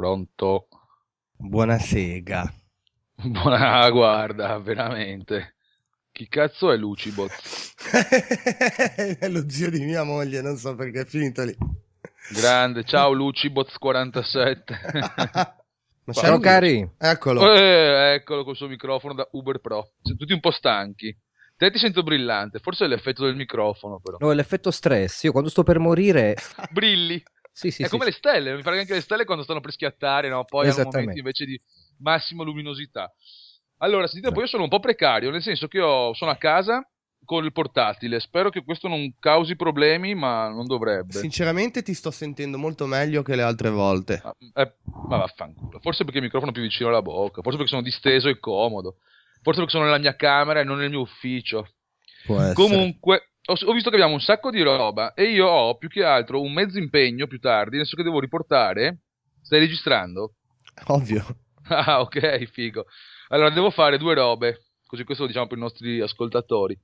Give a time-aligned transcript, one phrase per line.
[0.00, 0.68] Pronto?
[1.36, 2.50] Buonasera.
[3.16, 5.56] Buona, guarda, veramente.
[6.10, 7.30] Chi cazzo è Lucibot?
[9.20, 11.54] è lo zio di mia moglie, non so perché è finito lì.
[12.34, 14.62] Grande, ciao Lucibot47.
[16.04, 16.40] Ma Ciao lui?
[16.40, 16.90] cari.
[16.96, 17.52] Eccolo.
[17.52, 19.90] Eh, eccolo col suo microfono da Uber Pro.
[20.00, 21.14] Siamo tutti un po' stanchi.
[21.58, 24.16] Te ti sento brillante, forse è l'effetto del microfono però.
[24.18, 25.24] No, è l'effetto stress.
[25.24, 26.36] Io quando sto per morire...
[26.70, 27.22] Brilli.
[27.52, 28.10] Sì, sì, è sì, come sì.
[28.10, 30.44] le stelle, mi pare che anche le stelle quando stanno per schiattare, no?
[30.44, 31.60] Poi hanno momenti invece di
[31.98, 33.12] massima luminosità.
[33.78, 36.86] Allora, sentite, poi io sono un po' precario, nel senso che io sono a casa
[37.24, 41.12] con il portatile, spero che questo non causi problemi, ma non dovrebbe.
[41.12, 44.20] Sinceramente ti sto sentendo molto meglio che le altre volte.
[44.24, 44.74] Ah, eh,
[45.08, 45.78] ma vaffanculo.
[45.80, 48.96] Forse perché il microfono è più vicino alla bocca, forse perché sono disteso e comodo,
[49.42, 51.68] forse perché sono nella mia camera e non nel mio ufficio.
[52.54, 56.04] Comunque, ho, ho visto che abbiamo un sacco di roba e io ho più che
[56.04, 59.00] altro un mezzo impegno più tardi, nel senso che devo riportare.
[59.42, 60.34] Stai registrando?
[60.86, 61.24] Ovvio.
[61.72, 62.86] Ah, ok, figo.
[63.28, 66.76] Allora, devo fare due robe, così questo lo diciamo per i nostri ascoltatori.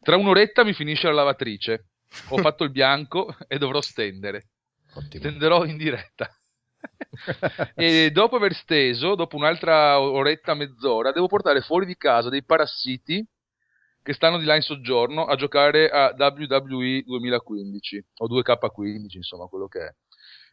[0.00, 1.88] Tra un'oretta mi finisce la lavatrice.
[2.28, 4.52] Ho fatto il bianco e dovrò stendere.
[4.94, 5.22] Ottimo.
[5.22, 6.34] Stenderò in diretta.
[7.74, 13.22] e dopo aver steso, dopo un'altra oretta, mezz'ora, devo portare fuori di casa dei parassiti
[14.02, 19.68] che stanno di là in soggiorno a giocare a WWE 2015 o 2K15, insomma, quello
[19.68, 19.94] che è.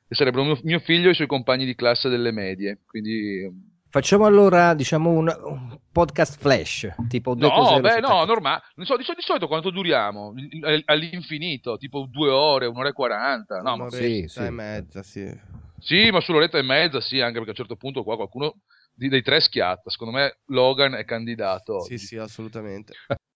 [0.08, 2.80] Che sarebbero mio, mio figlio e i suoi compagni di classe delle medie.
[2.86, 8.62] Quindi Facciamo allora, diciamo, un, un podcast flash, tipo due No, beh, no, normale.
[8.76, 10.32] Non so, di, di solito quanto duriamo?
[10.62, 13.62] All- All'infinito, tipo due ore, un'ora e quaranta.
[13.62, 14.40] No, ma Un'oretta sì, sì.
[14.42, 15.40] e mezza, sì.
[15.80, 18.58] Sì, ma sull'oretta e mezza, sì, anche perché a un certo punto qua qualcuno
[18.94, 19.90] di- dei tre schiatta.
[19.90, 21.80] Secondo me Logan è candidato.
[21.82, 22.94] Sì, sì, assolutamente.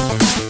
[0.00, 0.49] PSM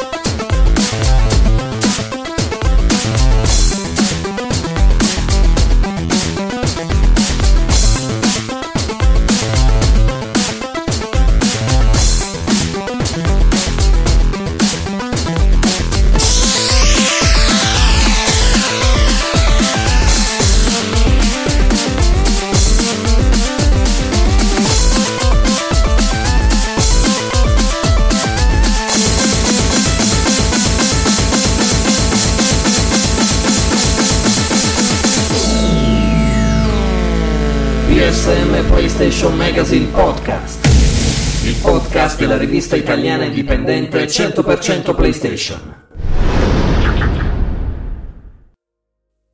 [42.30, 45.88] della rivista italiana indipendente 100% PlayStation.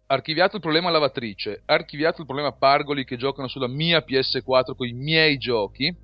[0.06, 4.94] Archiviato il problema lavatrice, archiviato il problema Pargoli che giocano sulla mia PS4 con i
[4.94, 5.94] miei giochi.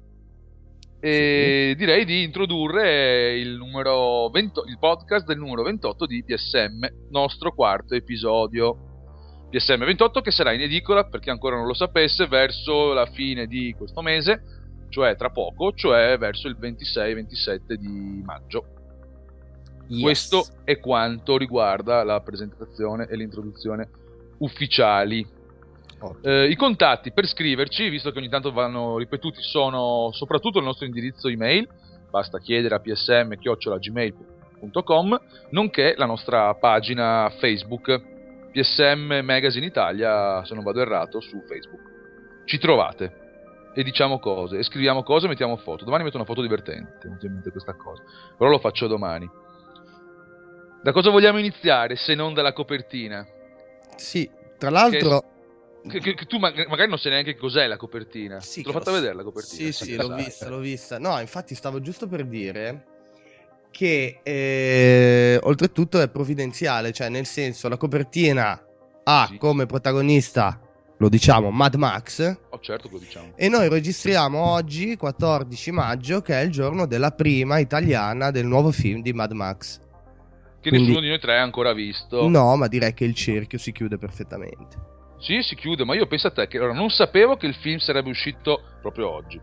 [1.01, 7.55] E direi di introdurre il, numero 20 il podcast del numero 28 di PSM, nostro
[7.55, 9.47] quarto episodio.
[9.49, 13.47] PSM 28 che sarà in edicola, per chi ancora non lo sapesse, verso la fine
[13.47, 14.62] di questo mese,
[14.93, 18.67] cioè tra poco, cioè verso il 26-27 di maggio.
[19.89, 20.03] Yes.
[20.03, 23.89] Questo è quanto riguarda la presentazione e l'introduzione
[24.39, 25.27] ufficiali.
[26.23, 30.85] Eh, I contatti per scriverci, visto che ogni tanto vanno ripetuti, sono soprattutto il nostro
[30.85, 31.67] indirizzo email,
[32.11, 35.21] basta chiedere a psm-gmail.com,
[35.51, 41.91] nonché la nostra pagina Facebook, PSM Magazine Italia, se non vado errato, su Facebook.
[42.45, 43.22] Ci trovate
[43.75, 45.85] e diciamo cose, e scriviamo cose e mettiamo foto.
[45.85, 48.03] Domani metto una foto divertente, mi in mente questa cosa,
[48.37, 49.29] però lo faccio domani.
[50.83, 53.27] Da cosa vogliamo iniziare se non dalla copertina?
[53.97, 54.29] Sì,
[54.59, 55.25] tra l'altro...
[55.89, 58.41] Che, che- che tu ma- magari non sai neanche cos'è la copertina.
[58.41, 59.71] Sì, Te l'ho fatta lo- vedere la copertina.
[59.71, 60.99] Sì, sì, l'ho vista, l'ho vista.
[61.01, 62.85] No, infatti stavo giusto per dire
[63.73, 68.65] che eh, oltretutto è provvidenziale, cioè nel senso la copertina
[69.05, 69.39] ha Sì.
[69.39, 70.61] come protagonista,
[71.03, 73.33] lo diciamo, Mad Max Oh, certo che lo diciamo.
[73.37, 78.71] e noi registriamo oggi, 14 maggio, che è il giorno della prima italiana del nuovo
[78.71, 79.81] film di Mad Max.
[80.61, 82.29] Che quindi- nessuno di noi tre ha ancora visto.
[82.29, 84.77] No, ma direi che il cerchio si chiude perfettamente.
[85.19, 87.79] Sì, si chiude, ma io penso a te che allora, non sapevo che il film
[87.79, 89.41] sarebbe uscito proprio oggi.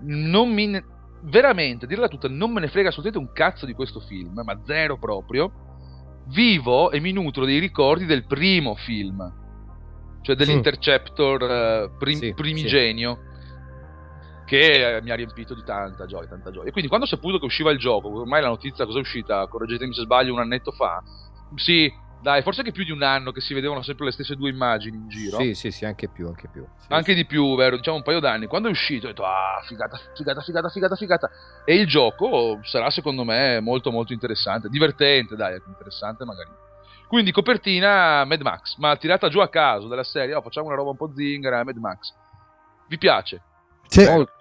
[0.00, 0.84] Non mi ne-
[1.24, 4.98] veramente, dirla tutta, non me ne frega assolutamente un cazzo di questo film, ma zero
[4.98, 5.52] proprio.
[6.28, 9.40] Vivo e mi nutro dei ricordi del primo film,
[10.22, 13.18] cioè dell'Interceptor eh, prim- Sì, primigenio,
[14.46, 16.68] che eh, mi ha riempito di tanta gioia, tanta gioia.
[16.68, 19.46] E quindi quando ho saputo che usciva il gioco, ormai la notizia cosa è uscita,
[19.46, 21.02] correggetemi se sbaglio, un annetto fa,
[21.56, 21.90] sì,
[22.22, 24.96] dai, forse che più di un anno che si vedevano sempre le stesse due immagini
[24.96, 25.40] in giro.
[25.40, 26.64] Sì, sì, sì, anche più, anche più.
[26.88, 27.76] Anche di più, vero?
[27.76, 28.46] Diciamo un paio d'anni.
[28.46, 31.30] Quando è uscito ho detto, ah, figata, figata, figata, figata, figata.
[31.64, 34.68] E il gioco sarà secondo me molto molto interessante.
[34.68, 36.50] Divertente, dai, interessante magari.
[37.12, 40.90] Quindi copertina Mad Max, ma tirata giù a caso dalla serie, oh, facciamo una roba
[40.92, 42.10] un po' zingara, Mad Max.
[42.88, 43.42] Vi piace?
[43.86, 44.06] Sì.
[44.08, 44.32] Molto-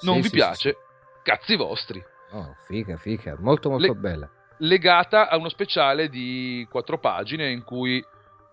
[0.00, 0.70] Non sì, vi sì, piace?
[0.70, 0.76] sì,
[1.22, 2.02] Cazzi vostri.
[2.30, 4.28] Oh, figa, figa, molto molto Le- bella.
[4.60, 8.02] legata a uno speciale di quattro pagine in cui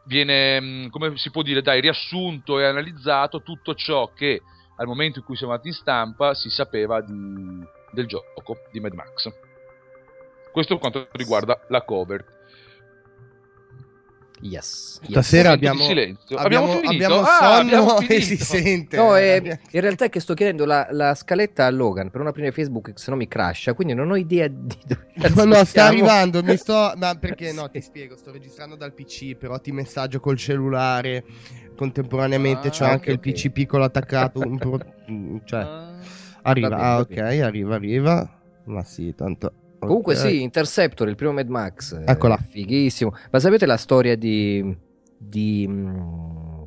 [0.03, 4.41] viene, mh, come si può dire, dai, riassunto e analizzato tutto ciò che
[4.75, 8.91] al momento in cui siamo andati in stampa si sapeva di- del gioco di Mad
[8.95, 9.31] Max.
[10.51, 12.39] Questo per quanto riguarda la cover.
[14.43, 14.99] Yes.
[15.01, 15.11] yes.
[15.11, 16.35] Stasera abbiamo, silenzio.
[16.37, 17.05] abbiamo, Abbiamo finito?
[17.05, 18.23] abbiamo Ah, sonno abbiamo e finito.
[18.23, 18.97] si sente.
[18.97, 22.21] No, eh, Abbiamo- in realtà è che sto chiedendo la, la scaletta a Logan per
[22.21, 25.63] una prima Facebook, se no mi crasha, quindi non ho idea di dove No, no,
[25.63, 26.93] sta arrivando, mi sto...
[26.97, 31.23] Ma perché no, ti spiego, sto registrando dal PC, però ti messaggio col cellulare,
[31.75, 34.79] contemporaneamente Ah, c'ho anche ok, il PC piccolo attaccato, un pro-
[35.45, 35.93] cioè, Ah.
[36.43, 39.53] arriva, ah ok, arriva, arriva, ma sì, tanto...
[39.87, 40.19] Comunque ok.
[40.19, 41.93] sì, Interceptor, il primo Mad Max.
[41.93, 42.37] eh, Eccola.
[42.37, 43.13] Fighissimo.
[43.31, 44.77] Ma sapete la storia di,
[45.17, 46.61] di mm,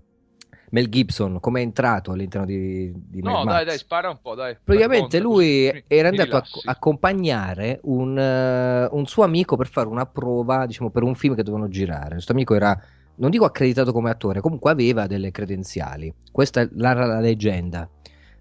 [0.70, 3.55] Mel Gibson, come è entrato all'interno di, di Mad No, Max?
[3.55, 4.56] dai, dai, spara un po', dai.
[4.62, 9.69] Praticamente Racconta, lui così era mi andato a accompagnare un, eh, un suo amico per
[9.69, 12.14] fare una prova, diciamo, per un film che dovevano girare.
[12.14, 12.76] Questo amico era,
[13.16, 16.12] non dico accreditato come attore, comunque aveva delle credenziali.
[16.32, 17.88] Questa è la, la leggenda.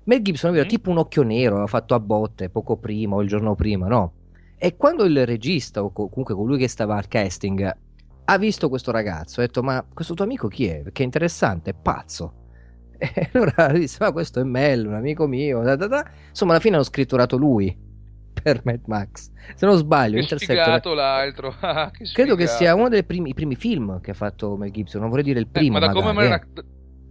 [0.06, 0.70] Mel Gibson aveva Mm.
[0.70, 4.14] tipo un occhio nero, aveva fatto a botte poco prima o il giorno prima, no?
[4.66, 7.70] E quando il regista, o co- comunque colui che stava al casting,
[8.26, 10.82] ha visto questo ragazzo, ha detto: Ma questo tuo amico chi è?
[10.84, 12.36] Perché è interessante, è pazzo.
[12.98, 15.62] E allora disse: Ma questo è Mel, un amico mio.
[15.64, 16.10] da, da, da.
[16.30, 17.76] Insomma, alla fine hanno scritturato lui
[18.42, 19.30] per Mad Max.
[19.56, 20.96] Se non sbaglio, Che Interceptor.
[20.96, 21.54] l'altro.
[21.60, 25.02] Ah, che Credo che sia uno dei primi, primi film che ha fatto Mel Gibson.
[25.02, 25.74] Non vorrei dire il Eh, primo.
[25.78, 26.30] ma da come, eh.
[26.30, 26.66] rac-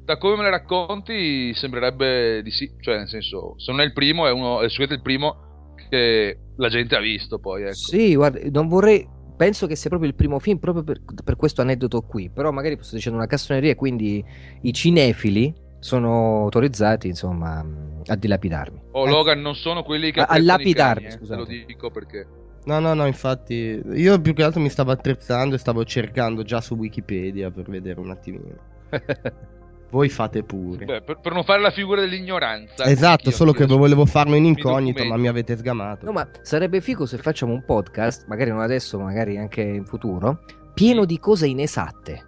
[0.05, 2.73] da come me le racconti sembrerebbe di sì.
[2.81, 5.51] Cioè, nel senso, se non è il primo, è, uno, è il primo
[5.93, 7.65] che la gente ha visto poi.
[7.65, 7.75] Ecco.
[7.75, 9.07] Sì, guarda, non vorrei.
[9.37, 12.31] Penso che sia proprio il primo film, proprio per, per questo aneddoto qui.
[12.31, 14.25] Però magari sto dicendo una cassoneria, quindi
[14.63, 17.65] i cinefili sono autorizzati, insomma,
[18.07, 18.81] a dilapidarmi.
[18.93, 21.45] Oh, Logan non sono quelli che A- lapidarmi, cani, eh, scusate.
[21.45, 22.27] Te lo dico perché.
[22.65, 26.61] No, no, no, infatti, io più che altro mi stavo attrezzando e stavo cercando già
[26.61, 28.55] su Wikipedia per vedere un attimino.
[29.93, 30.87] Voi fate pure.
[30.87, 32.85] Beh, per, per non fare la figura dell'ignoranza.
[32.87, 36.07] esatto, solo che volevo farlo in incognito, ma mi avete sgamato.
[36.07, 40.45] No, ma sarebbe figo se facciamo un podcast, magari non adesso, magari anche in futuro,
[40.73, 42.25] pieno di cose inesatte.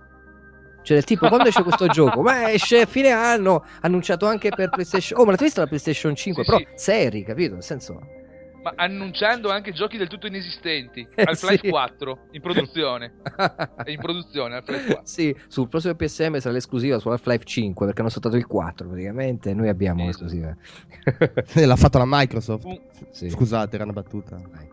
[0.83, 2.21] Cioè, del tipo, quando esce questo gioco?
[2.21, 5.19] Ma esce a fine anno, annunciato anche per PlayStation.
[5.19, 6.45] Oh, ma l'avete vista la PlayStation 5?
[6.45, 6.67] Sì, Però sì.
[6.75, 7.55] seri, capito?
[7.55, 7.99] Nel senso.
[8.65, 11.07] Ma annunciando anche giochi del tutto inesistenti.
[11.15, 11.69] Eh, Half-Life sì.
[11.69, 13.13] 4 in produzione.
[13.85, 15.03] È in produzione Half-Life 4.
[15.05, 19.51] sì, sul prossimo PSM sarà l'esclusiva su Half-Life 5 perché hanno saltato il 4 praticamente.
[19.51, 20.07] e Noi abbiamo Sì.
[20.07, 20.57] l'esclusiva.
[21.55, 22.65] L'ha fatto la Microsoft.
[22.65, 22.81] Un-
[23.11, 23.29] Sì.
[23.29, 24.41] Scusate, era una battuta.
[24.51, 24.73] Vai.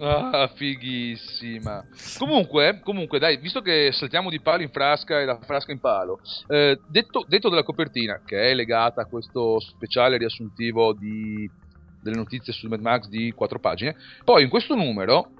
[0.00, 1.84] Ah, fighissima.
[2.18, 6.20] Comunque, comunque, dai, visto che saltiamo di palo in frasca e da frasca in palo,
[6.46, 11.50] eh, detto, detto della copertina, che è legata a questo speciale riassuntivo di,
[12.00, 15.30] delle notizie su Mad Max di quattro pagine, poi in questo numero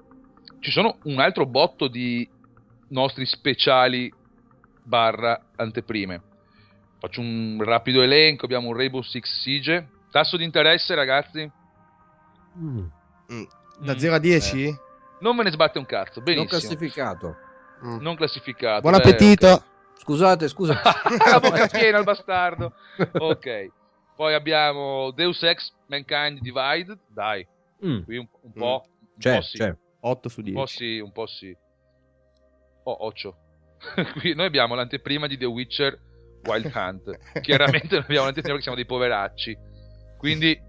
[0.59, 2.27] ci sono un altro botto di
[2.89, 4.11] nostri speciali
[4.83, 6.21] barra anteprime.
[6.99, 9.87] Faccio un rapido elenco, abbiamo un Rainbow Six Siege.
[10.11, 11.49] Tasso di interesse, ragazzi?
[12.57, 12.85] Mm.
[13.31, 13.43] Mm.
[13.79, 14.65] Da Mm, 0 a 10?
[14.67, 14.79] eh.
[15.21, 16.47] Non me ne sbatte un cazzo, Non benissimo.
[16.59, 17.35] classificato.
[17.85, 17.97] Mm.
[18.01, 18.81] Non classificato.
[18.81, 19.47] Buon eh, appetito.
[19.47, 19.63] ok.
[19.99, 20.81] Scusate, scusa.
[21.31, 22.73] La bocca piena il bastardo.
[23.13, 23.69] Ok.
[24.19, 26.99] Poi abbiamo Deus Ex Mankind Divided.
[27.07, 27.47] Dai,
[27.85, 28.01] Mm.
[28.03, 28.83] qui un, un po'.
[28.85, 29.57] Un C'è, po' sì.
[29.57, 29.73] c'è.
[30.01, 30.75] 8 su Un po' 10.
[30.75, 31.55] sì, un po' sì.
[32.83, 33.35] Oh, occhio.
[34.19, 35.97] qui noi abbiamo l'anteprima di The Witcher
[36.43, 37.17] Wild Hunt.
[37.39, 39.57] Chiaramente non abbiamo l'anteprima perché siamo dei poveracci.
[40.17, 40.59] Quindi,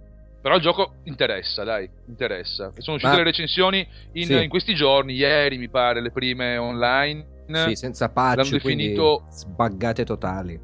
[0.40, 2.70] però il gioco interessa, dai, interessa.
[2.72, 4.40] E sono uscite Ma- le recensioni in, Sì.
[4.44, 7.38] in questi giorni, ieri mi pare, le prime online.
[7.66, 10.54] Sì, senza patch, L'hanno quindi definito- sbaggate totali.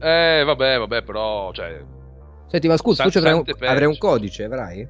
[0.00, 1.84] Eh, vabbè, vabbè, però, cioè,
[2.50, 4.86] Senti, ma scusa, tu ci avrai un, avrai un codice, avrai?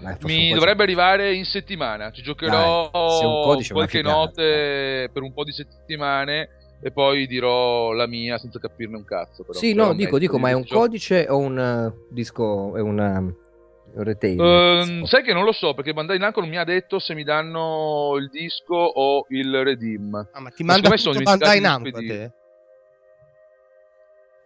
[0.00, 2.10] Dai, Mi dovrebbe arrivare in settimana.
[2.10, 6.48] Ci giocherò Dai, codice qualche notte per un po' di settimane
[6.82, 9.44] e poi dirò la mia senza capirne un cazzo.
[9.44, 9.56] Però.
[9.56, 10.80] Sì, Però no, dico, dico, di ma è un gioco.
[10.80, 14.40] codice o un eh, disco, è un, eh, retail?
[14.40, 17.22] Ehm, sai che non lo so perché Bandai Namco non mi ha detto se mi
[17.22, 20.28] danno il disco o il redeem.
[20.32, 22.32] Ah, ma ti Ma manda tutto Bandai Namco a di te?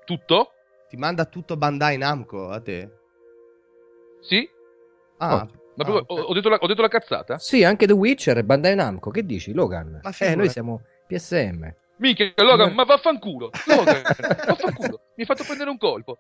[0.05, 0.51] Tutto?
[0.89, 2.91] Ti manda tutto Bandai Namco a te?
[4.21, 4.49] Sì?
[5.19, 6.11] Ah, Oh, Ma ah, proprio- ok.
[6.11, 7.39] ho, ho detto la, ho detto la cazzata?
[7.39, 9.11] Sì, anche The Witcher e Bandai Namco.
[9.11, 10.01] Che dici, Logan?
[10.03, 11.75] Ma eh, noi siamo PSM.
[11.97, 13.51] Minchia, Logan, ma vaffanculo.
[13.67, 14.03] Logan,
[14.47, 15.01] vaffanculo.
[15.17, 16.19] Mi hai fatto prendere un colpo.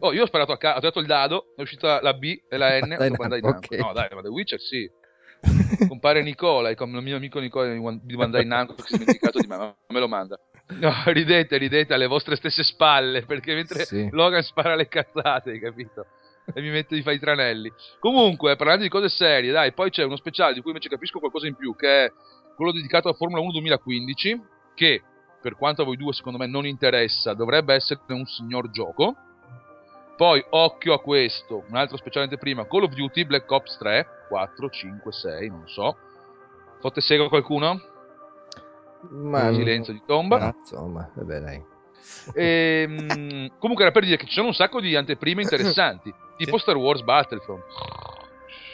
[0.00, 2.56] Oh, io ho sparato a caso, ho dato il dado, è uscita la B e
[2.56, 3.74] la N, Bandai Bandai Namco, Namco.
[3.74, 3.78] ok.
[3.80, 4.90] No, dai, ma The Witcher sì.
[5.88, 8.96] compare Nicola e come il mio amico Nicola mi mandai in anco che si è
[8.98, 10.38] dimenticato di me, ma me lo manda.
[10.78, 14.08] No, ridete, ridete alle vostre stesse spalle, perché mentre Sì.
[14.10, 16.06] Logan spara le cazzate, capito?
[16.52, 17.72] E mi mette di fare i tranelli.
[18.00, 21.46] Comunque, parlando di cose serie, dai, poi c'è uno speciale di cui invece capisco qualcosa
[21.46, 22.12] in più, che è
[22.56, 24.42] quello dedicato alla Formula 1 2015,
[24.74, 25.02] che
[25.40, 29.14] per quanto a voi due secondo me non interessa, dovrebbe essere un signor gioco.
[30.16, 34.68] Poi, occhio a questo, un altro speciale anteprima, Call of Duty Black Ops 3, 4,
[34.70, 35.96] 5, 6, non so.
[36.80, 37.80] Fotte sega qualcuno?
[39.10, 40.38] Ma Silenzio di tomba.
[40.38, 41.64] Ma, insomma, vabbè, dai.
[42.34, 46.76] Ehm, comunque era per dire che ci sono un sacco di anteprime interessanti, tipo Star
[46.76, 47.62] Wars Battlefront.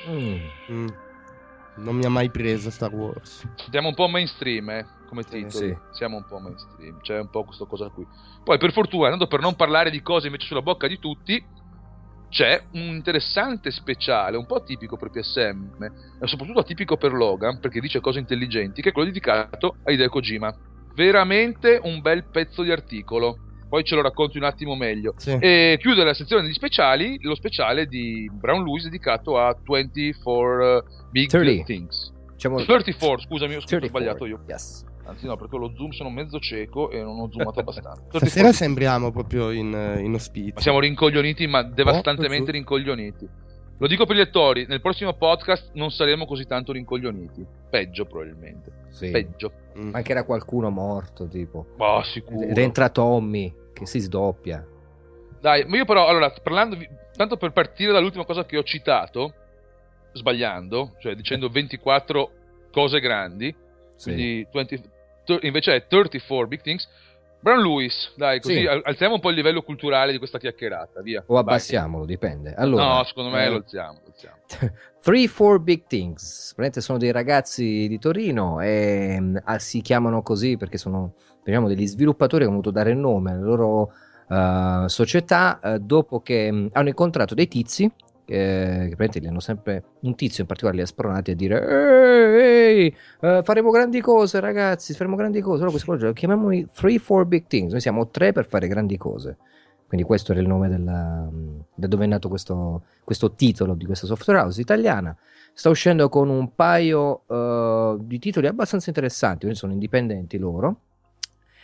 [0.08, 0.36] Mm.
[0.70, 0.88] Mm.
[1.76, 3.46] Non mi ha mai preso Star Wars.
[3.70, 5.68] Siamo un po' mainstream, eh, come Sì, titoli.
[5.68, 5.76] sì.
[5.92, 8.06] Siamo un po' mainstream, c'è un po' questa cosa qui.
[8.42, 11.42] Poi per fortuna, tanto per non parlare di cose invece sulla bocca di tutti,
[12.28, 15.82] c'è un interessante speciale, un po' tipico per PSM,
[16.20, 20.08] e soprattutto atipico per Logan, perché dice cose intelligenti, che è quello dedicato a Hideo
[20.08, 20.54] Kojima.
[20.94, 23.38] Veramente un bel pezzo di articolo.
[23.68, 25.12] Poi ce lo racconti un attimo meglio.
[25.16, 25.36] Sì.
[25.38, 31.28] E chiude la sezione degli speciali, lo speciale di Brown Lewis dedicato a 24 Big
[31.28, 31.64] 30.
[31.64, 32.12] Things.
[32.32, 33.88] Diciamo 34, scusami, ho 34.
[33.88, 34.40] sbagliato io.
[34.48, 34.86] Yes.
[35.08, 37.92] Anzi, no, perché lo zoom sono mezzo cieco e non ho zoomato abbastanza.
[38.08, 38.52] Stasera 34.
[38.52, 40.52] sembriamo proprio in, in ospite.
[40.56, 43.28] Ma siamo rincoglioniti, ma devastantemente Oh, rincoglioniti.
[43.80, 47.46] Lo dico per gli lettori, nel prossimo podcast non saremo così tanto rincoglioniti.
[47.70, 48.70] Peggio, probabilmente.
[48.90, 49.10] Sì.
[49.10, 49.52] Peggio.
[49.78, 49.90] Mm.
[49.90, 51.66] Mancherà qualcuno morto, tipo.
[51.76, 52.52] Ma sicuro.
[52.52, 54.66] Rientra Tommy, che si sdoppia.
[55.40, 56.76] Dai, ma io però, allora, parlando,
[57.16, 59.32] tanto per partire dall'ultima cosa che ho citato,
[60.12, 62.30] sbagliando, cioè dicendo 24
[62.72, 63.54] cose grandi,
[63.94, 64.12] Sì.
[64.12, 64.90] quindi 20 ter-
[65.42, 66.88] invece è 34 Big Things.
[67.40, 68.66] Brown Lewis, dai, così Sì.
[68.66, 71.22] al- alziamo un po' il livello culturale di questa chiacchierata, via.
[71.24, 71.42] O Vai.
[71.42, 72.52] abbassiamolo, dipende.
[72.54, 74.36] Allora, No, secondo me eh, lo alziamo, lo alziamo.
[75.04, 80.78] 3-4 Big Things, praticamente sono dei ragazzi di Torino e ah, si chiamano così perché
[80.78, 83.92] sono diciamo, degli sviluppatori che hanno voluto dare nome alla loro
[84.28, 87.88] eh, società eh, dopo che mm, hanno incontrato dei tizi
[88.28, 92.94] eh, che li hanno sempre un tizio in particolare li ha spronati a dire ehi,
[93.20, 97.72] eh, faremo grandi cose ragazzi faremo grandi cose allora questo progetto chiamiamoli 3-4 Big Things
[97.72, 99.38] noi siamo tre per fare grandi cose
[99.88, 101.26] quindi questo era il nome della,
[101.74, 105.16] da dove è nato questo, questo titolo di questa software house italiana.
[105.54, 110.80] Sta uscendo con un paio eh, di titoli abbastanza interessanti, quindi sono indipendenti loro.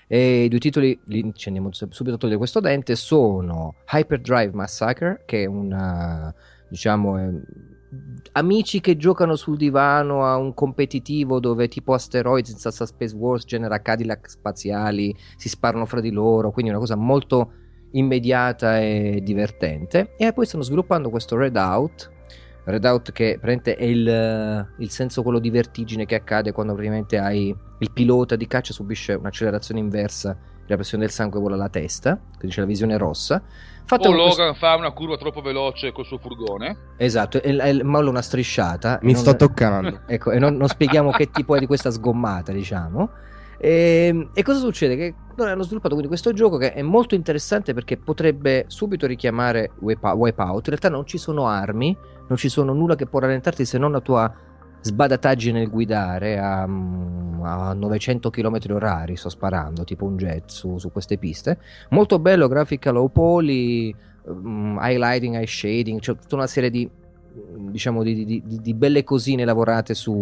[0.06, 4.52] E i due titoli, li ci andiamo sub- subito a togliere questo dente, sono Hyperdrive
[4.54, 6.34] Massacre, che è una,
[6.74, 7.40] diciamo, eh,
[8.32, 13.44] amici che giocano sul divano a un competitivo dove tipo Asteroids in Sassa Space Wars
[13.44, 17.52] genera Cadillac spaziali, si sparano fra di loro, quindi una cosa molto
[17.92, 20.14] immediata e divertente.
[20.16, 22.10] E poi stanno sviluppando questo Redout.
[22.64, 27.54] Redout che praticamente è il, il senso quello di vertigine che accade quando praticamente hai
[27.78, 32.54] il pilota di caccia subisce un'accelerazione inversa la pressione del sangue vola alla testa, quindi
[32.54, 33.42] c'è la visione rossa.
[33.86, 36.76] Fatto O questo- Logan fa una curva troppo veloce col suo furgone.
[36.96, 38.98] Esatto, e, e molla una strisciata.
[39.02, 40.00] Mi non- sto toccando.
[40.08, 43.10] Ecco, e non, non spieghiamo che tipo è di questa sgommata, diciamo.
[43.58, 44.96] E, e cosa succede?
[44.96, 49.72] Che loro hanno sviluppato quindi questo gioco che è molto interessante perché potrebbe subito richiamare
[49.80, 50.66] Wipe- Wipeout.
[50.66, 51.96] In realtà non ci sono armi,
[52.28, 54.32] non ci sono nulla che può rallentarti se non la tua
[54.84, 59.16] sbadataggine nel guidare a, a 900 km orari.
[59.16, 61.58] Sto sparando tipo un jet su, su queste piste.
[61.90, 63.94] Molto bello, grafica low poly,
[64.30, 66.88] mm, highlighting, eye shading, c'è tutta una serie di
[67.34, 70.12] diciamo di, di- di- belle cosine lavorate su,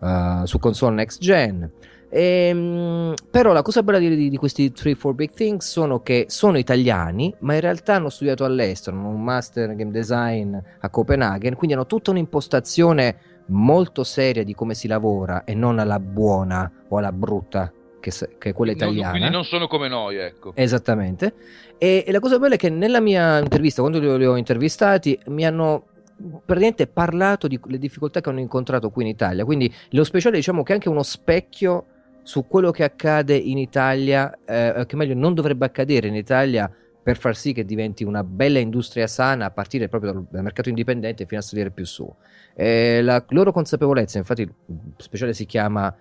[0.00, 1.70] uh, su console next gen.
[2.08, 7.34] Ehm, però la cosa bella di, di- questi 3-4 Big Things sono che sono italiani,
[7.40, 11.86] ma in realtà hanno studiato all'estero, hanno un master game design a Copenaghen, quindi hanno
[11.86, 13.16] tutta un'impostazione
[13.46, 18.50] molto seria di come si lavora e non alla buona o alla brutta che, che
[18.50, 19.10] è quella italiana.
[19.10, 20.52] quindi non sono come noi, ecco.
[20.54, 21.34] Esattamente.
[21.78, 24.36] E, e la cosa bella è che nella mia intervista, quando li ho, li ho
[24.36, 25.86] intervistati, mi hanno
[26.16, 29.44] praticamente parlato di le difficoltà che hanno incontrato qui in Italia.
[29.44, 31.86] Quindi lo speciale diciamo che è anche uno specchio
[32.22, 36.70] su quello che accade in Italia, eh, che meglio non dovrebbe accadere in Italia
[37.06, 40.70] per far sì che diventi una bella industria sana a partire proprio dal, dal mercato
[40.70, 42.12] indipendente fino a salire più su.
[42.52, 44.52] Eh, la loro consapevolezza, infatti il
[44.96, 45.94] speciale si chiama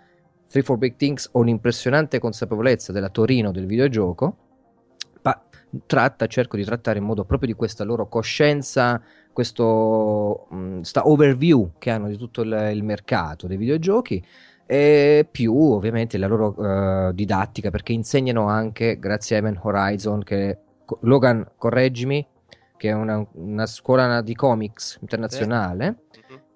[0.48, 4.36] 3-4 Big Things o un'impressionante consapevolezza della Torino del videogioco,
[5.22, 5.48] pa-
[5.86, 9.00] tratta, cerco di trattare in modo proprio di questa loro coscienza,
[9.32, 14.26] questo mh, sta overview che hanno di tutto il, il mercato dei videogiochi
[14.66, 20.58] e più ovviamente la loro eh, didattica perché insegnano anche grazie a Event Horizon che
[21.02, 22.26] Logan correggimi
[22.78, 26.06] che è una, una scuola di comics internazionale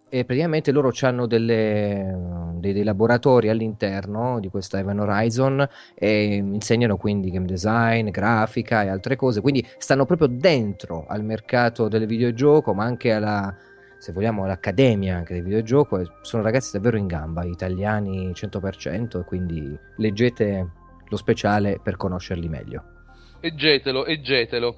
[0.09, 2.17] e praticamente loro hanno delle,
[2.55, 8.87] dei, dei, laboratori all'interno di questa Event Horizon e insegnano quindi game design, grafica e
[8.87, 13.55] altre cose, quindi stanno proprio dentro al mercato del videogioco, ma anche alla,
[13.99, 16.01] se vogliamo, all'accademia anche del videogioco.
[16.21, 20.71] Sono ragazzi davvero in gamba, italiani 100%, e quindi leggete
[21.07, 22.98] lo speciale per conoscerli meglio.
[23.39, 24.75] Eggetelo, eggetelo.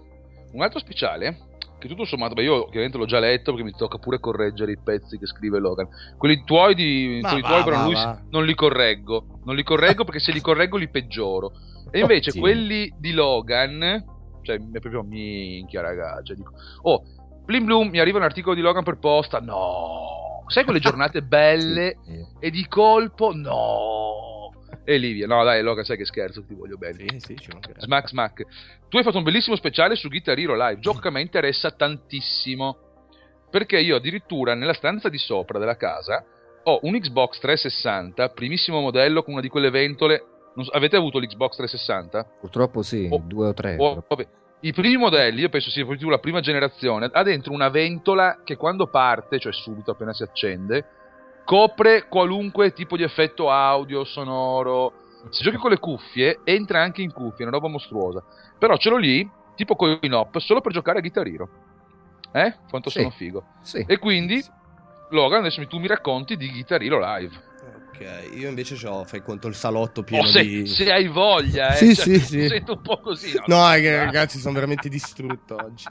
[0.53, 1.49] Un altro speciale
[1.81, 4.77] che tutto sommato, beh, io ovviamente l'ho già letto perché mi tocca pure correggere i
[4.77, 5.87] pezzi che scrive Logan.
[6.15, 8.21] Quelli tuoi, di, quelli va, tuoi però va, lui va.
[8.29, 9.39] non li correggo.
[9.45, 11.53] Non li correggo perché se li correggo li peggioro.
[11.89, 12.45] E invece Ottimo.
[12.45, 14.05] quelli di Logan,
[14.43, 16.53] cioè è proprio minchia ragazzi, dico,
[16.83, 17.03] oh,
[17.45, 20.43] Blim Bloom, mi arriva un articolo di Logan per posta, no.
[20.47, 22.23] Sai quelle giornate belle sì.
[22.39, 24.40] e di colpo, no
[24.83, 25.27] e Livia.
[25.27, 27.05] No, dai, Logan, sai che scherzo, ti voglio bene.
[27.07, 28.45] Sì, sì, ci Smack, smack.
[28.89, 30.79] Tu hai fatto un bellissimo speciale su Guitar Hero Live.
[30.81, 32.77] Gioco che a me interessa tantissimo.
[33.49, 36.23] Perché io addirittura nella stanza di sopra della casa
[36.63, 40.23] ho un Xbox 360, primissimo modello con una di quelle ventole.
[40.55, 42.23] So, avete avuto l'Xbox 360?
[42.39, 43.75] Purtroppo sì, oh, due o tre.
[43.77, 44.03] Oh,
[44.61, 48.87] I primi modelli, io penso sia la prima generazione, ha dentro una ventola che quando
[48.87, 50.85] parte, cioè subito appena si accende,
[51.51, 54.93] copre qualunque tipo di effetto audio, sonoro.
[55.31, 58.23] Se giochi con le cuffie, entra anche in cuffie, è una roba mostruosa.
[58.57, 61.49] Però ce l'ho lì, tipo con i Nop, solo per giocare a Guitar Hero.
[62.31, 62.55] Eh?
[62.69, 62.99] Quanto sì.
[62.99, 63.43] sono figo.
[63.63, 63.83] Sì.
[63.85, 64.41] E quindi,
[65.09, 67.49] Logan, adesso tu mi racconti di Guitar Hero Live.
[67.89, 70.65] Ok, io invece ho, fai conto, il salotto pieno oh, se, di...
[70.65, 71.75] Se hai voglia, eh.
[71.75, 72.47] Sì, cioè, sì, sì.
[72.47, 73.33] Sento un po' così.
[73.45, 75.83] No, no è che ragazzi sono veramente distrutto oggi.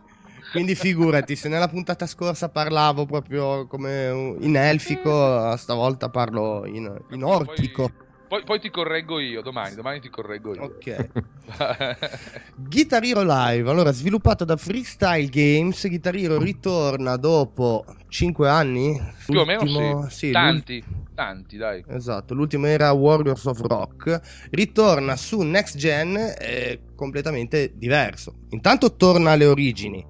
[0.51, 7.23] Quindi figurati, se nella puntata scorsa parlavo proprio come in elfico, stavolta parlo in, in
[7.23, 7.91] ortico.
[8.31, 10.63] Poi, poi, ti correggo io, domani, domani ti correggo io.
[10.63, 11.09] Ok.
[12.55, 18.97] Guitar Hero Live, allora sviluppato da Freestyle Games, Guitar Hero ritorna dopo 5 anni?
[19.27, 20.81] Più o meno sì, sì tanti,
[21.13, 21.85] tanti dai.
[21.89, 28.43] Esatto, l'ultimo era Warriors of Rock, ritorna su Next Gen eh, completamente diverso.
[28.51, 30.07] Intanto torna alle origini,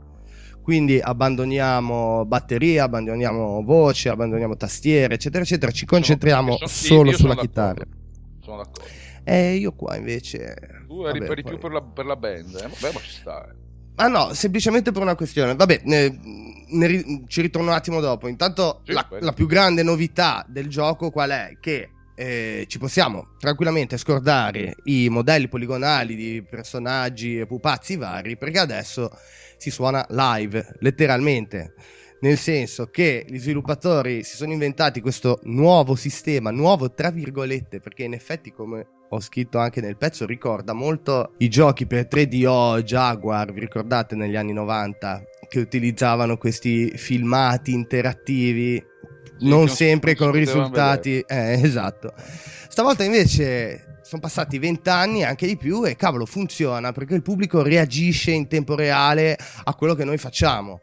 [0.71, 5.73] quindi abbandoniamo batteria, abbandoniamo voce, abbandoniamo tastiere, eccetera, eccetera.
[5.73, 7.85] Ci concentriamo sono, solo sulla chitarra.
[8.41, 8.89] Sono d'accordo.
[9.25, 10.85] E io qua invece.
[10.87, 11.43] Tu eri, eri poi...
[11.43, 12.69] più per la, per la band, eh?
[12.69, 13.49] Vabbè, ma ci sta.
[13.49, 13.55] Eh.
[13.97, 15.57] Ah no, semplicemente per una questione.
[15.57, 16.21] Vabbè, ne,
[16.69, 18.29] ne, ci ritorno un attimo dopo.
[18.29, 21.57] Intanto sì, la, la, più grande novità del gioco qual è?
[21.59, 28.59] Che eh, ci possiamo tranquillamente scordare i modelli poligonali di personaggi e pupazzi vari perché
[28.59, 29.11] adesso
[29.57, 31.73] si suona live, letteralmente.
[32.21, 38.03] Nel senso che gli sviluppatori si sono inventati questo nuovo sistema, nuovo tra virgolette, perché
[38.03, 43.51] in effetti, come ho scritto anche nel pezzo, ricorda molto i giochi per 3DO Jaguar,
[43.55, 48.85] vi ricordate negli anni 90, che utilizzavano questi filmati interattivi,
[49.41, 51.21] non sempre con risultati...
[51.27, 52.13] Eh, esatto.
[52.69, 58.33] Stavolta invece sono passati vent'anni, anche di più, e cavolo, funziona perché il pubblico reagisce
[58.33, 60.81] in tempo reale a quello che noi facciamo.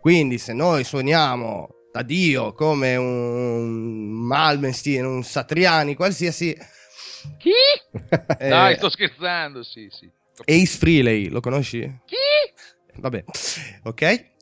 [0.00, 6.56] Quindi, se noi suoniamo da Dio come un Malmesteen, un Satriani, qualsiasi.
[7.38, 7.50] Chi?
[8.38, 10.08] eh, Dai, sto scherzando, sì, sì.
[10.44, 11.80] Ace Frehley, lo conosci?
[12.06, 13.00] Chi?
[13.00, 13.24] Vabbè,
[13.84, 14.36] ok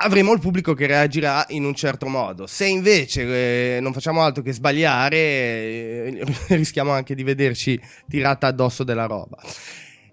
[0.00, 2.46] avremo il pubblico che reagirà in un certo modo.
[2.46, 6.24] Se invece eh, non facciamo altro che sbagliare, eh,
[6.56, 9.38] rischiamo anche di vederci tirata addosso della roba.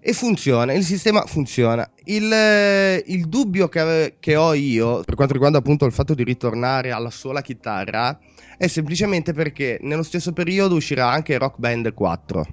[0.00, 1.88] E funziona, il sistema funziona.
[2.04, 6.22] Il, eh, il dubbio che, che, ho io, per quanto riguarda appunto il fatto di
[6.22, 8.16] ritornare alla sola chitarra,
[8.56, 12.46] è semplicemente perché nello stesso periodo uscirà anche Rock Band 4,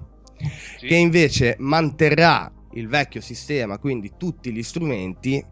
[0.79, 0.87] sì.
[0.87, 5.43] che invece manterrà il vecchio sistema, quindi tutti gli strumenti,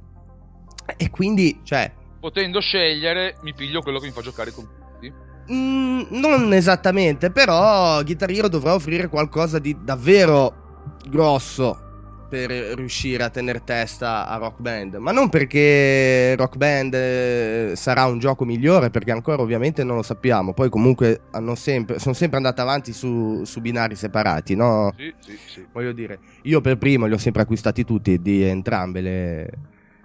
[0.97, 1.91] e quindi, cioè...
[2.19, 5.11] Potendo scegliere, mi piglio quello che mi fa giocare con tutti.
[5.51, 11.89] Mm, non esattamente, però Guitar Hero dovrà offrire qualcosa di davvero grosso
[12.31, 14.95] per riuscire a tenere testa a Rock Band.
[14.95, 20.01] Ma non perché Rock Band eh, sarà un gioco migliore, perché ancora ovviamente non lo
[20.01, 20.53] sappiamo.
[20.53, 21.23] Poi comunque
[21.55, 24.93] sempre, sono sempre andate avanti su, su binari separati, no?
[24.95, 25.65] Sì, sì, sì.
[25.73, 29.49] Voglio dire, io per primo li ho sempre acquistati tutti di entrambe le,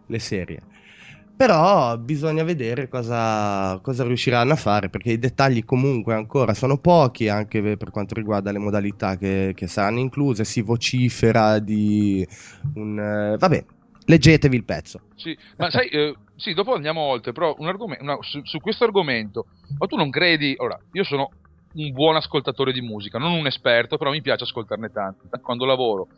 [0.05, 0.61] le serie.
[1.37, 7.29] Però bisogna vedere cosa, cosa, riusciranno a fare perché i dettagli comunque ancora sono pochi
[7.29, 10.44] anche per quanto riguarda le modalità che, che saranno incluse.
[10.44, 12.27] Si vocifera di
[12.77, 12.99] un...
[12.99, 13.64] Eh, vabbè,
[14.07, 15.01] leggetevi il pezzo.
[15.14, 18.85] Sì, ma sai, eh, sì, dopo andiamo oltre, però un argomento, una, su, su, questo
[18.85, 19.46] argomento,
[19.79, 20.55] ma tu non credi...
[20.57, 21.31] Ora, io sono
[21.75, 25.29] un buon ascoltatore di musica, non un esperto, però mi piace ascoltarne tanto.
[25.42, 26.09] Quando lavoro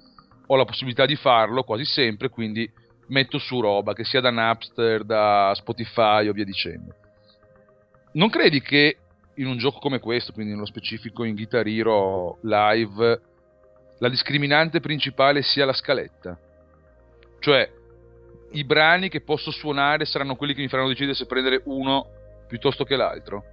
[0.46, 2.70] ho la possibilità di farlo quasi sempre, quindi
[3.08, 6.94] metto su roba, che sia da Napster, da Spotify o via dicendo.
[8.12, 8.96] non credi che
[9.34, 13.20] in un gioco come questo, quindi nello specifico in Guitar Hero Live,
[13.98, 16.36] la discriminante principale sia la scaletta?
[17.38, 17.70] Cioè,
[18.52, 22.06] i brani che posso suonare saranno quelli che mi faranno decidere se prendere uno
[22.48, 23.44] piuttosto che l'altro?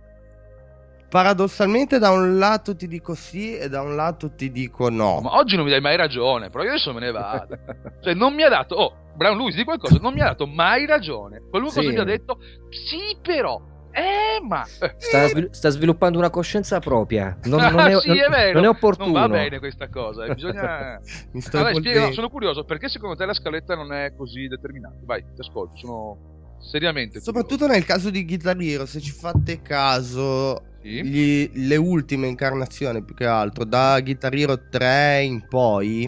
[1.09, 5.21] Paradossalmente da un lato ti dico sì e da un lato ti dico no.
[5.21, 7.57] Ma oggi non mi dai mai ragione, però io adesso me ne vado.
[8.01, 8.75] cioè non mi ha dato...
[8.75, 11.41] Oh, Brown Lewis di qualcosa, non mi ha dato mai ragione.
[11.49, 11.87] Qualunque sì.
[11.87, 12.37] cosa mi ha detto,
[12.69, 13.61] sì però,
[13.95, 14.65] eh, ma...
[14.65, 17.37] Sta, svil- sta, sviluppando una coscienza propria.
[17.45, 19.11] Non, non, è, sì, non, è non, è, opportuno.
[19.11, 20.25] Non va bene questa cosa.
[20.25, 20.33] Eh.
[20.33, 20.99] Bisogna...
[21.31, 24.49] Mi sto allora, spiega, no, sono curioso, perché secondo te la scaletta non è così
[24.49, 24.97] determinata?
[25.05, 30.73] Vai, ti ascolto, sono seriamente Soprattutto nel caso di Guitar Hero, se ci fate caso...
[30.81, 31.03] Sì.
[31.03, 36.07] Gli, le ultime incarnazioni più che altro da Guitar Hero 3 in poi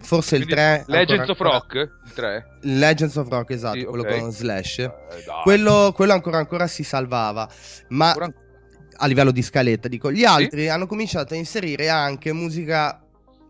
[0.00, 0.84] Forse Quindi il 3.
[0.86, 1.74] Legends of Rock?
[1.74, 2.46] Il 3?
[2.62, 4.20] Legends of Rock, esatto, sì, quello okay.
[4.20, 4.78] con Slash.
[4.78, 4.92] Eh,
[5.42, 7.48] quello, quello, ancora, ancora si salvava.
[7.88, 8.32] Ma ancora...
[8.96, 10.68] a livello di scaletta, dico, gli altri sì?
[10.68, 13.02] hanno cominciato a inserire anche musica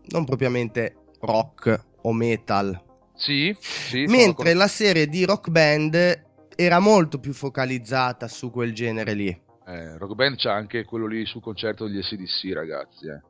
[0.07, 2.81] non propriamente rock o metal.
[3.15, 4.05] Sì, sì.
[4.05, 6.27] Mentre la serie di rock band
[6.61, 9.27] era molto più focalizzata su quel genere lì.
[9.65, 13.07] Eh, rock band c'ha anche quello lì sul concerto degli SDC, ragazzi.
[13.07, 13.21] Eh.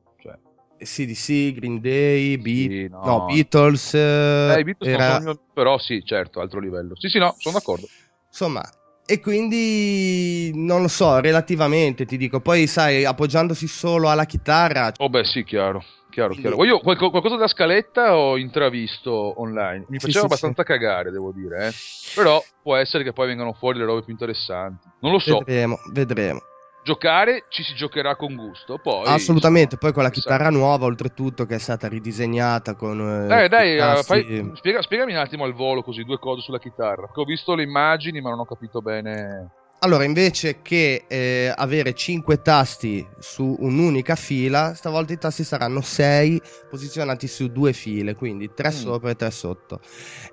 [0.83, 3.03] CDC, Green Day, Be- sì, no.
[3.03, 3.25] no.
[3.25, 3.93] Beatles.
[3.93, 5.19] Eh, eh Beatles era...
[5.19, 5.39] mio...
[5.53, 6.95] però sì, certo, altro livello.
[6.95, 7.87] Sì, sì, no, sono d'accordo.
[8.27, 8.63] Insomma,
[9.05, 14.91] e quindi non lo so, relativamente ti dico, poi sai, appoggiandosi solo alla chitarra.
[14.97, 15.83] Oh, beh, sì, chiaro.
[16.09, 16.41] Chiaro, sì.
[16.41, 16.63] chiaro.
[16.65, 19.85] Io qualco, qualcosa della scaletta ho intravisto online.
[19.89, 20.67] Mi faceva sì, abbastanza sì.
[20.67, 21.67] cagare, devo dire.
[21.67, 21.71] Eh.
[22.15, 24.87] Però può essere che poi vengano fuori le robe più interessanti.
[25.01, 25.39] Non lo so.
[25.39, 26.41] Vedremo, vedremo
[26.81, 28.79] giocare ci si giocherà con gusto.
[28.81, 33.27] Poi, Assolutamente, insomma, poi con la chitarra nuova, oltretutto, che è stata ridisegnata con.
[33.29, 36.59] Eh, eh dai, uh, fai, spiega, spiegami un attimo al volo così due cose sulla
[36.59, 37.03] chitarra.
[37.03, 39.51] Perché ho visto le immagini, ma non ho capito bene.
[39.81, 46.41] Allora, invece che eh, avere 5 tasti su un'unica fila, stavolta i tasti saranno 6
[46.69, 48.71] posizionati su due file, quindi 3 mm.
[48.71, 49.79] sopra e 3 sotto.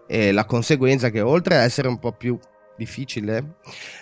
[0.09, 2.37] E la conseguenza è che oltre a essere un po' più
[2.77, 3.57] difficile,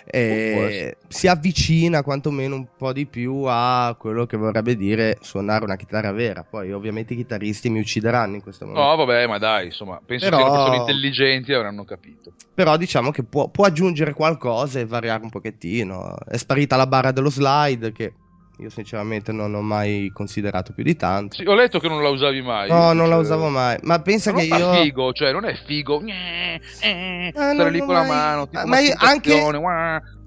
[0.05, 5.75] eh, si avvicina quantomeno un po' di più a quello che vorrebbe dire suonare una
[5.75, 6.43] chitarra vera.
[6.43, 8.87] Poi, ovviamente, i chitarristi mi uccideranno in questo momento.
[8.87, 12.33] No, vabbè, ma dai, insomma, penso però, che le persone intelligenti avranno capito.
[12.53, 16.15] Però diciamo che può, può aggiungere qualcosa e variare un pochettino.
[16.25, 18.13] È sparita la barra dello slide che
[18.57, 21.35] io sinceramente non ho mai considerato più di tanto.
[21.35, 22.69] Sì, ho letto che non la usavi mai.
[22.69, 23.77] No, non la usavo mai.
[23.81, 24.57] Ma pensa ma che io.
[24.57, 26.01] Non è figo, cioè non è figo.
[26.01, 28.07] Eh, eh, stare lì con mai...
[28.07, 28.47] la mano.
[28.47, 29.33] Tipo ma anche.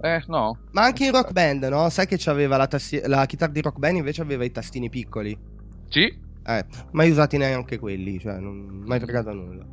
[0.00, 0.58] Eh, no.
[0.72, 1.88] Ma anche in rock band, no?
[1.88, 3.00] Sai che c'aveva la, tassi...
[3.06, 5.36] la chitarra di rock band invece aveva i tastini piccoli.
[5.88, 6.26] Sì.
[6.46, 9.64] Eh, mai usati neanche quelli, cioè non mai fregato nulla.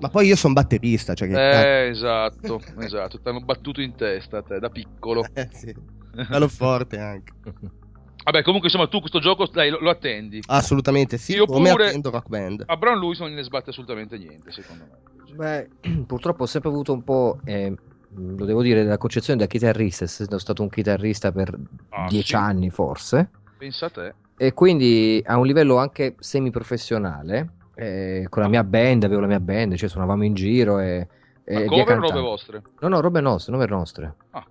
[0.00, 1.34] Ma poi io sono batterista, cioè che...
[1.34, 3.20] Eh, esatto, esatto.
[3.20, 5.24] Ti hanno battuto in testa te da piccolo.
[5.34, 5.74] eh, sì.
[6.28, 7.32] Bello forte anche.
[8.30, 10.40] Vabbè, comunque insomma, tu questo gioco dai, lo, lo attendi.
[10.46, 11.32] Assolutamente sì.
[11.32, 12.62] Io come pure attendo Rock Band.
[12.64, 15.34] A Brown Lewis non ne sbatte assolutamente niente, secondo me.
[15.34, 15.68] Beh,
[16.06, 17.40] purtroppo ho sempre avuto un po'.
[17.44, 17.74] Eh,
[18.14, 21.56] lo devo dire, la concezione da chitarrista, essendo stato un chitarrista per
[21.90, 22.34] ah, dieci sì.
[22.36, 23.30] anni forse.
[23.58, 24.14] Pensa a te.
[24.36, 29.40] E quindi a un livello anche semi-professionale, eh, con la mia band, avevo la mia
[29.40, 31.06] band, cioè suonavamo in giro e...
[31.50, 32.62] Ma cover o robe vostre?
[32.78, 34.14] No, no, robe nostre, robe nostre.
[34.30, 34.46] Ah.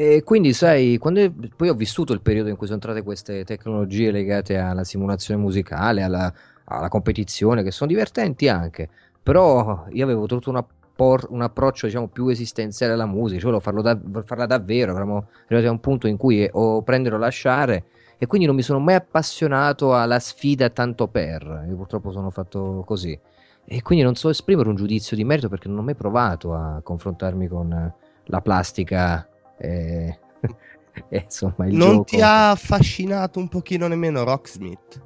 [0.00, 4.10] E quindi, sai, quando poi ho vissuto il periodo in cui sono entrate queste tecnologie
[4.10, 6.32] legate alla simulazione musicale, alla,
[6.64, 8.88] alla competizione, che sono divertenti anche,
[9.22, 10.66] però io avevo tutto una
[11.02, 15.70] un approccio diciamo più esistenziale alla musica, cioè farlo da- farla davvero, eravamo arrivati a
[15.70, 17.84] un punto in cui o prendere o lasciare
[18.18, 22.84] e quindi non mi sono mai appassionato alla sfida tanto per, io purtroppo sono fatto
[22.86, 23.18] così.
[23.64, 26.80] E quindi non so esprimere un giudizio di merito perché non ho mai provato a
[26.82, 27.92] confrontarmi con
[28.24, 29.26] la plastica
[29.60, 30.18] e,
[31.08, 32.04] e insomma, il non gioco...
[32.04, 35.02] ti ha affascinato un pochino nemmeno Rocksmith?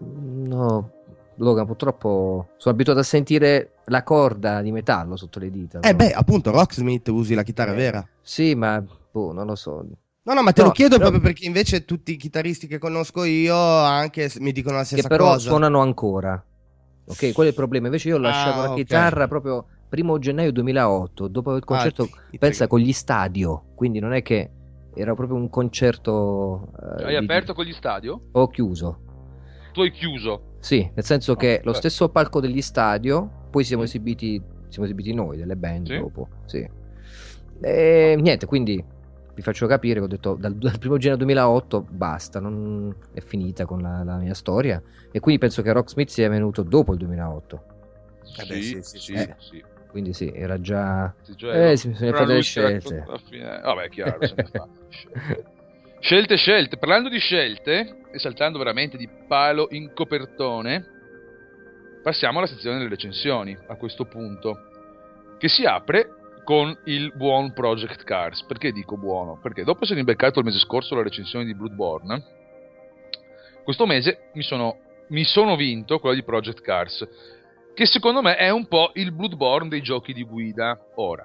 [0.00, 0.90] No,
[1.36, 5.80] Logan, purtroppo sono abituato a sentire la corda di metallo sotto le dita.
[5.80, 5.96] Eh, no?
[5.96, 8.08] beh, appunto, Rocksmith usi la chitarra eh, vera.
[8.22, 9.84] Sì, ma boh, non lo so.
[10.22, 11.08] No, no, ma te no, lo chiedo però...
[11.10, 15.08] proprio perché invece tutti i chitarristi che conosco io anche mi dicono la stessa che
[15.08, 15.48] però cosa.
[15.48, 16.40] suonano ancora.
[17.06, 17.86] Ok, quello è il problema.
[17.86, 18.84] Invece io ho lasciato ah, la okay.
[18.84, 24.12] chitarra proprio primo gennaio 2008, dopo il concerto, ah, pensa con gli stadio, quindi non
[24.12, 24.50] è che
[24.94, 26.70] era proprio un concerto...
[26.72, 27.24] Uh, hai di...
[27.24, 28.28] aperto con gli stadio?
[28.32, 29.00] Ho chiuso.
[29.72, 30.56] Tu hai chiuso?
[30.58, 35.14] Sì, nel senso oh, che lo stesso palco degli stadio, poi siamo esibiti, siamo esibiti
[35.14, 35.98] noi, delle band sì?
[35.98, 36.68] dopo, sì.
[37.60, 38.84] E niente, quindi
[39.38, 43.66] vi faccio capire che ho detto dal, dal primo gennaio 2008 basta, non è finita
[43.66, 47.62] con la, la, mia storia e quindi penso che Rocksmith sia venuto dopo il 2008.
[48.40, 49.34] Eh beh, sì, sì, sì, eh.
[49.38, 49.64] sì.
[49.88, 51.12] Quindi sì, era già...
[51.36, 53.04] Cioè, eh, si bisogna fare delle scelte.
[53.28, 53.60] Fine...
[53.62, 54.68] Vabbè, chiaro, se ne fa.
[56.00, 56.76] Scelte, scelte.
[56.76, 60.84] Parlando di scelte, e saltando veramente di palo in copertone,
[62.02, 68.04] passiamo alla sezione delle recensioni a questo punto, che si apre con il buon Project
[68.04, 68.44] Cars.
[68.44, 69.38] Perché dico buono?
[69.42, 72.24] Perché dopo essere imbeccato il mese scorso la recensione di Bloodborne,
[73.64, 77.06] questo mese mi sono, mi sono vinto quella di Project Cars,
[77.78, 80.76] che secondo me è un po' il Bloodborne dei giochi di guida.
[80.96, 81.24] Ora,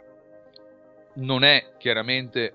[1.15, 2.53] non è chiaramente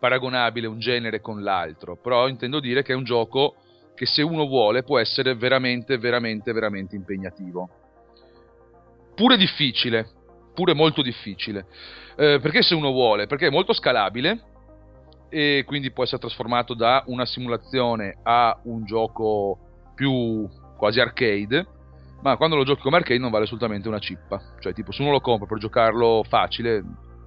[0.00, 3.54] paragonabile un genere con l'altro, però intendo dire che è un gioco
[3.94, 7.68] che se uno vuole può essere veramente, veramente, veramente impegnativo.
[9.14, 10.08] Pure difficile,
[10.52, 11.66] pure molto difficile.
[12.16, 13.28] Eh, perché se uno vuole?
[13.28, 14.40] Perché è molto scalabile
[15.28, 21.78] e quindi può essere trasformato da una simulazione a un gioco più quasi arcade.
[22.22, 24.40] Ma quando lo giochi come arcade non vale assolutamente una cippa.
[24.60, 26.84] Cioè, tipo, se uno lo compra per giocarlo facile,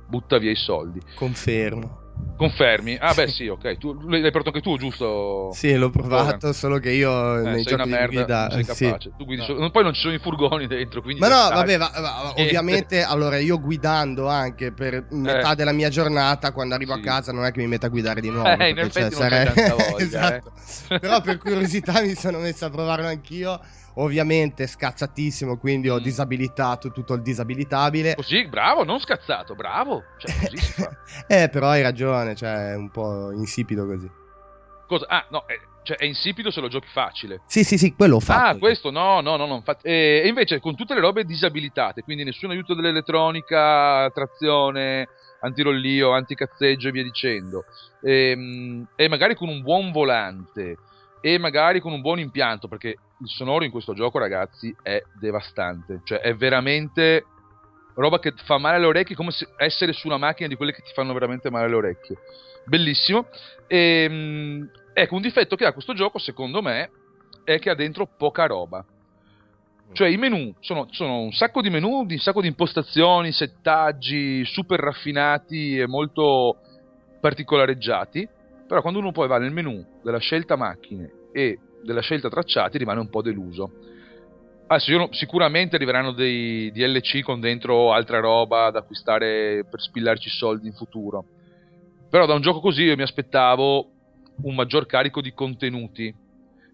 [0.08, 1.01] butta via i soldi.
[1.15, 2.01] Confermo.
[2.38, 2.97] Confermi?
[2.99, 3.77] Ah, beh, sì, ok.
[3.77, 5.49] Tu, l'hai provato anche tu, giusto?
[5.53, 6.53] Sì, l'ho provato, Ora.
[6.53, 8.49] solo che io eh, nei giochi merda, di guida.
[8.49, 9.10] sei capace.
[9.10, 9.15] Sì.
[9.17, 9.47] Tu guidi no.
[9.47, 9.69] solo...
[9.71, 11.01] Poi non ci sono i furgoni dentro.
[11.01, 15.56] Quindi Ma no, vabbè, va, va, ovviamente, allora io guidando anche per metà eh.
[15.56, 16.99] della mia giornata, quando arrivo sì.
[16.99, 18.49] a casa, non è che mi metta a guidare di nuovo.
[18.49, 19.53] Eh, in effetti cioè, non sare...
[19.69, 20.03] voglia, eh.
[20.03, 20.51] esatto.
[20.99, 23.60] Però per curiosità mi sono messo a provarlo anch'io
[23.95, 26.03] ovviamente scazzatissimo, quindi ho mm.
[26.03, 28.15] disabilitato tutto il disabilitabile.
[28.15, 30.03] Così, bravo, non scazzato, bravo.
[30.17, 30.49] Cioè,
[31.43, 34.10] eh, però hai ragione, cioè è un po' insipido così.
[34.88, 35.06] Cosa?
[35.08, 37.41] Ah, no, è, cioè è insipido se lo giochi facile.
[37.45, 38.56] Sì, sì, sì, quello ho fatto.
[38.56, 42.01] Ah, questo no, no, no, no infatti, e, e invece con tutte le robe disabilitate,
[42.01, 45.08] quindi nessun aiuto dell'elettronica, trazione,
[45.41, 47.65] antirollio, anticazzeggio e via dicendo.
[48.01, 50.77] E, ehm, e magari con un buon volante
[51.25, 56.01] e magari con un buon impianto, perché il sonoro in questo gioco, ragazzi, è devastante.
[56.03, 57.23] Cioè, è veramente
[57.95, 60.91] roba che fa male alle orecchie, come essere su una macchina di quelle che ti
[60.93, 62.17] fanno veramente male alle orecchie.
[62.65, 63.27] Bellissimo.
[63.67, 66.89] E, ehm, ecco, un difetto che ha questo gioco, secondo me,
[67.45, 68.83] è che ha dentro poca roba.
[69.93, 74.77] Cioè i menu sono, sono un sacco di menu, un sacco di impostazioni, settaggi super
[74.77, 76.57] raffinati e molto
[77.21, 78.27] particolareggiati,
[78.67, 82.99] però quando uno poi va nel menu della scelta macchine e della scelta tracciati rimane
[82.99, 83.71] un po' deluso.
[84.67, 90.73] Adesso sicuramente arriveranno dei DLC con dentro altra roba da acquistare per spillarci soldi in
[90.73, 91.26] futuro.
[92.10, 93.89] Però da un gioco così io mi aspettavo
[94.43, 96.13] un maggior carico di contenuti.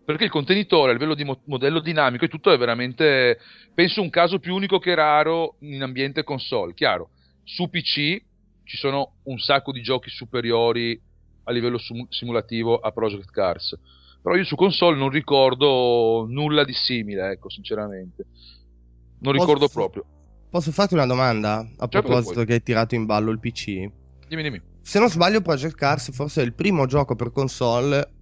[0.06, 3.40] Perché il contenitore a livello di mo- modello dinamico e tutto è veramente,
[3.74, 6.74] penso, un caso più unico che raro in ambiente console.
[6.74, 7.10] Chiaro,
[7.44, 8.22] su PC
[8.64, 11.00] ci sono un sacco di giochi superiori
[11.50, 13.78] a livello simulativo a Project Cars
[14.22, 18.26] però io su console non ricordo nulla di simile, ecco, sinceramente.
[19.20, 20.06] Non posso, ricordo proprio.
[20.50, 23.90] Posso farti una domanda a certo proposito che, che hai tirato in ballo il PC?
[24.28, 24.62] Dimmi, dimmi.
[24.82, 28.14] Se non sbaglio, Project Cars forse è il primo gioco per console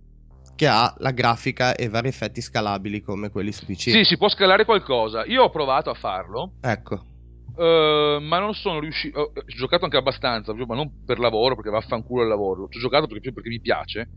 [0.56, 3.90] che ha la grafica e vari effetti scalabili come quelli su PC.
[3.90, 5.26] Sì, si può scalare qualcosa.
[5.26, 6.54] Io ho provato a farlo.
[6.62, 7.16] Ecco.
[7.58, 9.20] Uh, ma non sono riuscito.
[9.20, 12.64] Ho giocato anche abbastanza, ma non per lavoro, perché vaffanculo il lavoro.
[12.64, 14.10] Ho giocato perché, perché mi piace.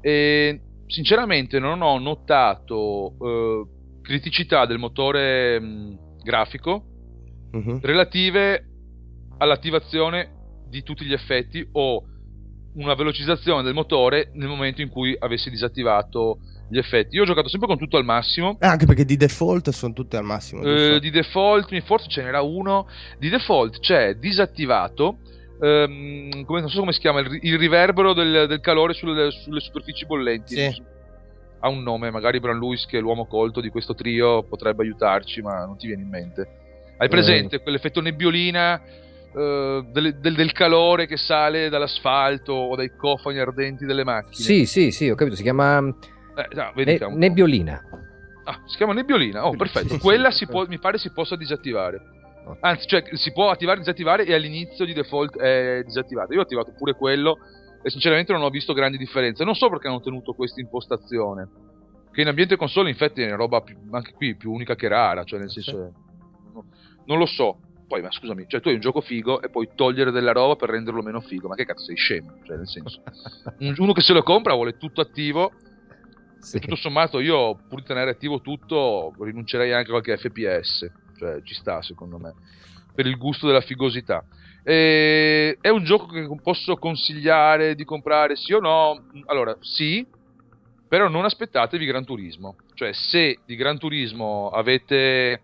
[0.00, 3.66] E sinceramente non ho notato eh,
[4.02, 6.84] criticità del motore mh, grafico
[7.52, 7.80] uh-huh.
[7.82, 8.64] relative
[9.38, 10.36] all'attivazione
[10.68, 12.04] di tutti gli effetti o
[12.74, 16.38] una velocizzazione del motore nel momento in cui avessi disattivato
[16.68, 17.16] gli effetti.
[17.16, 18.58] Io ho giocato sempre con tutto al massimo.
[18.60, 20.62] Eh, anche perché di default sono tutte al massimo.
[20.62, 22.86] Eh, di default, forse ce n'era uno.
[23.18, 25.18] Di default c'è disattivato
[25.60, 29.60] ehm, come, non so come si chiama, il, il riverbero del, del calore sulle, sulle,
[29.60, 30.54] superfici bollenti.
[30.54, 30.82] Sì.
[31.60, 35.42] Ha un nome, magari Bran Lewis, che è l'uomo colto di questo trio, potrebbe aiutarci,
[35.42, 36.48] ma non ti viene in mente.
[36.98, 37.62] Hai presente eh.
[37.62, 44.04] quell'effetto nebbiolina eh, del, del, del, calore che sale dall'asfalto o dai cofani ardenti delle
[44.04, 44.44] macchine?
[44.44, 45.94] Sì, sì, sì, ho capito, si chiama
[46.38, 47.82] eh, no, ne- nebbiolina.
[48.44, 49.46] Ah, si chiama nebbiolina?
[49.46, 49.94] Oh, perfetto.
[49.94, 52.00] Sì, Quella sì, può, mi pare si possa disattivare.
[52.60, 56.32] Anzi, cioè, si può attivare e disattivare e all'inizio di default è disattivato.
[56.32, 57.36] Io ho attivato pure quello
[57.82, 59.44] e sinceramente non ho visto grandi differenze.
[59.44, 61.48] Non so perché hanno tenuto questa impostazione.
[62.10, 65.24] Che in ambiente console, infatti, è una roba più, anche qui più unica che rara.
[65.24, 65.92] Cioè, nel senso,
[66.54, 66.64] no,
[67.04, 67.58] non lo so.
[67.86, 70.70] Poi, ma scusami, cioè, tu hai un gioco figo e puoi togliere della roba per
[70.70, 71.48] renderlo meno figo.
[71.48, 72.32] Ma che cazzo sei scemo?
[72.44, 73.02] Cioè, nel senso,
[73.82, 75.52] uno che se lo compra vuole tutto attivo.
[76.38, 76.60] Sì.
[76.60, 81.54] Tutto sommato, io pur di tenere attivo tutto, rinuncerei anche a qualche FPS cioè ci
[81.54, 82.34] sta secondo me,
[82.94, 84.24] per il gusto della figosità.
[84.62, 89.06] E, è un gioco che posso consigliare di comprare sì o no?
[89.26, 90.06] Allora, sì,
[90.86, 92.56] però non aspettatevi Gran Turismo.
[92.74, 95.42] Cioè, se di Gran Turismo avete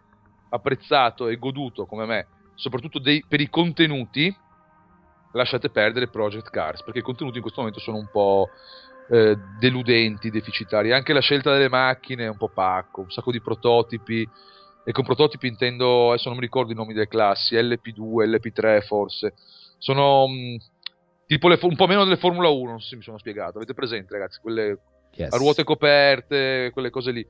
[0.50, 4.35] apprezzato e goduto come me soprattutto dei, per i contenuti,
[5.33, 8.48] lasciate perdere Project Cars, perché i contenuti in questo momento sono un po'
[9.08, 10.92] eh, deludenti, deficitari.
[10.92, 14.28] Anche la scelta delle macchine è un po' pacco, un sacco di prototipi.
[14.86, 19.34] E con prototipi intendo, adesso non mi ricordo i nomi delle classi, LP2, LP3 forse.
[19.78, 20.56] Sono mh, mm,
[21.26, 23.56] tipo le, un po' meno delle Formula 1, non so se mi sono spiegato.
[23.56, 24.40] Avete presente, ragazzi?
[24.40, 24.78] Quelle
[25.14, 25.32] yes.
[25.32, 27.26] a ruote coperte, quelle cose lì.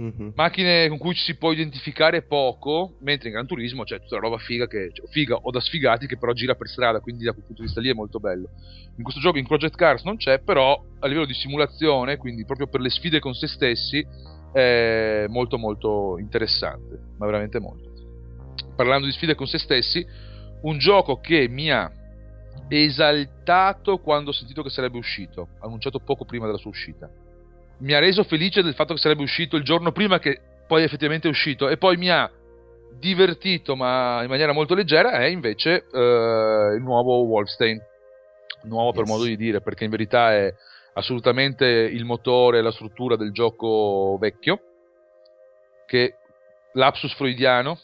[0.00, 0.30] Mm-hmm.
[0.34, 4.22] Macchine con cui ci si può identificare poco, mentre in Gran Turismo c'è tutta la
[4.22, 7.32] roba figa, che, cioè, figa o da sfigati che però gira per strada, quindi da
[7.32, 8.48] quel punto di vista lì è molto bello.
[8.96, 12.66] In questo gioco in Project Cars non c'è, però a livello di simulazione, quindi proprio
[12.66, 14.04] per le sfide con se stessi,
[14.52, 17.92] è molto molto interessante, ma veramente molto.
[18.74, 20.04] Parlando di sfide con se stessi,
[20.62, 21.90] un gioco che mi ha
[22.68, 27.08] esaltato quando ho sentito che sarebbe uscito, annunciato poco prima della sua uscita
[27.78, 31.28] mi ha reso felice del fatto che sarebbe uscito il giorno prima che poi effettivamente
[31.28, 32.30] è uscito e poi mi ha
[32.98, 37.80] divertito ma in maniera molto leggera è invece uh, il nuovo Wolfstein
[38.62, 38.96] nuovo yes.
[38.96, 40.54] per modo di dire perché in verità è
[40.94, 44.60] assolutamente il motore e la struttura del gioco vecchio
[45.86, 46.16] che
[46.72, 47.78] lapsus freudiano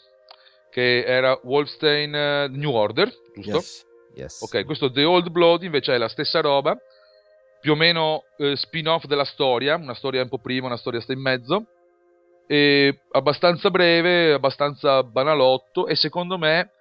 [0.69, 3.51] che era Wolfstein uh, New Order giusto?
[3.51, 3.85] Yes.
[4.13, 4.41] Yes.
[4.41, 6.77] ok questo The Old Blood invece è la stessa roba
[7.61, 11.13] più o meno eh, spin-off della storia, una storia un po' prima, una storia sta
[11.13, 11.65] in mezzo,
[12.47, 16.71] e abbastanza breve, abbastanza banalotto e secondo me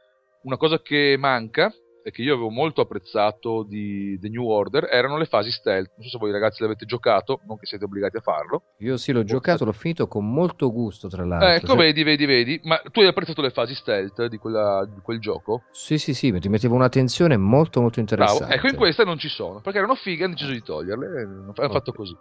[0.42, 1.72] una cosa che manca
[2.10, 5.92] e che io avevo molto apprezzato di The New Order erano le fasi stealth.
[5.96, 8.64] Non so se voi ragazzi l'avete giocato, non che siete obbligati a farlo.
[8.78, 11.48] Io sì, l'ho giocato, l'ho finito con molto gusto, tra l'altro.
[11.48, 11.76] Ecco, cioè...
[11.76, 12.60] vedi, vedi, vedi.
[12.64, 15.62] Ma tu hai apprezzato le fasi stealth di, quella, di quel gioco?
[15.70, 18.44] Sì, sì, sì, ti mettevo una tensione molto, molto interessante.
[18.44, 18.54] Bravo.
[18.54, 21.22] Ecco, in queste non ci sono, perché erano fighe e hanno deciso di toglierle.
[21.22, 21.70] Hanno okay.
[21.70, 22.16] fatto così.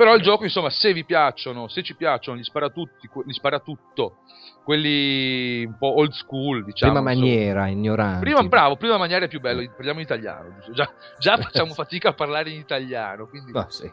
[0.00, 4.20] Però il gioco, insomma, se vi piacciono, se ci piacciono gli sparatutto, gli sparatutto
[4.64, 6.92] quelli un po' old school, diciamo.
[6.92, 8.20] Prima maniera, ignorante.
[8.20, 10.54] Prima, bravo, prima maniera è più bello, parliamo in italiano.
[10.72, 13.92] Già, già facciamo fatica a parlare in italiano, quindi no, sì,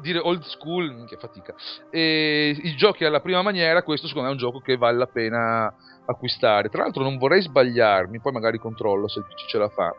[0.00, 1.52] dire old school, che fatica.
[1.90, 5.08] E i giochi alla prima maniera, questo secondo me è un gioco che vale la
[5.08, 5.74] pena
[6.06, 6.68] acquistare.
[6.68, 9.92] Tra l'altro non vorrei sbagliarmi, poi magari controllo se ce la fa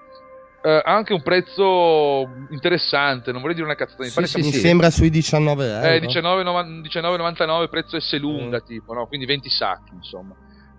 [0.62, 4.89] eh, anche un prezzo interessante, non vorrei dire una cazzata mi, sì, sì, mi sembra
[4.89, 5.88] sui 19 euro.
[5.88, 8.65] Eh, 19,99 19, prezzo S lunga, mm.
[8.65, 9.08] tipo, no?
[9.08, 10.36] quindi 20 sacchi, insomma.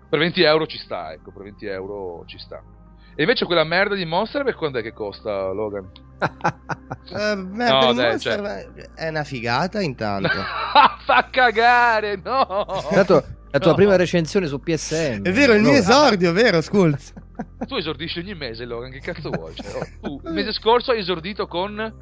[0.09, 2.61] Per 20 euro ci sta, ecco, per 20 euro ci sta.
[3.15, 5.89] E invece quella merda di Monster per quando è che costa, Logan?
[6.21, 8.89] uh, merda no, di dai, Monster cioè...
[8.95, 10.29] è una figata intanto.
[11.05, 12.65] Fa cagare, no!
[12.89, 13.75] Tanto la tua no.
[13.75, 15.21] prima recensione su PSN.
[15.23, 17.13] È vero, il mio esordio, vero, Skulls.
[17.67, 19.53] tu esordisci ogni mese, Logan, che cazzo vuoi?
[19.55, 21.93] Cioè, oh, tu, il mese scorso hai esordito con...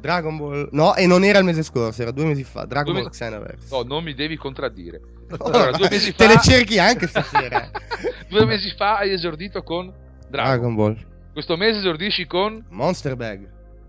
[0.00, 0.68] Dragon Ball...
[0.72, 2.64] No, e non era il mese scorso, era due mesi fa.
[2.64, 3.22] Dragon due Ball mesi...
[3.22, 3.74] Xenoverse.
[3.74, 5.00] No, non mi devi contraddire.
[5.38, 6.16] Allora, due mesi fa...
[6.16, 7.70] Te le cerchi anche stasera.
[8.28, 9.92] due mesi fa hai esordito con
[10.28, 11.06] Dragon, Dragon Ball.
[11.32, 12.64] Questo mese esordisci con...
[12.70, 13.48] Monster Bag.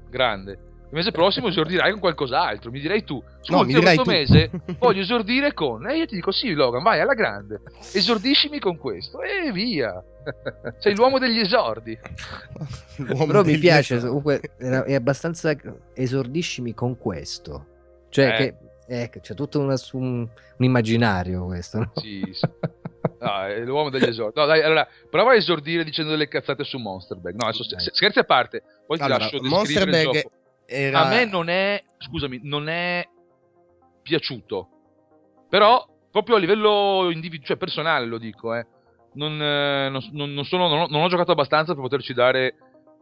[0.09, 0.68] Grande.
[0.91, 2.71] Il mese prossimo esordirai con qualcos'altro.
[2.71, 3.23] Mi direi tu.
[3.49, 4.09] No, mi direi questo tu.
[4.09, 4.49] mese
[4.79, 5.87] voglio esordire con.
[5.87, 7.61] E io ti dico: sì, Logan, vai alla grande.
[7.93, 9.21] Esordiscimi con questo.
[9.21, 10.03] E via.
[10.79, 11.97] Sei l'uomo degli esordi.
[12.97, 13.97] L'uomo Però mi piace.
[13.97, 14.07] Esordi.
[14.07, 15.55] Comunque, è abbastanza.
[15.93, 17.65] Esordiscimi con questo.
[18.09, 18.35] Cioè, eh.
[18.35, 18.55] che.
[18.91, 21.77] Eh, c'è tutto una, un, un, immaginario questo.
[21.77, 21.91] No?
[21.97, 22.47] Sì, sì.
[23.19, 24.39] No, è l'uomo degli esordi.
[24.39, 27.35] No, dai, allora, prova a esordire dicendo delle cazzate su Monster Bag.
[27.35, 28.63] No, adesso, scherzi a parte.
[28.87, 30.23] Poi allora, ti lascio descrivere
[30.69, 31.01] Era...
[31.01, 33.03] A me non è, scusami, non è
[34.03, 34.69] piaciuto.
[35.49, 38.65] Però, proprio a livello individu- cioè personale lo dico, eh.
[39.13, 42.55] Non, eh, non, non, sono, non, ho, non ho giocato abbastanza per poterci dare,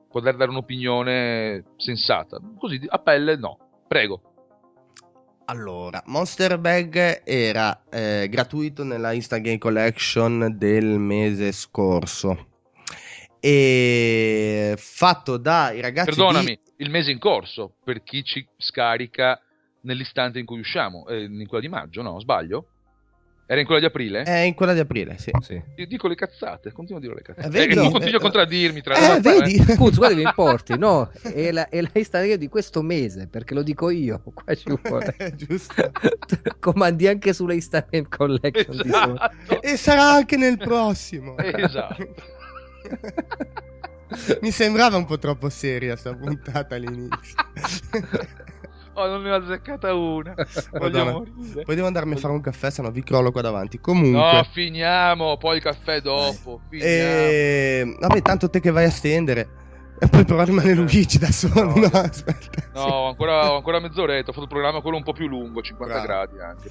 [0.09, 2.39] poter dare un'opinione sensata.
[2.57, 3.57] Così, a pelle, no.
[3.85, 4.21] Prego.
[5.49, 12.46] Allora, Monster Bag era eh, gratuito nella Instant Game Collection del mese scorso.
[13.39, 16.09] E fatto dai ragazzi.
[16.09, 19.39] Perdonami, di il mese in corso per chi ci scarica
[19.81, 22.19] nell'istante in cui usciamo, eh, in quella di maggio, no?
[22.19, 22.67] Sbaglio?
[23.49, 24.23] Era in quella di aprile?
[24.23, 25.31] È in quella di aprile, sì.
[25.39, 25.61] sì.
[25.77, 27.47] Io dico le cazzate, continuo a dire le cazzate.
[27.47, 29.55] Eh, vedi, eh, tu continui a contraddirmi tra eh, vedi.
[29.55, 29.75] Eh.
[29.75, 33.89] Scusa, guarda che importi, no, è la, è la di questo mese, perché lo dico
[33.89, 35.15] io, qua ci vuole.
[35.35, 35.91] Giusto.
[36.59, 38.81] Comandi anche sulle Instagram Collection.
[38.83, 39.61] Esatto.
[39.61, 41.37] E sarà anche nel prossimo.
[41.37, 42.05] Esatto.
[44.41, 47.35] Mi sembrava un po' troppo seria sta puntata all'inizio.
[48.93, 50.33] oh, non ne ho azzeccata una.
[50.33, 53.79] Poi devo andarmi a fare un caffè, se no vi crollo qua davanti.
[53.79, 54.19] Comunque.
[54.19, 56.61] No, finiamo, poi il caffè dopo.
[56.69, 57.95] E...
[57.99, 59.65] Vabbè, tanto te che vai a stendere.
[59.99, 61.73] E poi però rimane Luigi da solo.
[61.73, 62.69] No, no aspetta.
[62.73, 64.29] No, ho ancora, ancora mezz'oretta.
[64.29, 66.07] Ho fatto il programma quello un po' più lungo, 50 Bravo.
[66.07, 66.69] gradi anche.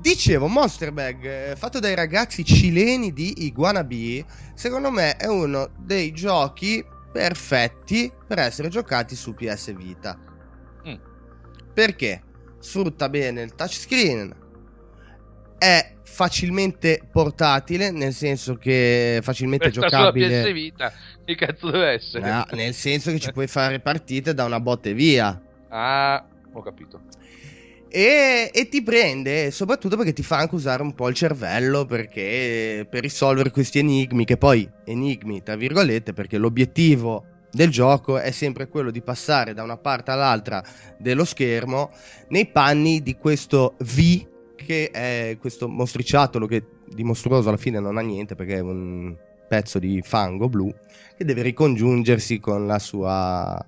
[0.00, 4.24] Dicevo, Monster Bag, eh, fatto dai ragazzi cileni di Iguana B,
[4.54, 10.18] secondo me è uno dei giochi perfetti per essere giocati su PS Vita.
[10.88, 10.94] Mm.
[11.72, 12.22] Perché?
[12.58, 14.34] Sfrutta bene il touchscreen,
[15.62, 20.42] è facilmente portatile, nel senso che facilmente Questa giocabile.
[20.42, 20.92] PS Vita,
[21.24, 22.28] che cazzo deve essere?
[22.28, 25.40] No, nel senso che ci puoi fare partite da una botte via.
[25.68, 27.02] Ah, ho capito.
[27.88, 32.84] E, e, ti prende soprattutto perché ti fa anche usare un po' il cervello perché
[32.90, 38.68] per risolvere questi enigmi che poi enigmi tra virgolette perché l'obiettivo del gioco è sempre
[38.68, 40.64] quello di passare da una parte all'altra
[40.96, 41.90] dello schermo
[42.28, 44.30] nei panni di questo V
[44.64, 49.16] che è questo mostriciattolo che di mostruoso alla fine non ha niente perché è un
[49.48, 50.72] pezzo di fango blu
[51.16, 53.64] che deve ricongiungersi con la sua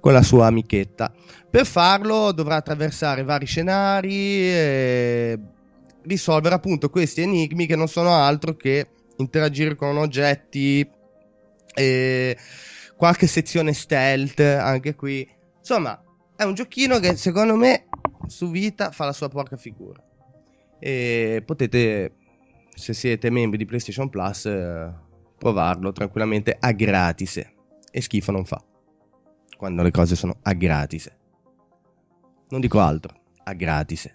[0.00, 1.12] con la sua amichetta.
[1.50, 5.38] Per farlo dovrà attraversare vari scenari e
[6.02, 10.88] risolvere appunto questi enigmi che non sono altro che interagire con oggetti
[11.74, 12.36] e
[12.96, 15.28] qualche sezione stealth anche qui.
[15.58, 16.00] Insomma,
[16.36, 17.86] è un giochino che secondo me
[18.26, 20.02] su Vita fa la sua porca figura.
[20.78, 22.12] E potete,
[22.74, 24.92] se siete membri di PlayStation Plus, eh,
[25.38, 27.36] provarlo tranquillamente a gratis.
[27.90, 28.62] E schifo non fa
[29.58, 31.12] quando le cose sono a gratis.
[32.50, 33.12] Non dico altro,
[33.42, 34.14] a gratis.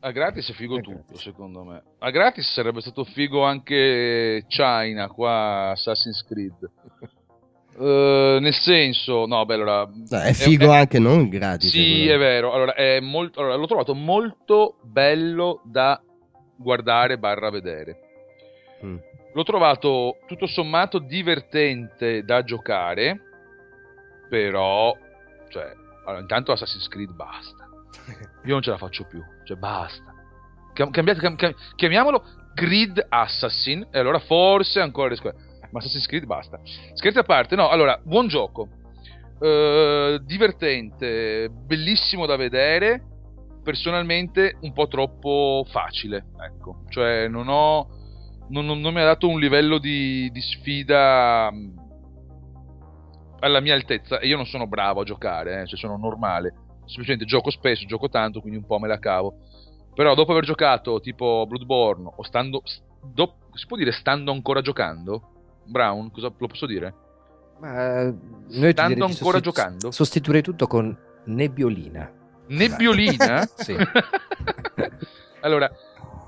[0.00, 1.22] A gratis è figo a tutto, gratis.
[1.22, 1.82] secondo me.
[1.98, 6.70] A gratis sarebbe stato figo anche China, qua Assassin's Creed.
[7.76, 9.84] Uh, nel senso, no, beh, allora.
[9.86, 11.70] No, è figo è, anche non gratis.
[11.70, 12.52] Sì, è vero.
[12.52, 16.00] Allora, è molto, allora, l'ho trovato molto bello da
[16.56, 17.98] guardare barra vedere.
[18.84, 18.96] Mm.
[19.32, 23.32] L'ho trovato tutto sommato divertente da giocare
[24.28, 24.96] però,
[25.48, 25.72] cioè,
[26.04, 27.68] allora, intanto Assassin's Creed basta.
[28.44, 30.12] Io non ce la faccio più, cioè basta.
[30.72, 32.24] Cambiate, cam, cam, chiamiamolo
[32.54, 35.34] Creed Assassin, e allora forse ancora riesco a...
[35.70, 36.58] Ma Assassin's Creed basta.
[36.94, 38.68] Scherzi a parte, no, allora, buon gioco.
[39.38, 43.02] Uh, divertente, bellissimo da vedere.
[43.64, 46.84] Personalmente un po' troppo facile, ecco.
[46.90, 47.88] Cioè, non ho...
[48.50, 51.50] Non, non, non mi ha dato un livello di, di sfida
[53.40, 56.52] alla mia altezza e io non sono bravo a giocare, eh, cioè sono normale.
[56.84, 59.38] Semplicemente gioco spesso, gioco tanto, quindi un po' me la cavo.
[59.94, 62.62] Però dopo aver giocato tipo Bloodborne o stando
[63.00, 65.30] do, si può dire stando ancora giocando?
[65.64, 66.94] Brown, cosa lo posso dire?
[67.60, 69.90] Ma noi stando ancora sostitu- giocando?
[69.90, 70.94] Sostituirei tutto con
[71.24, 72.12] nebbiolina.
[72.46, 73.46] Nebbiolina?
[73.56, 73.76] sì.
[75.40, 75.70] allora,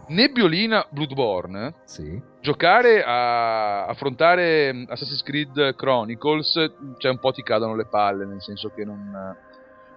[0.08, 2.20] Nebbiolina Bloodborne, sì.
[2.40, 6.52] giocare a affrontare Assassin's Creed Chronicles,
[6.98, 9.34] cioè un po' ti cadono le palle, nel senso che non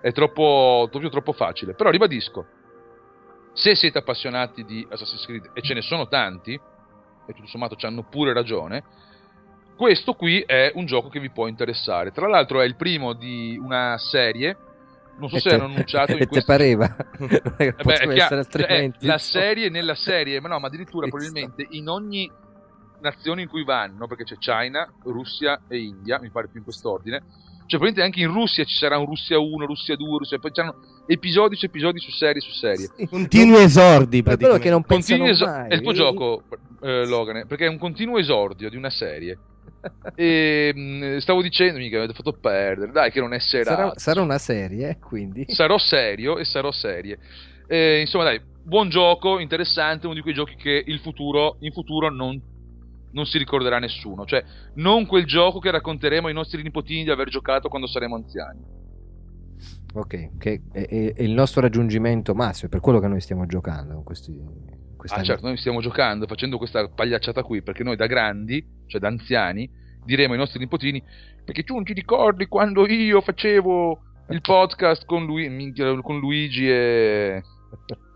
[0.01, 1.73] è troppo, proprio troppo facile.
[1.73, 2.45] Però ribadisco,
[3.53, 7.85] se siete appassionati di Assassin's Creed, e ce ne sono tanti, e tutto sommato ci
[7.85, 8.83] hanno pure ragione,
[9.75, 12.11] questo qui è un gioco che vi può interessare.
[12.11, 14.57] Tra l'altro è il primo di una serie
[15.19, 16.45] non so se hanno annunciato in questo...
[16.45, 16.95] pareva?
[17.57, 19.05] Eh beh, essere altrimenti?
[19.05, 22.29] la serie nella serie ma no ma addirittura probabilmente in ogni
[23.01, 27.23] nazione in cui vanno perché c'è China, Russia e India mi pare più in quest'ordine
[27.69, 30.75] cioè probabilmente anche in Russia ci sarà un Russia 1, Russia 2, Russia poi c'hanno
[31.05, 32.89] episodi su episodi su serie su serie.
[32.97, 35.69] Sì, continui esordi per quello che non pensano esor- mai.
[35.69, 36.43] è il tuo gioco
[36.81, 39.37] eh, Logan perché è un continuo esordio di una serie
[40.15, 43.75] e mm, stavo dicendo che avete fatto perdere, dai, che non è serato.
[43.75, 45.45] Sarà, sarà una serie, quindi.
[45.47, 47.17] Sarò serio e sarò serie.
[47.67, 52.09] E, insomma, dai, buon gioco, interessante, uno di quei giochi che il futuro, in futuro
[52.09, 52.39] non,
[53.11, 54.25] non si ricorderà nessuno.
[54.25, 54.43] Cioè,
[54.75, 58.77] non quel gioco che racconteremo ai nostri nipotini di aver giocato quando saremo anziani.
[59.93, 64.01] Ok, che è, è, è il nostro raggiungimento massimo, per quello che noi stiamo giocando.
[64.03, 64.31] Questi
[65.07, 69.07] ah, certo, noi stiamo giocando, facendo questa pagliacciata qui, perché noi da grandi, cioè da
[69.07, 69.69] anziani,
[70.03, 71.01] diremo ai nostri nipotini,
[71.43, 77.43] perché tu non ti ricordi quando io facevo il podcast con, lui, con Luigi e,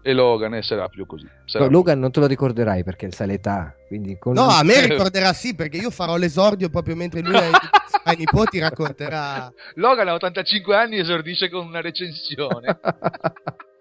[0.02, 1.28] e Logan, e sarà più così.
[1.46, 1.78] Sarà no, più.
[1.78, 3.74] Logan non te lo ricorderai perché sa l'età.
[3.88, 4.34] Quindi con...
[4.34, 7.52] No, a me ricorderà sì, perché io farò l'esordio proprio mentre lui ai,
[8.06, 9.52] ai nipoti racconterà.
[9.76, 12.80] Logan ha 85 anni e esordisce con una recensione.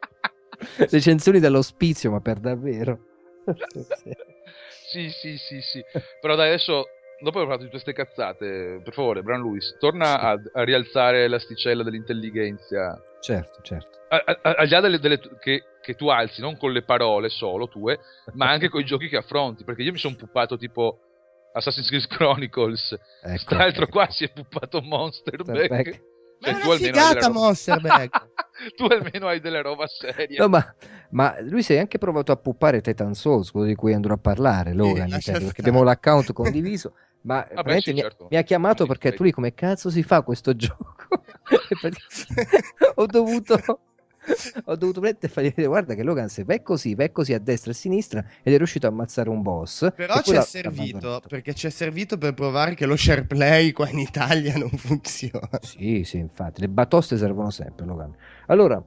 [0.91, 2.99] recensioni dall'ospizio, ma per davvero.
[4.87, 5.85] sì, sì, sì, sì.
[6.21, 6.87] Però dai, adesso,
[7.21, 10.25] dopo aver fatto tutte queste cazzate, per favore, Bran Lewis, torna sì.
[10.25, 13.03] a, a, rialzare l'asticella dell'intelligenza.
[13.21, 13.99] Certo, certo.
[14.09, 18.01] al di là delle, delle che, che, tu alzi, non con le parole solo tue,
[18.33, 19.65] ma anche con i giochi che affronti.
[19.65, 20.99] Perché io mi sono puppato tipo
[21.53, 22.99] Assassin's Creed Chronicles.
[23.23, 23.93] Ecco, Tra l'altro, ecco.
[23.93, 25.69] qua si è puppato Monster Back.
[25.69, 26.03] Back.
[26.43, 28.27] Cioè, tu figata Monster Back.
[28.77, 30.39] tu almeno hai delle roba serie.
[30.39, 30.75] No, ma,
[31.11, 34.19] ma, lui si è anche provato a puppare Titan Souls, quello di cui andrò a
[34.19, 36.95] parlare, Logan, sì, perché abbiamo l'account condiviso.
[37.23, 38.27] Ma Vabbè, sì, mi, certo.
[38.31, 40.97] mi, ha chiamato perché tu lì come cazzo si fa questo gioco?
[42.97, 43.81] ho dovuto
[44.67, 47.39] ho dovuto prendere e fargli vedere guarda che Logan se vai così vai così a
[47.39, 49.93] destra e a sinistra ed è riuscito a ammazzare un boss.
[49.95, 53.89] Però ci è servito perché ci è servito per provare che lo share play qua
[53.89, 55.49] in Italia non funziona.
[55.61, 58.15] Sì sì infatti le batoste servono sempre Logan.
[58.47, 58.83] Allora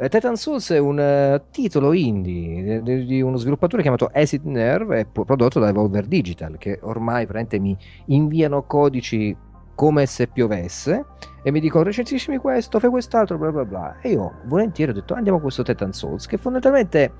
[0.00, 5.06] eh, Titan Souls è un uh, titolo indie di, di, uno sviluppatore chiamato Acid Nerve,
[5.06, 7.26] prodotto da Evolver Digital, che ormai
[7.58, 9.36] mi inviano codici
[9.78, 11.04] come se piovesse
[11.40, 13.96] e mi dicono recensiscimi questo, fai quest'altro, bla bla bla.
[14.00, 17.12] E io volentieri ho detto andiamo a questo Titan Souls, che fondamentalmente,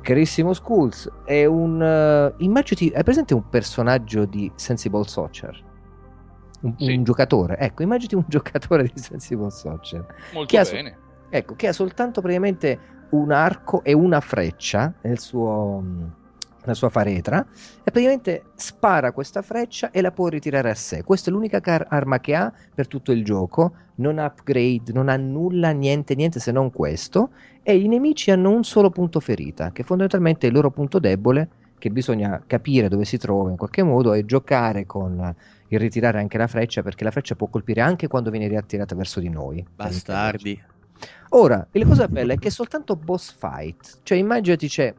[0.00, 1.82] carissimo Schools, è un...
[1.82, 5.62] Uh, immaginati, hai presente un personaggio di Sensible Soccer?
[6.62, 6.94] Un, sì.
[6.94, 10.06] un, giocatore, ecco, immaginati un giocatore di Sensible Soccer.
[10.32, 10.88] Molto bene.
[10.88, 12.78] Ha, ecco, che ha soltanto praticamente
[13.10, 15.84] un arco e una freccia nel suo
[16.64, 17.44] la sua faretra
[17.78, 21.02] e praticamente spara questa freccia e la può ritirare a sé.
[21.02, 25.08] Questa è l'unica car- arma che ha per tutto il gioco, non ha upgrade, non
[25.08, 27.30] ha nulla, niente, niente se non questo
[27.62, 31.48] e i nemici hanno un solo punto ferita, che fondamentalmente è il loro punto debole
[31.78, 35.34] che bisogna capire dove si trova in qualche modo e giocare con
[35.66, 39.18] il ritirare anche la freccia perché la freccia può colpire anche quando viene riattirata verso
[39.18, 39.66] di noi.
[39.74, 40.62] Bastardi.
[41.30, 44.94] Ora, la cosa bella è che è soltanto boss fight, cioè immaginati c'è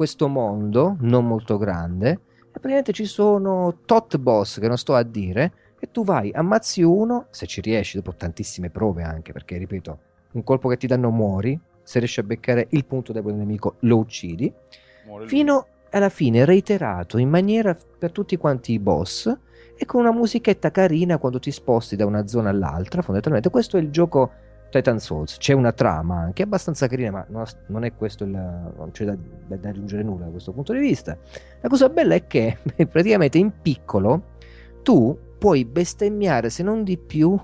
[0.00, 5.02] questo mondo non molto grande e praticamente ci sono tot boss che non sto a
[5.02, 9.98] dire e tu vai, ammazzi uno, se ci riesci dopo tantissime prove anche, perché ripeto,
[10.32, 13.74] un colpo che ti danno muori, se riesci a beccare il punto debole del nemico
[13.80, 14.50] lo uccidi,
[15.04, 19.30] Muore fino alla fine reiterato in maniera per tutti quanti i boss
[19.76, 23.50] e con una musichetta carina quando ti sposti da una zona all'altra, fondamentalmente.
[23.50, 24.30] Questo è il gioco
[24.70, 29.04] Titan Souls c'è una trama anche abbastanza carina, ma non, è questo il, non c'è
[29.04, 29.16] da,
[29.46, 31.16] da, aggiungere nulla da questo punto di vista.
[31.60, 32.58] La cosa bella è che
[32.90, 34.36] praticamente in piccolo
[34.82, 37.38] tu puoi bestemmiare se non di più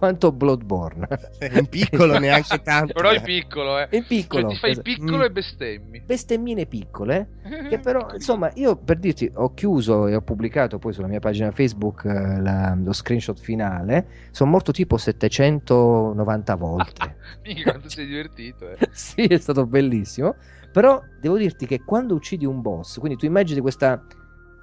[0.00, 1.06] quanto Bloodborne.
[1.52, 2.94] In piccolo neanche tanto.
[2.94, 3.88] Però è piccolo, eh.
[3.90, 4.44] In piccolo.
[4.44, 5.22] Cioè, ti fai piccolo mm.
[5.22, 6.02] e bestemmi.
[6.06, 7.28] Bestemmine piccole,
[7.68, 11.50] che però, insomma, io per dirti, ho chiuso e ho pubblicato poi sulla mia pagina
[11.50, 17.16] Facebook eh, la, lo screenshot finale, sono morto tipo 790 volte.
[17.44, 18.88] Mica quanto sei divertito, eh.
[18.92, 20.34] sì, è stato bellissimo.
[20.72, 24.02] Però devo dirti che quando uccidi un boss, quindi tu immagini questa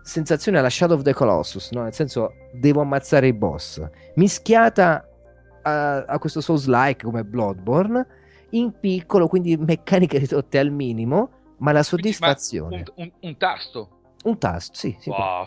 [0.02, 1.84] sensazione alla Shadow of the Colossus, no?
[1.84, 3.86] nel senso devo ammazzare i boss,
[4.16, 5.07] mischiata
[5.68, 8.06] a, a questo Souls-like come Bloodborne,
[8.52, 12.84] in piccolo, quindi meccaniche ridotte al minimo, ma la soddisfazione...
[12.96, 13.90] Un, un, un, tasto?
[14.24, 14.96] Un tasto, sì.
[15.00, 15.46] sì wow,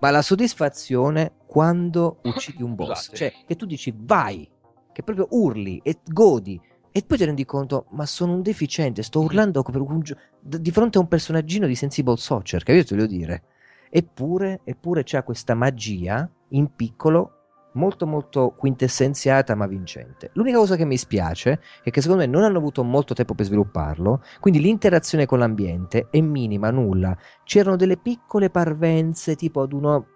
[0.00, 3.16] ma la soddisfazione quando uccidi un boss, Scusate.
[3.16, 4.48] cioè che tu dici vai,
[4.92, 6.60] che proprio urli e godi
[6.90, 10.02] e poi ti rendi conto, ma sono un deficiente, sto urlando un,
[10.40, 12.94] di fronte a un personaggino di Sensible Soccer, capito?
[12.94, 13.42] Voglio dire.
[13.90, 17.37] Eppure, eppure c'è questa magia in piccolo
[17.72, 20.30] molto molto quintessenziata ma vincente.
[20.34, 23.46] L'unica cosa che mi spiace è che secondo me non hanno avuto molto tempo per
[23.46, 27.16] svilupparlo, quindi l'interazione con l'ambiente è minima, nulla.
[27.44, 30.06] C'erano delle piccole parvenze tipo ad uno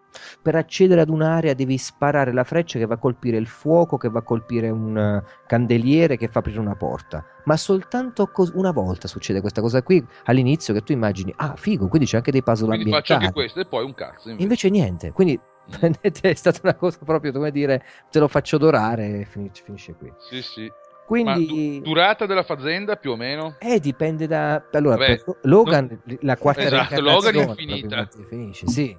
[0.43, 4.11] per accedere ad un'area devi sparare la freccia che va a colpire il fuoco, che
[4.11, 7.25] va a colpire un uh, candeliere, che fa aprire una porta.
[7.45, 11.89] Ma soltanto cos- una volta succede questa cosa qui all'inizio che tu immagini, ah figo,
[11.89, 13.03] quindi c'è anche dei puzzle quindi ambientali.
[13.03, 14.29] faccio anche questo e poi un cazzo.
[14.29, 15.41] Invece, invece niente, quindi
[16.01, 20.13] è stata una cosa proprio come dire te lo faccio dorare e finisce, finisce qui.
[20.29, 20.73] Sì, sì.
[21.07, 23.57] Quindi, du- durata della fazenda più o meno?
[23.59, 24.63] Eh, dipende da.
[24.73, 26.19] Allora, Vabbè, Logan, non...
[26.21, 28.09] la quarta esatto, Logan è finita.
[28.29, 28.97] Finisce, sì.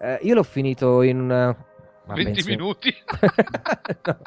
[0.00, 1.20] Eh, io l'ho finito in.
[1.20, 1.56] Una...
[2.08, 2.48] 20 penso...
[2.48, 2.94] minuti?
[4.04, 4.18] no.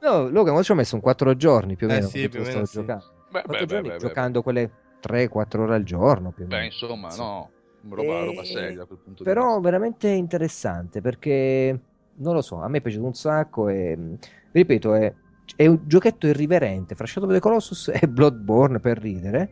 [0.00, 2.08] no, Logan, ci ho messo un 4 giorni più o eh, meno.
[2.08, 2.80] Sì, più o meno sì.
[2.80, 3.04] giocando.
[3.30, 4.70] Beh, beh, beh, giocando quelle
[5.02, 6.60] 3-4 ore al giorno più o meno.
[6.60, 7.20] Beh, insomma, sì.
[7.20, 7.50] no
[7.88, 8.24] roba, e...
[8.24, 11.80] roba seria da quel punto però veramente interessante perché
[12.14, 14.18] non lo so, a me è piaciuto un sacco e
[14.52, 15.12] ripeto, è,
[15.56, 16.94] è un giochetto irriverente.
[16.94, 19.48] Fra Shadow of the Colossus e Bloodborne per ridere,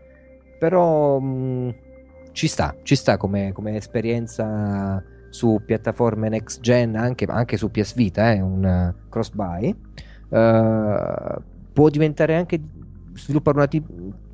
[0.58, 1.74] però mh,
[2.32, 7.94] ci sta, ci sta come, come, esperienza su piattaforme next gen, anche, anche su PS
[7.94, 9.74] Vita, eh, un cross buy.
[10.28, 12.60] Uh, può diventare anche
[13.14, 13.82] sviluppare una t-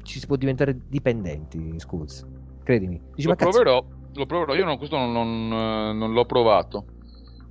[0.02, 2.26] ci si può diventare dipendenti, Schools
[2.66, 3.00] credimi.
[3.14, 6.84] Dici, lo, proverò, lo proverò, io no, questo non, non, non l'ho provato.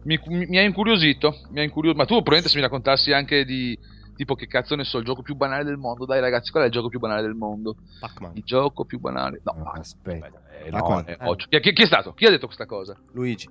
[0.03, 3.45] Mi, mi, mi, ha incuriosito, mi ha incuriosito, ma tu probabilmente se mi raccontassi anche
[3.45, 3.75] di,
[4.15, 6.05] Tipo, che cazzo ne so, il gioco più banale del mondo.
[6.05, 7.75] Dai, ragazzi, qual è il gioco più banale del mondo?
[7.99, 8.31] Pac-Man.
[8.35, 9.41] Il gioco più banale.
[9.43, 10.27] No, no aspetta.
[10.27, 12.13] aspetta eh, no, eh, oh, chi, chi, chi, è stato?
[12.13, 12.97] Chi ha detto questa cosa?
[13.11, 13.49] Luigi.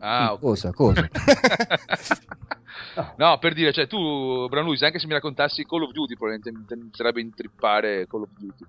[0.00, 0.40] Ah, okay.
[0.40, 0.70] Cosa?
[0.72, 1.08] Cosa?
[3.16, 6.76] no, per dire, cioè, tu, Bran Luis, anche se mi raccontassi Call of Duty, probabilmente
[6.76, 8.64] mi sarebbe intrippare Call of Duty.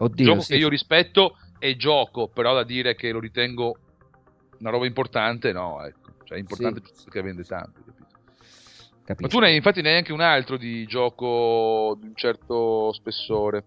[0.00, 3.76] Oddio, gioco sì, che io rispetto e gioco, però da dire che lo ritengo
[4.58, 6.12] una roba importante, no, ecco.
[6.24, 7.04] Cioè, è importante sì.
[7.04, 8.06] perché vende tanto, capito?
[9.04, 9.22] Capisco.
[9.22, 12.92] Ma tu ne hai, infatti ne hai anche un altro di gioco di un certo
[12.92, 13.64] spessore.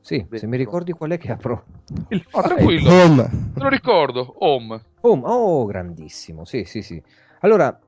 [0.00, 0.38] Sì, Dentro.
[0.38, 1.64] se mi ricordi qual è che apro.
[2.08, 2.90] Il oh, tranquillo.
[2.90, 3.28] Home.
[3.54, 4.80] Me lo ricordo, Home.
[5.02, 6.46] Home, oh, grandissimo.
[6.46, 7.02] Sì, sì, sì.
[7.40, 7.78] Allora,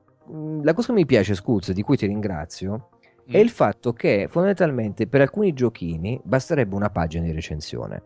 [0.61, 2.89] la cosa che mi piace, Scuz, di cui ti ringrazio,
[3.27, 3.33] mm.
[3.33, 8.03] è il fatto che fondamentalmente per alcuni giochini basterebbe una pagina di recensione.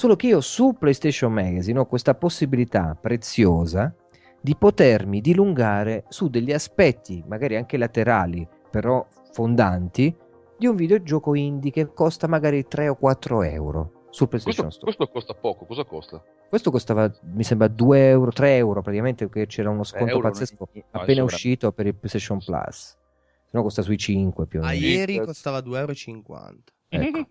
[0.00, 3.94] Solo che io su PlayStation Magazine ho questa possibilità preziosa
[4.40, 10.16] di potermi dilungare su degli aspetti, magari anche laterali, però fondanti,
[10.56, 14.96] di un videogioco indie che costa magari 3 o 4 euro sul PlayStation questo, Store.
[14.96, 16.24] Questo costa poco, cosa costa?
[16.48, 20.66] Questo costava, mi sembra, 2 euro, 3 euro praticamente, perché c'era uno sconto euro pazzesco
[20.72, 20.82] è...
[20.92, 22.96] no, appena uscito per il PlayStation Plus.
[23.44, 24.74] Se no costa sui 5 più o meno.
[24.74, 26.56] A ieri costava 2,50 euro.
[26.88, 27.26] Ecco.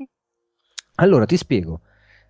[0.98, 1.82] allora, ti spiego.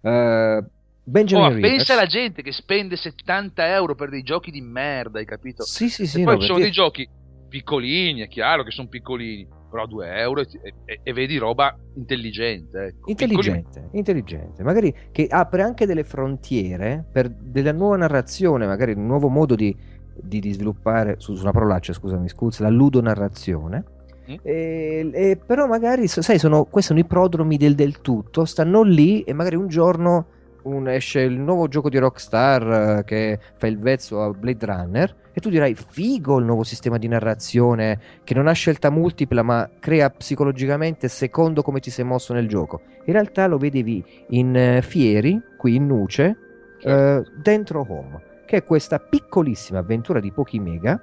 [0.01, 0.65] Uh,
[1.03, 5.25] Benjamin oh, pensa alla gente che spende 70 euro per dei giochi di merda, hai
[5.25, 5.63] capito?
[5.63, 6.21] Sì, sì, sì.
[6.21, 6.71] E poi no, ci sono perché...
[6.71, 7.09] dei giochi
[7.49, 10.47] piccolini, è chiaro che sono piccolini, però 2 euro e,
[10.85, 12.85] e, e, vedi roba intelligente.
[12.85, 13.09] Ecco.
[13.09, 13.97] Intelligente, Piccoli...
[13.97, 14.63] intelligente.
[14.63, 19.75] Magari che apre anche delle frontiere per della nuova narrazione, magari un nuovo modo di,
[20.15, 23.97] di, di sviluppare, su, su una parolaccia, scusami, scusa, la ludonarrazione.
[24.29, 24.35] Mm.
[24.43, 29.23] E, e, però magari, sai, sono, questi sono i prodromi del, del tutto, stanno lì
[29.23, 30.25] e magari un giorno
[30.63, 35.15] un, esce il nuovo gioco di Rockstar uh, che fa il vezzo a Blade Runner
[35.31, 39.69] e tu dirai figo il nuovo sistema di narrazione che non ha scelta multipla ma
[39.79, 42.81] crea psicologicamente secondo come ti sei mosso nel gioco.
[43.05, 46.37] In realtà lo vedevi in uh, Fieri, qui in Nuce,
[46.83, 51.01] uh, dentro Home, che è questa piccolissima avventura di pochi mega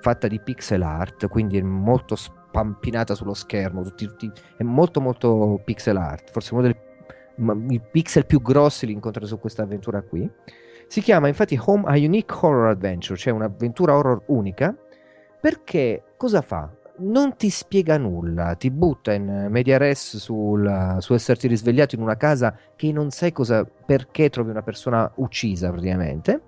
[0.00, 2.14] fatta di pixel art, quindi è molto
[2.56, 8.40] spampinata sullo schermo, tutti, tutti, è molto molto pixel art, forse uno dei pixel più
[8.40, 10.28] grossi li incontrano su questa avventura qui.
[10.86, 14.74] Si chiama infatti Home a Unique Horror Adventure, cioè un'avventura horror unica,
[15.38, 16.70] perché cosa fa?
[16.98, 22.16] Non ti spiega nulla, ti butta in media res sul, su esserti risvegliato in una
[22.16, 26.40] casa che non sai cosa, perché trovi una persona uccisa praticamente.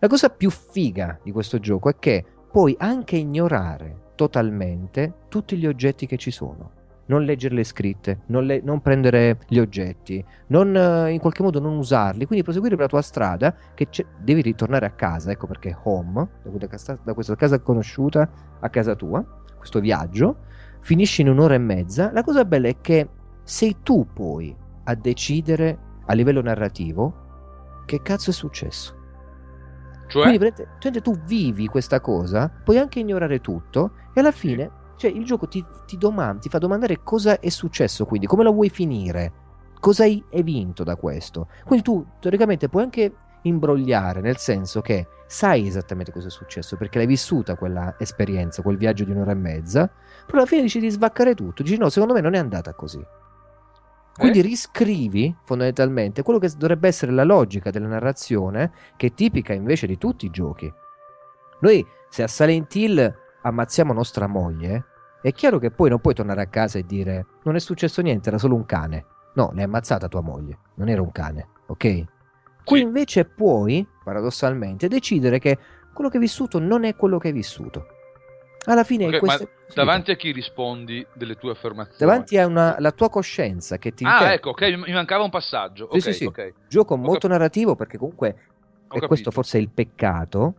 [0.00, 5.66] La cosa più figa di questo gioco è che puoi anche ignorare totalmente tutti gli
[5.66, 10.74] oggetti che ci sono non leggere le scritte, non, le, non prendere gli oggetti, non,
[10.74, 13.88] uh, in qualche modo non usarli, quindi proseguire per la tua strada che
[14.18, 18.28] devi ritornare a casa, ecco perché home, da, casa, da questa casa conosciuta
[18.60, 19.24] a casa tua,
[19.56, 20.36] questo viaggio,
[20.80, 23.08] finisce in un'ora e mezza, la cosa bella è che
[23.42, 24.54] sei tu poi
[24.84, 29.02] a decidere a livello narrativo che cazzo è successo.
[30.22, 30.52] Cioè?
[30.80, 35.48] Quindi tu vivi questa cosa, puoi anche ignorare tutto e alla fine cioè, il gioco
[35.48, 39.32] ti, ti, domanda, ti fa domandare cosa è successo, quindi come lo vuoi finire,
[39.80, 41.48] cosa hai, hai vinto da questo.
[41.64, 43.12] Quindi tu teoricamente puoi anche
[43.42, 48.76] imbrogliare, nel senso che sai esattamente cosa è successo, perché l'hai vissuta quella esperienza, quel
[48.76, 49.90] viaggio di un'ora e mezza,
[50.24, 53.04] però alla fine dici di svaccare tutto, dici no, secondo me non è andata così.
[54.16, 54.42] Quindi eh?
[54.42, 59.98] riscrivi fondamentalmente quello che dovrebbe essere la logica della narrazione, che è tipica invece di
[59.98, 60.72] tutti i giochi.
[61.60, 64.84] Noi, se a Silent Hill ammazziamo nostra moglie,
[65.20, 68.28] è chiaro che poi non puoi tornare a casa e dire non è successo niente,
[68.28, 69.06] era solo un cane.
[69.34, 72.04] No, l'hai ammazzata tua moglie, non era un cane, ok?
[72.62, 75.58] Qui invece puoi, paradossalmente, decidere che
[75.92, 77.86] quello che hai vissuto non è quello che hai vissuto.
[78.66, 79.48] Alla fine okay, queste...
[79.74, 81.98] davanti a chi rispondi delle tue affermazioni?
[81.98, 84.04] Davanti alla tua coscienza che ti...
[84.04, 85.88] Ah, ecco, ok, mi mancava un passaggio.
[85.92, 86.24] Sì, okay, sì, sì.
[86.24, 86.54] Okay.
[86.68, 88.36] Gioco molto cap- narrativo perché comunque,
[88.88, 90.54] Ho e questo forse è il peccato,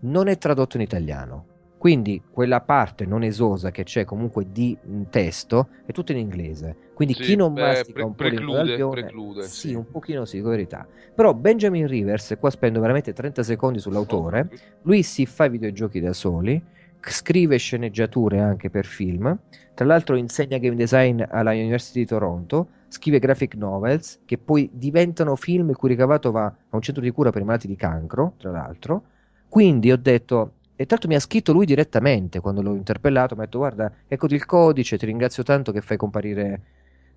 [0.00, 1.46] non è tradotto in italiano.
[1.80, 4.76] Quindi quella parte non esosa che c'è comunque di
[5.08, 6.90] testo è tutta in inglese.
[6.92, 10.26] Quindi sì, chi non beh, mastica pre- un po' preclude, preclude, sì, sì, un pochino
[10.26, 10.86] sì, con verità.
[11.14, 14.50] Però Benjamin Rivers, qua spendo veramente 30 secondi sull'autore,
[14.82, 16.62] lui si fa i videogiochi da soli,
[17.02, 19.38] scrive sceneggiature anche per film,
[19.74, 25.36] tra l'altro insegna game design alla University di Toronto, scrive graphic novels che poi diventano
[25.36, 28.34] film il cui ricavato va a un centro di cura per i malati di cancro,
[28.36, 29.04] tra l'altro.
[29.48, 33.42] Quindi ho detto e tra l'altro mi ha scritto lui direttamente quando l'ho interpellato, mi
[33.42, 36.62] ha detto guarda, eccoti il codice, ti ringrazio tanto che fai comparire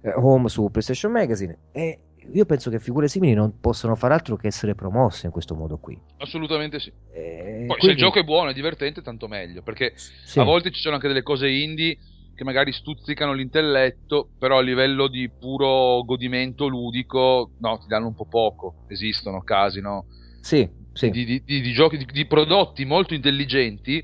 [0.01, 1.57] eh, Home su PlayStation Magazine.
[1.71, 1.99] E
[2.32, 5.78] io penso che figure simili non possono far altro che essere promosse in questo modo
[5.78, 5.99] qui.
[6.17, 6.91] Assolutamente sì.
[7.11, 7.86] E Poi quindi...
[7.86, 10.39] se il gioco è buono, è divertente, tanto meglio, perché sì.
[10.39, 14.61] a volte ci sono anche delle cose indie che che magari stuzzicano l'intelletto, però a
[14.61, 18.86] livello di puro godimento ludico, no, ti danno un po' poco.
[18.88, 20.05] Esistono casi, no?
[20.41, 21.09] Sì, sì.
[21.09, 24.03] Di, di, di, di giochi, di, prodotti molto intelligenti,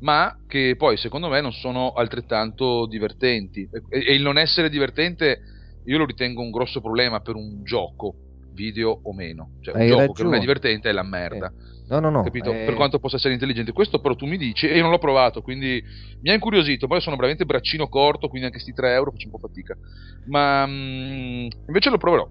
[0.00, 3.68] ma che poi secondo me non sono altrettanto divertenti.
[3.90, 5.40] E, e il non essere divertente
[5.86, 8.14] io lo ritengo un grosso problema per un gioco,
[8.52, 9.50] video o meno.
[9.60, 10.16] Cioè, un Hai gioco ragione.
[10.16, 11.46] che non è divertente è la merda.
[11.46, 11.64] Eh.
[11.88, 12.22] No, no, no.
[12.24, 12.52] Capito?
[12.52, 12.64] Eh...
[12.64, 13.72] Per quanto possa essere intelligente.
[13.72, 15.82] Questo però tu mi dici, e io non l'ho provato, quindi
[16.20, 16.86] mi ha incuriosito.
[16.88, 19.76] Poi sono veramente braccino corto, quindi anche sti 3 euro faccio un po' fatica.
[20.24, 22.28] Ma mh, mm, invece lo proverò.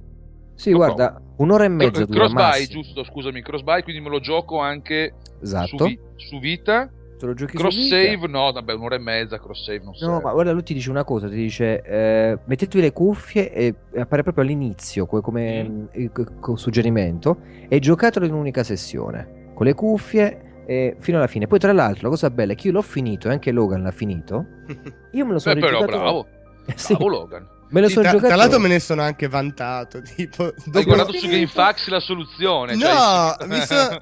[0.55, 1.33] Sì, lo guarda, provo.
[1.37, 5.77] un'ora e mezza Cro- Crossbuy, giusto, scusami, crossbuy, quindi me lo gioco anche esatto.
[5.77, 9.63] su, vi- su Vita Te lo giochi cross save no vabbè un'ora e mezza cross
[9.63, 12.91] save non no ma guarda lui ti dice una cosa ti dice eh, mettetevi le
[12.91, 15.85] cuffie e appare proprio all'inizio come mm.
[15.97, 17.37] mm suggerimento
[17.69, 22.03] e giocatelo in un'unica sessione con le cuffie eh, fino alla fine poi tra l'altro
[22.03, 24.45] la cosa bella è che io l'ho finito e anche Logan l'ha finito
[25.11, 26.27] io me lo sono Beh, però bravo
[26.75, 26.95] sì.
[26.95, 28.33] bravo Logan Me lo sì, sono tra, giocato.
[28.33, 29.99] Tra l'altro me ne sono anche vantato.
[30.05, 30.77] Tipo, dopo...
[30.77, 32.75] Hai guardato su GameFAQs la soluzione?
[32.75, 33.47] No, cioè...
[33.47, 34.01] mi sono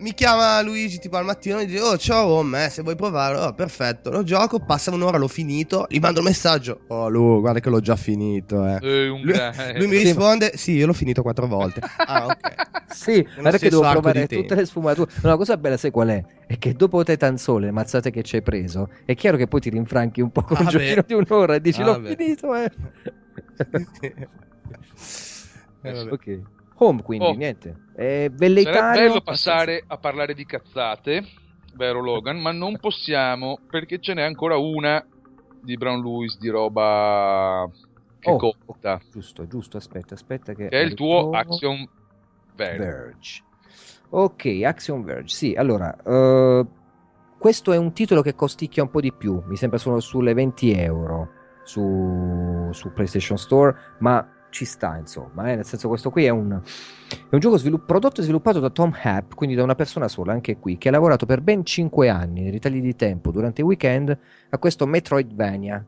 [0.00, 3.36] mi chiama Luigi tipo al mattino e dice oh ciao oh, me se vuoi provare
[3.38, 6.80] oh perfetto lo gioco passa un'ora l'ho finito gli mando un messaggio.
[6.88, 8.78] Oh Lu guarda che l'ho già finito eh.
[8.82, 9.22] eh lui,
[9.76, 11.80] lui, mi risponde sì io l'ho finito quattro volte.
[12.08, 12.94] Ah ok.
[12.94, 15.10] Sì guarda che devo provare tutte le sfumature.
[15.22, 16.24] No, la cosa bella sai qual è?
[16.46, 19.60] È che dopo Titan Soul le mazzate che ci hai preso è chiaro che poi
[19.60, 22.16] ti rinfranchi un po' con ah, un giochino di un'ora e dici ah, l'ho beh.
[22.16, 22.70] finito eh.
[25.82, 27.34] eh ok Home quindi, oh.
[27.34, 27.84] niente.
[27.96, 28.80] Eh, velleitario.
[28.80, 31.24] Sarebbe bello passare a parlare di cazzate,
[31.74, 35.04] vero Logan, ma non possiamo perché ce n'è ancora una
[35.62, 37.68] di Brown Lewis di roba
[38.18, 38.94] che oh, conta.
[38.94, 40.68] Oh, giusto, giusto, aspetta, aspetta che...
[40.68, 41.88] che è il tuo Action
[42.54, 42.84] Verge.
[42.84, 43.44] Verge.
[44.10, 45.96] Ok, Action Verge, sì, allora...
[46.04, 46.66] Uh,
[47.38, 50.72] questo è un titolo che costicchia un po' di più, mi sembra sono sulle 20
[50.72, 51.28] euro
[51.64, 54.26] su, su PlayStation Store, ma
[54.56, 55.56] ci sta, insomma, eh?
[55.56, 58.90] nel senso questo qui è un, è un gioco svilupp- prodotto e sviluppato da Tom
[59.02, 62.40] Happ, quindi da una persona sola, anche qui, che ha lavorato per ben 5 anni,
[62.40, 65.84] nei ritagli di tempo, durante i weekend, a questo Metroidvania,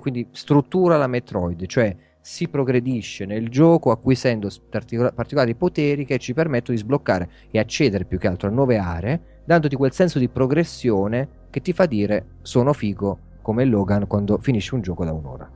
[0.00, 6.32] quindi struttura la Metroid, cioè si progredisce nel gioco acquisendo particola- particolari poteri che ci
[6.32, 10.28] permettono di sbloccare e accedere più che altro a nuove aree, dandoti quel senso di
[10.28, 15.50] progressione che ti fa dire sono figo come Logan quando finisce un gioco da un'ora.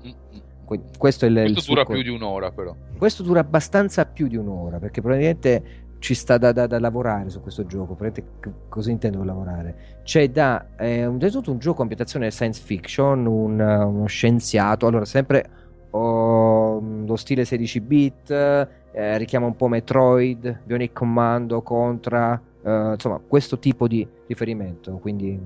[0.97, 2.75] Questo, è il, questo il dura più di un'ora, però.
[2.97, 7.41] Questo dura abbastanza più di un'ora perché probabilmente ci sta da, da, da lavorare su
[7.41, 7.97] questo gioco.
[8.69, 10.01] cosa intendo lavorare?
[10.03, 14.89] C'è da eh, un, tutto un gioco ambientazione science fiction, un, uno scienziato.
[14.89, 15.49] Allora, sempre
[15.91, 23.21] oh, lo stile 16 bit, eh, richiama un po' Metroid, Bionic Commando, Contra, eh, insomma,
[23.25, 24.97] questo tipo di riferimento.
[24.99, 25.41] Quindi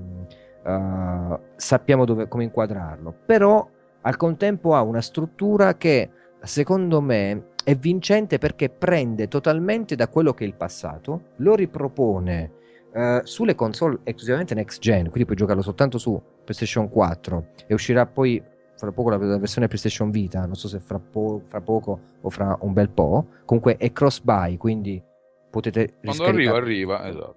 [0.63, 3.13] uh, sappiamo dove, come inquadrarlo.
[3.25, 3.67] Però
[4.01, 6.09] al contempo ha una struttura che
[6.41, 12.51] secondo me è vincente perché prende totalmente da quello che è il passato, lo ripropone
[12.93, 18.05] uh, sulle console esclusivamente next gen, quindi puoi giocarlo soltanto su PlayStation 4 e uscirà
[18.05, 18.41] poi
[18.77, 22.29] fra poco la, la versione PlayStation Vita, non so se fra, po- fra, poco o
[22.29, 25.03] fra un bel po', comunque è cross buy, quindi
[25.49, 27.35] potete Quando arriva arriva, esatto.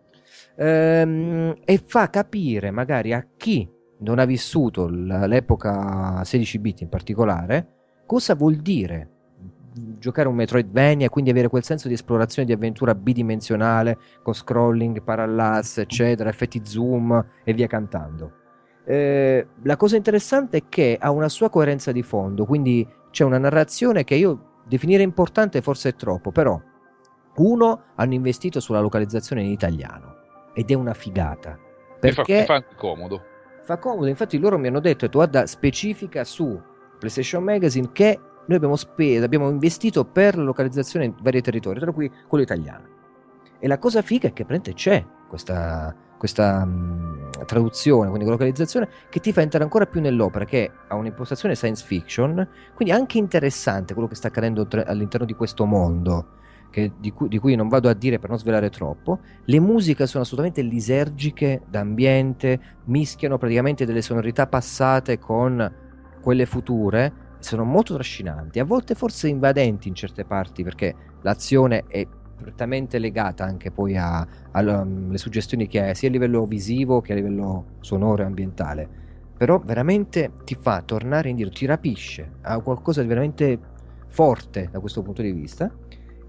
[0.56, 3.68] Ehm, e fa capire magari a chi
[4.00, 7.66] non ha vissuto l'epoca 16 bit in particolare,
[8.06, 9.10] cosa vuol dire
[9.72, 15.02] giocare un Metroidvania e quindi avere quel senso di esplorazione di avventura bidimensionale con scrolling,
[15.02, 18.32] parallasse, eccetera, effetti zoom e via cantando.
[18.84, 23.38] Eh, la cosa interessante è che ha una sua coerenza di fondo, quindi c'è una
[23.38, 26.60] narrazione che io definire importante forse è troppo, però
[27.36, 30.16] uno hanno investito sulla localizzazinoi in italiano
[30.52, 31.56] ed è una figata.
[32.00, 33.22] Perché fa, fa comodo
[33.62, 34.06] fa comodo.
[34.06, 36.60] Infatti, loro mi hanno detto: guarda, specifica su
[36.98, 42.10] PlayStation Magazine che noi abbiamo speso, abbiamo investito per localizzazione in vari territori, tra cui
[42.26, 42.98] quello italiano.
[43.58, 49.20] E la cosa figa è che prende c'è questa, questa mh, traduzione, quindi localizzazione, che
[49.20, 54.08] ti fa entrare ancora più nell'opera, che ha un'impostazione science fiction, quindi anche interessante quello
[54.08, 56.38] che sta accadendo all'interno di questo mondo
[56.70, 59.20] che, di, cui, di, cui, non vado a dire per non svelare troppo.
[59.44, 65.72] Le musiche sono assolutamente lisergiche d'ambiente, mischiano praticamente delle sonorità passate con
[66.20, 72.06] quelle future, sono molto trascinanti, a volte forse invadenti in certe parti perché l'azione è
[72.36, 77.16] prettamente legata anche poi alle um, suggestioni che ha sia a livello visivo che a
[77.16, 78.88] livello sonoro e ambientale.
[79.36, 83.58] Però veramente ti fa tornare indietro, ti rapisce, ha qualcosa di veramente
[84.08, 85.72] forte da questo punto di vista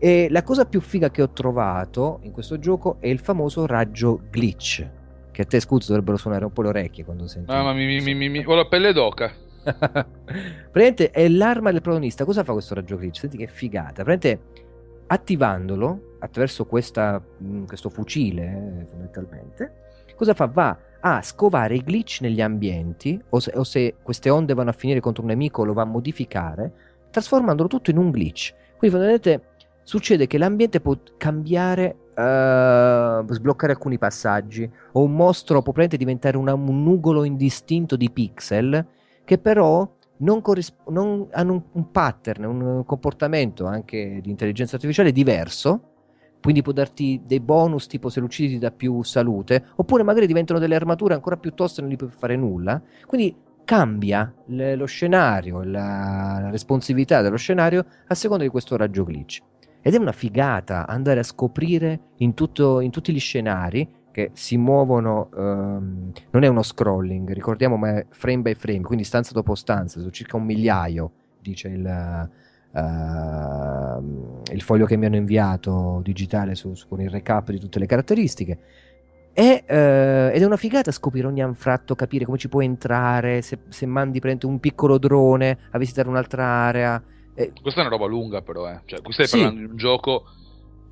[0.04, 4.22] e la cosa più figa che ho trovato in questo gioco è il famoso raggio
[4.32, 4.90] glitch.
[5.30, 7.52] Che a te, Scuzzo, dovrebbero suonare un po' le orecchie quando senti.
[7.52, 9.32] Mamma mia, mi, mi, mi, ho la pelle d'oca.
[9.62, 12.26] Praticamente è l'arma del protagonista.
[12.26, 13.20] Cosa fa questo raggio glitch?
[13.20, 14.04] Senti che figata.
[14.04, 14.42] Praticamente
[15.06, 19.74] attivandolo attraverso questa, mm, questo fucile, eh, fondamentalmente,
[20.16, 20.48] cosa fa?
[20.48, 24.74] Va a scovare i glitch negli ambienti, o se, o se, queste onde vanno a
[24.74, 26.72] finire contro un nemico, lo va a modificare,
[27.12, 28.56] trasformandolo tutto in un glitch.
[28.78, 29.51] Quindi fondamentalmente
[29.84, 36.54] succede che l'ambiente può cambiare, uh, sbloccare alcuni passaggi, o un mostro può diventare una,
[36.54, 38.86] un nugolo indistinto di pixel,
[39.24, 45.12] che però non, corrisp- non hanno un, un, pattern, un comportamento anche di intelligenza artificiale
[45.12, 45.86] diverso.
[46.42, 50.26] Quindi può darti dei bonus tipo se lo uccidi ti dà più salute, oppure magari
[50.26, 52.82] diventano delle armature ancora più toste e non gli puoi fare nulla.
[53.06, 59.04] Quindi cambia le, lo scenario, la, la responsività dello scenario a seconda di questo raggio
[59.04, 59.40] glitch.
[59.82, 64.58] Ed è una figata andare a scoprire in, tutto, in tutti gli scenari che si
[64.58, 69.56] muovono, um, non è uno scrolling, ricordiamo, ma è frame by frame, quindi stanza dopo
[69.56, 72.30] stanza, su circa un migliaio, dice il,
[72.72, 72.82] uh,
[74.52, 77.86] il foglio che mi hanno inviato digitale su, su, con il recap di tutte le
[77.86, 78.60] caratteristiche.
[79.34, 83.60] E, uh, ed è una figata scoprire ogni anfratto, capire come ci puoi entrare, se,
[83.70, 87.02] se mandi un piccolo drone a visitare un'altra area.
[87.34, 88.82] Eh, questa è una roba lunga però, eh.
[88.86, 89.38] cioè, qui stai sì.
[89.38, 90.26] parlando di un gioco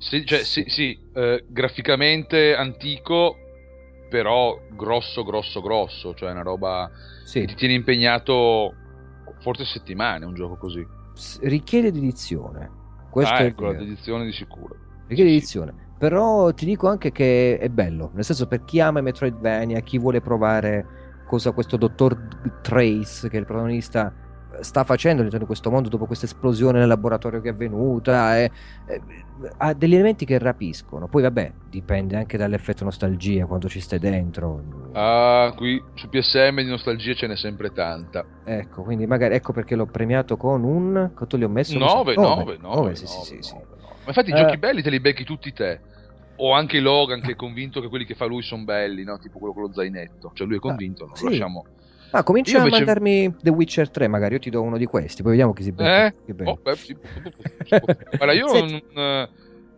[0.00, 3.36] sì, cioè, sì, sì eh, graficamente antico,
[4.08, 6.90] però grosso, grosso, grosso, cioè una roba
[7.24, 7.40] sì.
[7.40, 8.74] che ti tiene impegnato
[9.42, 10.86] forse settimane un gioco così.
[11.42, 12.78] richiede dedizione.
[13.10, 14.74] Questo ah, è ecco, la dedizione di sicuro.
[15.06, 15.74] Richiede dedizione.
[15.98, 20.22] Però ti dico anche che è bello, nel senso per chi ama Metroidvania, chi vuole
[20.22, 22.16] provare cosa questo dottor
[22.62, 24.14] Trace, che è il protagonista,
[24.62, 28.50] sta facendo all'interno di questo mondo dopo questa esplosione nel laboratorio che è avvenuta e,
[28.86, 29.00] e,
[29.58, 31.08] ha degli elementi che rapiscono.
[31.08, 34.90] Poi vabbè dipende anche dall'effetto nostalgia quando ci stai dentro.
[34.92, 38.24] Ah qui su PSM di nostalgia ce n'è sempre tanta.
[38.44, 42.58] Ecco quindi magari ecco perché l'ho premiato con un quanto li ho messo 9 9
[42.60, 45.80] 9 sì sì sì ma infatti i giochi uh, belli te li becchi tutti te.
[46.36, 49.18] O anche Logan che è convinto che quelli che fa lui sono belli no?
[49.18, 50.30] tipo quello con lo zainetto.
[50.34, 51.14] Cioè lui è convinto no?
[51.14, 51.24] sì.
[51.24, 51.64] lasciamo
[52.12, 55.32] Ah, comincia a mandarmi The Witcher 3, magari io ti do uno di questi, poi
[55.32, 56.06] vediamo chi si becca.
[56.06, 56.14] Eh?
[56.44, 56.96] Oh, beh, sì.
[57.68, 58.46] Guarda, io
[58.92, 59.28] non,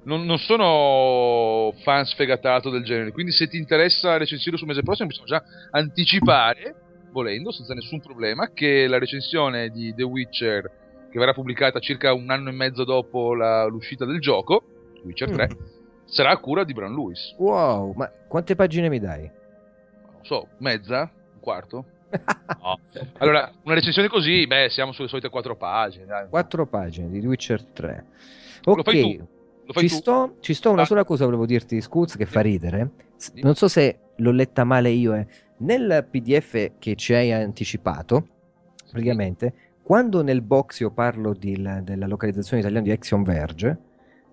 [0.05, 5.09] non, non, sono fan sfegatato del genere, quindi se ti interessa recensirlo sul mese prossimo
[5.09, 6.75] possiamo già anticipare,
[7.11, 10.71] volendo, senza nessun problema, che la recensione di The Witcher,
[11.11, 14.63] che verrà pubblicata circa un anno e mezzo dopo la, l'uscita del gioco,
[15.05, 15.59] Witcher 3, mm.
[16.07, 17.35] sarà a cura di Bran Lewis.
[17.37, 19.31] Wow, ma quante pagine mi dai?
[20.13, 21.11] Non so, mezza?
[21.35, 21.85] Un quarto?
[22.63, 22.79] No.
[23.19, 26.05] Allora, una recensione così, beh, siamo sulle solite quattro pagine.
[26.05, 26.29] Dai.
[26.29, 28.07] Quattro pagine di Witcher 3.
[28.65, 29.29] Ok, Lo fai tu.
[29.65, 30.01] Lo fai ci, tu.
[30.01, 30.87] Sto, ci sto, una ah.
[30.87, 32.31] sola cosa volevo dirti, Scuz, che sì.
[32.31, 32.91] fa ridere.
[33.17, 33.41] Sì.
[33.43, 35.15] Non so se l'ho letta male io.
[35.15, 35.27] Eh.
[35.59, 38.27] Nel PDF che ci hai anticipato,
[38.91, 43.79] praticamente, quando nel box io parlo di, della localizzazione italiana di Action Verge,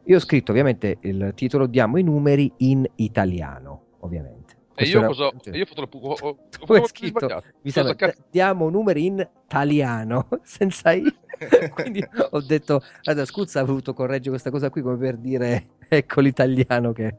[0.03, 4.38] io ho scritto ovviamente il titolo Diamo i numeri in italiano, ovviamente.
[4.79, 5.57] E io, cosa, era...
[5.57, 8.23] io ho fatto la ho, ho, ho scritto, mi sembra, cazzo...
[8.31, 11.03] diamo numeri in italiano, senza i.
[11.73, 12.01] Quindi
[12.31, 16.93] ho detto, guarda, Scuzza ha voluto correggere questa cosa qui come per dire, ecco l'italiano
[16.93, 17.15] che...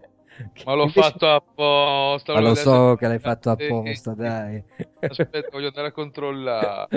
[0.55, 1.03] che Ma l'ho invece...
[1.03, 2.33] fatto apposta.
[2.33, 4.63] Ma lo so che l'hai fatto apposta, dai.
[5.01, 6.89] Aspetta, voglio andare a controllare.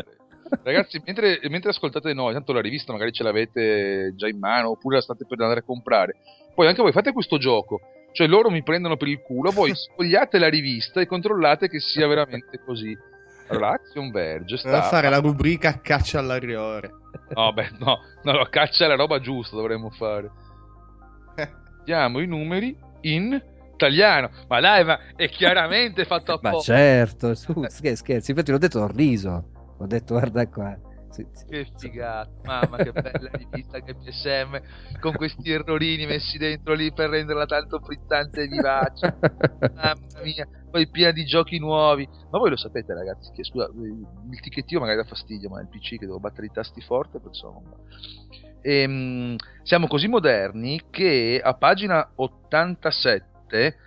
[0.64, 4.96] Ragazzi, mentre, mentre, ascoltate noi, tanto la rivista magari ce l'avete già in mano oppure
[4.96, 6.16] la state per andare a comprare.
[6.56, 7.82] Poi anche voi fate questo gioco
[8.14, 12.08] cioè loro mi prendono per il culo, voi sfogliate la rivista e controllate che sia
[12.08, 12.98] veramente così.
[13.50, 14.70] Action Verge sta...
[14.70, 16.90] Devo fare la rubrica caccia all'ariore.
[17.36, 20.32] No, beh, no, no, caccia alla roba giusta dovremmo fare.
[21.84, 23.40] Diamo i numeri in
[23.74, 24.30] italiano.
[24.48, 26.74] Ma dai, ma è chiaramente fatto apposta.
[26.74, 29.76] ma certo, su, scherzi, infatti l'ho detto, ho riso.
[29.78, 30.78] Ho detto, guarda qua.
[31.14, 31.28] Sì.
[31.48, 34.60] Che figata, mamma che bella rivista che PSM
[35.00, 39.16] con questi errorini messi dentro lì per renderla tanto frizzante e vivace.
[39.76, 42.10] mamma mia, poi piena di giochi nuovi.
[42.32, 45.70] Ma voi lo sapete ragazzi che scusa, il ticchettino magari dà fastidio, ma è il
[45.70, 47.62] PC che devo battere i tasti forte, perciò
[48.64, 53.78] e, ehm, siamo così moderni che a pagina 87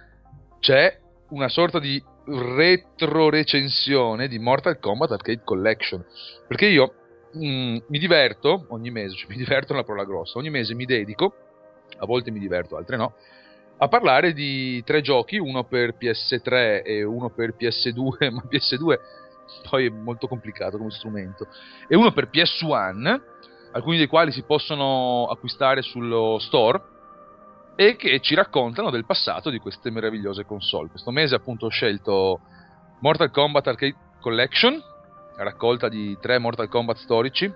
[0.61, 1.01] c'è
[1.31, 6.05] una sorta di retro recensione di Mortal Kombat Arcade Collection
[6.47, 6.93] perché io
[7.37, 10.85] mm, mi diverto ogni mese, cioè mi diverto è una parola grossa, ogni mese mi
[10.85, 11.35] dedico,
[11.99, 13.15] a volte mi diverto, altre no,
[13.79, 18.99] a parlare di tre giochi, uno per PS3 e uno per PS2, ma PS2
[19.69, 21.47] poi è molto complicato come strumento,
[21.87, 23.21] e uno per PS1,
[23.73, 26.95] alcuni dei quali si possono acquistare sullo store
[27.77, 30.89] e che ci raccontano del passato di queste meravigliose console.
[30.89, 32.41] Questo mese appunto ho scelto
[33.01, 34.83] Mortal Kombat Arcade Collection,
[35.37, 37.53] raccolta di tre Mortal Kombat storici.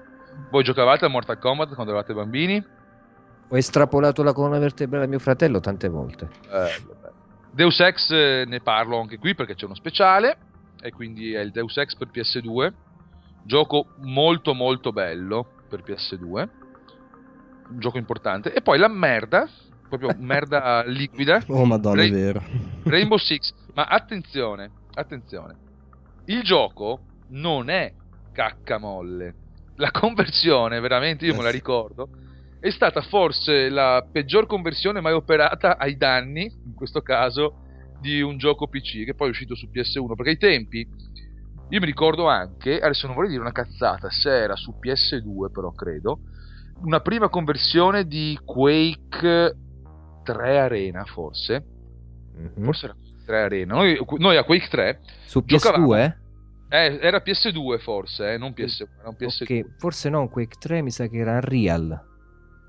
[0.51, 2.65] Voi giocavate a Mortal Kombat quando eravate bambini?
[3.49, 6.29] Ho estrapolato la colonna vertebrale a mio fratello tante volte.
[6.51, 6.99] Eh,
[7.51, 10.37] Deus Ex eh, ne parlo anche qui perché c'è uno speciale
[10.81, 12.73] e quindi è il Deus Ex per PS2.
[13.43, 16.49] Gioco molto molto bello per PS2.
[17.71, 18.53] Un gioco importante.
[18.53, 19.49] E poi la merda,
[19.89, 21.43] proprio merda liquida.
[21.49, 22.43] Oh madonna, Ray- è vero.
[22.85, 23.53] Rainbow Six.
[23.75, 25.57] Ma attenzione, attenzione.
[26.27, 27.01] Il gioco
[27.31, 27.93] non è
[28.33, 29.35] cacca molle.
[29.77, 32.09] La conversione, veramente, io me la eh ricordo,
[32.61, 37.69] è stata forse la peggior conversione mai operata ai danni, in questo caso,
[38.01, 40.15] di un gioco PC che poi è uscito su PS1.
[40.15, 40.87] Perché ai tempi,
[41.69, 45.73] io mi ricordo anche, adesso non vorrei dire una cazzata, se era su PS2 però
[45.73, 46.21] credo,
[46.83, 49.57] una prima conversione di Quake
[50.23, 51.65] 3 Arena forse.
[52.37, 52.65] Mm-hmm.
[52.65, 53.75] Forse era Quake 3 Arena.
[53.75, 56.15] Noi, noi a Quake 3 su PS2?
[56.73, 59.43] Eh, era PS2 forse, eh, non PS1, era un PS2.
[59.43, 62.01] Ok, forse non Quake 3, mi sa che era Unreal.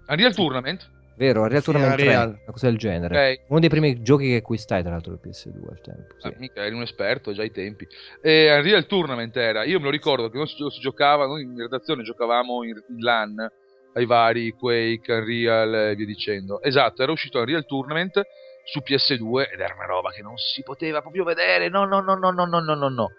[0.07, 0.89] Unreal Tournament?
[1.15, 3.13] Vero, Unreal Tournament sì, 3, una cosa del genere.
[3.13, 3.39] Okay.
[3.49, 6.15] Uno dei primi giochi che acquistai, tra l'altro, il PS2 al tempo.
[6.17, 6.27] Sì.
[6.27, 7.87] Ah, mica, eri un esperto già ai tempi.
[8.23, 11.55] E Unreal Tournament era, io me lo ricordo che non si, si giocava, noi in
[11.55, 13.51] redazione giocavamo in, in LAN
[13.93, 16.59] ai vari Quake, Unreal e via dicendo.
[16.63, 18.19] Esatto, era uscito Unreal Tournament
[18.63, 21.69] su PS2 ed era una roba che non si poteva proprio vedere.
[21.69, 23.11] No, no, no, no, no, no, no, no.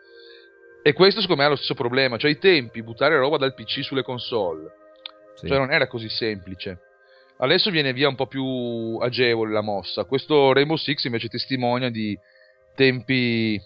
[0.83, 3.85] E questo secondo me è lo stesso problema, cioè i tempi, buttare roba dal PC
[3.85, 4.70] sulle console.
[5.35, 5.47] Sì.
[5.47, 6.78] Cioè non era così semplice.
[7.39, 10.05] Adesso viene via un po' più agevole la mossa.
[10.05, 12.18] Questo Rainbow Six invece testimonia di
[12.74, 13.61] tempi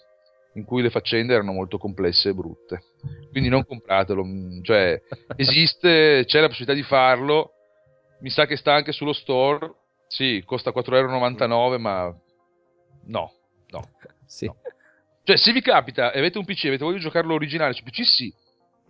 [0.53, 2.81] in cui le faccende erano molto complesse e brutte.
[3.31, 4.99] Quindi non compratelo, mm, cioè
[5.35, 7.51] esiste, c'è la possibilità di farlo.
[8.19, 9.71] Mi sa che sta anche sullo store.
[10.07, 12.15] Sì, costa 4,99€, ma
[13.05, 13.31] no,
[13.69, 13.89] no.
[14.25, 14.45] Sì.
[14.45, 14.55] No.
[15.27, 17.83] Cioè, se vi capita e avete un PC e avete voglia di giocarlo originale su
[17.83, 18.33] PC, sì.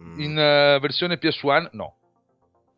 [0.04, 0.20] Mm.
[0.20, 1.96] In uh, versione PS1, no.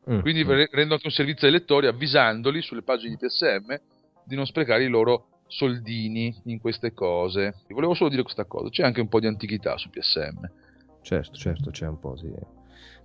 [0.10, 0.22] Mm.
[0.22, 0.64] Quindi mm.
[0.72, 3.76] rendo anche un servizio ai lettori avvisandoli sulle pagine di PSM
[4.24, 7.64] di non sprecare i loro soldini in queste cose.
[7.68, 10.50] E volevo solo dire questa cosa, c'è anche un po' di antichità su PSM.
[11.02, 12.32] Certo, certo, c'è un po' sì.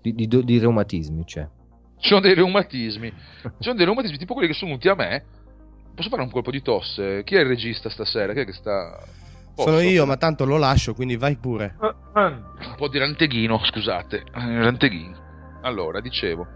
[0.02, 1.48] di, di, di reumatismi, c'è.
[1.98, 5.24] Ci sono dei reumatismi, ci sono dei reumatismi tipo quelli che sono venuti a me.
[5.96, 7.24] Posso fare un colpo di tosse?
[7.24, 8.32] Chi è il regista stasera?
[8.32, 9.22] Chi è che sta...
[9.54, 9.68] Posso?
[9.68, 11.76] Sono io, ma tanto lo lascio, quindi vai pure.
[11.78, 14.24] Un po' di ranteghino, scusate.
[14.32, 15.22] Ranteghino.
[15.62, 16.46] Allora, dicevo,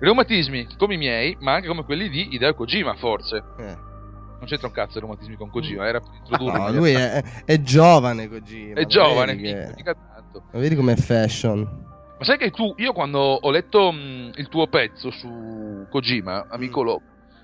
[0.00, 3.36] reumatismi come i miei, ma anche come quelli di Hideo Kojima, forse.
[3.58, 3.86] Eh.
[4.38, 6.58] Non c'entra un cazzo i reumatismi con Kojima, era per introdurre.
[6.58, 8.74] No, lui è, è, giovane Kojima.
[8.74, 9.72] È giovane, che...
[9.76, 10.42] mica tanto.
[10.52, 11.86] Ma vedi com'è fashion.
[12.18, 16.82] Ma sai che tu, io quando ho letto mh, il tuo pezzo su Kojima, amico
[16.82, 16.84] mm.
[16.84, 17.02] Lo,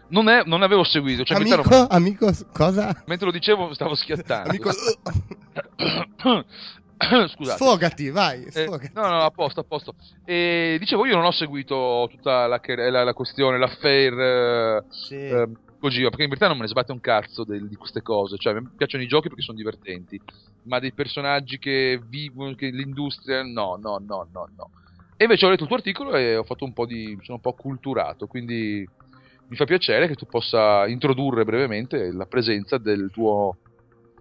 [0.09, 1.25] non, è, non avevo seguito.
[1.25, 1.87] Cioè, amico, ero...
[1.89, 3.03] amico, cosa?
[3.07, 4.51] Mentre lo dicevo stavo schiattando.
[4.51, 4.71] amico...
[7.29, 7.63] Scusate.
[7.63, 8.45] Sfogati, vai.
[8.45, 8.87] Eh, sfogati.
[8.87, 9.95] Eh, no, no, a posto, a posto.
[10.25, 15.17] E dicevo, io non ho seguito tutta la, la, la questione, l'affair sì.
[15.17, 15.49] eh,
[15.81, 18.37] perché in verità non me ne sbatte un cazzo de, di queste cose.
[18.39, 20.21] Cioè, mi piacciono i giochi perché sono divertenti,
[20.63, 24.71] ma dei personaggi che vivono, che l'industria, no, no, no, no, no.
[25.17, 27.17] E invece ho letto il tuo articolo e ho fatto un po' di.
[27.23, 28.89] sono un po' acculturato, quindi
[29.49, 33.57] mi fa piacere che tu possa introdurre brevemente la presenza del tuo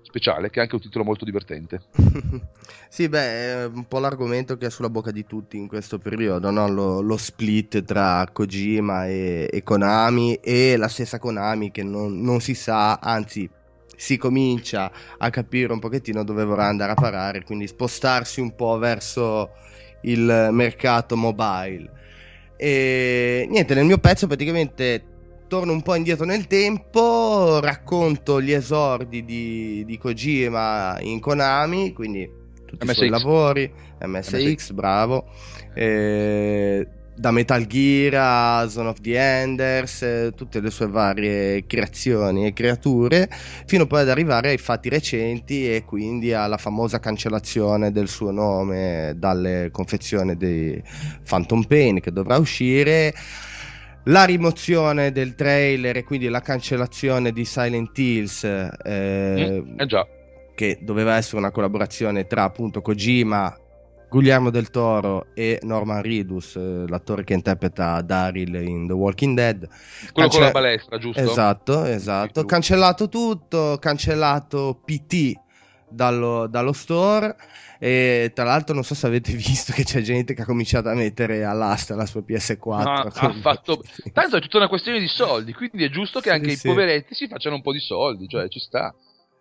[0.01, 1.81] speciale, che è anche un titolo molto divertente.
[2.87, 6.51] sì, beh, è un po' l'argomento che è sulla bocca di tutti in questo periodo,
[6.51, 6.67] no?
[6.67, 12.41] lo, lo, split tra Kojima e, e, Konami e la stessa Konami che non, non
[12.41, 13.49] si sa, anzi
[13.95, 18.77] si comincia a capire un pochettino dove vorrà andare a parare, quindi spostarsi un po'
[18.77, 19.51] verso
[20.01, 21.89] il mercato mobile.
[22.57, 25.12] E niente, nel mio pezzo praticamente
[25.53, 32.27] torno un po' indietro nel tempo, racconto gli esordi di, di Kojima in Konami, quindi
[32.65, 32.91] tutti MSX.
[32.91, 34.71] i suoi lavori, MSX, MSX.
[34.71, 35.29] bravo,
[35.75, 42.47] eh, da Metal Gear a Zone of the Enders, eh, tutte le sue varie creazioni
[42.47, 43.29] e creature,
[43.67, 49.13] fino poi ad arrivare ai fatti recenti e quindi alla famosa cancellazione del suo nome
[49.17, 50.81] dalle confezioni di
[51.23, 53.13] Phantom Pain che dovrà uscire
[54.05, 60.05] la rimozione del trailer e quindi la cancellazione di Silent Hills eh, mm, eh già.
[60.55, 63.57] che doveva essere una collaborazione tra appunto Kojima
[64.13, 69.67] Guglielmo del Toro e Norman Reedus, eh, l'attore che interpreta Daryl in The Walking Dead.
[70.11, 71.19] Quello Cance- con la balestra, giusto?
[71.19, 72.45] Esatto, esatto.
[72.45, 75.33] Cancellato tutto, cancellato PT
[75.89, 77.35] dallo, dallo store
[77.83, 80.93] e tra l'altro non so se avete visto che c'è gente che ha cominciato a
[80.93, 82.81] mettere all'asta la sua PS4.
[82.81, 83.83] No, ha fatto...
[84.13, 87.13] Tanto è tutta una questione di soldi, quindi è giusto che anche sì, i poveretti
[87.13, 88.95] si facciano un po' di soldi, cioè ci sta.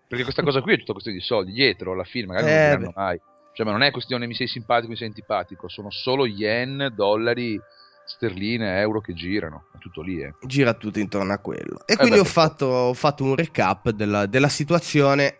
[0.08, 2.82] Perché questa cosa qui è tutta questione di soldi, dietro alla firma, magari eh, non
[2.82, 3.20] lo mai.
[3.54, 7.60] Cioè, ma non è questione mi sei simpatico, mi sei antipatico, sono solo yen, dollari,
[8.04, 10.20] sterline, euro che girano, è tutto lì.
[10.20, 10.34] Eh.
[10.46, 11.86] Gira tutto intorno a quello.
[11.86, 15.36] E eh quindi beh, ho, fatto, ho, fatto, un recap della, della, situazione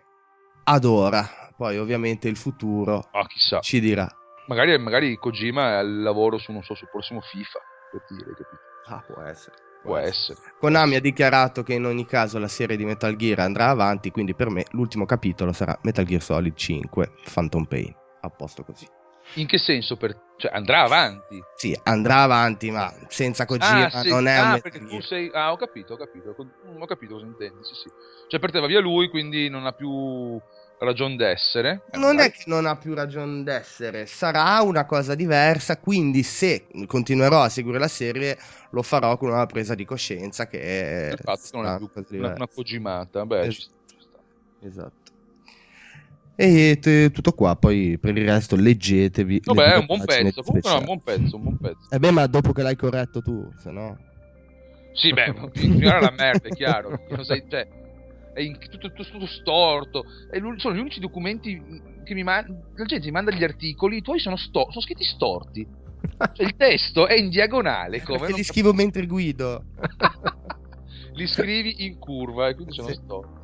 [0.63, 1.42] ad ora.
[1.63, 3.25] Poi ovviamente il futuro ah,
[3.61, 4.05] ci dirà.
[4.47, 7.59] Magari, magari Kojima è al lavoro su, non so, sul prossimo FIFA,
[7.89, 8.59] per dire, capito?
[8.87, 9.55] Ah, può essere.
[9.81, 10.39] Può essere.
[10.59, 14.35] Konami ha dichiarato che in ogni caso la serie di Metal Gear andrà avanti, quindi
[14.35, 17.95] per me l'ultimo capitolo sarà Metal Gear Solid 5 Phantom Pain.
[18.19, 18.85] A posto così.
[19.35, 19.95] In che senso?
[19.95, 20.13] Per...
[20.35, 21.41] Cioè, andrà avanti?
[21.55, 24.09] Sì, andrà avanti, ma senza Kojima ah, sì.
[24.09, 25.31] non è ah, un perché tu sei...
[25.33, 26.35] Ah, ho capito, ho capito.
[26.77, 27.89] Ho capito cosa intendi, sì, sì.
[28.27, 30.41] Cioè, per te va via lui, quindi non ha più
[30.83, 31.83] ragione d'essere.
[31.93, 37.41] Non è che non ha più ragione d'essere, sarà una cosa diversa, quindi se continuerò
[37.41, 38.37] a seguire la serie
[38.71, 41.15] lo farò con una presa di coscienza che.
[41.17, 44.19] Infatti non è più una, una Kojimata, beh, es- ci sta.
[44.61, 45.11] Esatto.
[46.35, 49.41] E t- tutto qua, poi per il resto leggetevi.
[49.43, 50.41] Vabbè, è un buon pezzo.
[50.41, 51.87] Comunque no, un buon pezzo, un buon pezzo.
[51.91, 53.97] Eh beh, ma dopo che l'hai corretto tu, se no...
[54.93, 56.99] Sì, beh, finora la merda, è chiaro.
[57.21, 57.67] Sai, cioè,
[58.33, 60.05] è in, tutto, tutto, tutto, storto.
[60.57, 61.61] sono gli unici documenti
[62.03, 62.53] che mi manda.
[62.75, 65.81] La gente mi manda gli articoli, i tuoi sono, sto, sono scritti storti.
[66.33, 68.01] Cioè, il testo è in diagonale.
[68.01, 69.63] Come Perché li scrivo mentre guido.
[71.13, 72.95] li scrivi in curva e quindi sono sì.
[72.95, 73.41] storti.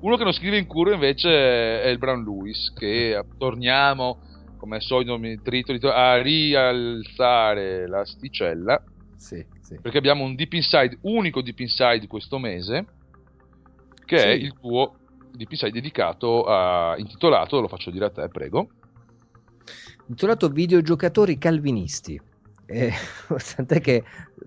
[0.00, 4.18] Uno che non scrive in curva invece è il Brown Lewis, che torniamo,
[4.56, 8.82] come al solito mi trito, a rialzare l'asticella.
[9.16, 9.78] Sì, sì.
[9.80, 12.86] Perché abbiamo un Deep Inside, unico Deep Inside questo mese,
[14.10, 14.26] che sì.
[14.26, 14.96] è il tuo
[15.38, 18.68] Inside dedicato a, intitolato, lo faccio dire a te, prego.
[20.08, 22.20] Intitolato Videogiocatori calvinisti.
[22.66, 22.92] Eh,
[23.54, 24.02] tant'è che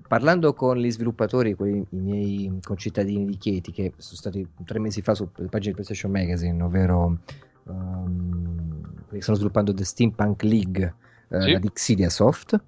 [0.05, 5.01] parlando con gli sviluppatori, quei, i miei concittadini di Chieti, che sono stati tre mesi
[5.01, 7.19] fa su pagina di PlayStation Magazine, ovvero
[7.63, 8.81] um,
[9.17, 10.95] stanno sviluppando The Steampunk League
[11.29, 11.59] uh, sì.
[11.59, 12.61] di Xidia Soft.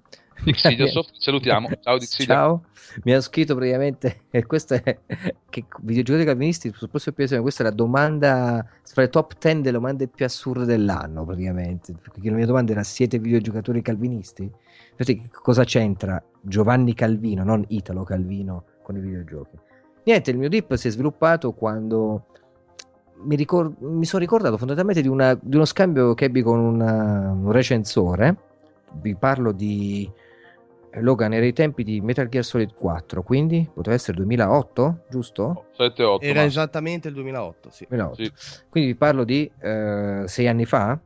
[0.88, 1.68] Soft, salutiamo.
[1.80, 2.34] Ciao Dixidia.
[2.34, 2.64] Ciao.
[3.04, 4.98] Mi ha scritto praticamente, e questo è
[5.50, 9.72] che videogiochi calvinisti sul prossimo PSM, questa è la domanda fra le top 10 delle
[9.72, 14.50] domande più assurde dell'anno praticamente, perché la mia domanda era siete videogiocatori calvinisti?
[14.90, 19.58] Infatti, cosa c'entra Giovanni Calvino, non Italo Calvino, con i videogiochi?
[20.04, 22.26] Niente, il mio dip si è sviluppato quando
[23.24, 27.32] mi, ricor- mi sono ricordato fondamentalmente di, una, di, uno scambio che ebbi con una,
[27.32, 28.36] un recensore.
[29.00, 30.08] Vi parlo di
[31.00, 35.66] Logan era i tempi di Metal Gear Solid 4, quindi poteva essere 2008, giusto?
[35.78, 36.18] 7-8.
[36.20, 36.46] Era ma...
[36.46, 37.86] esattamente il 2008, sì.
[37.88, 38.22] 2008.
[38.22, 38.32] sì.
[38.68, 40.98] Quindi vi parlo di eh, sei anni fa.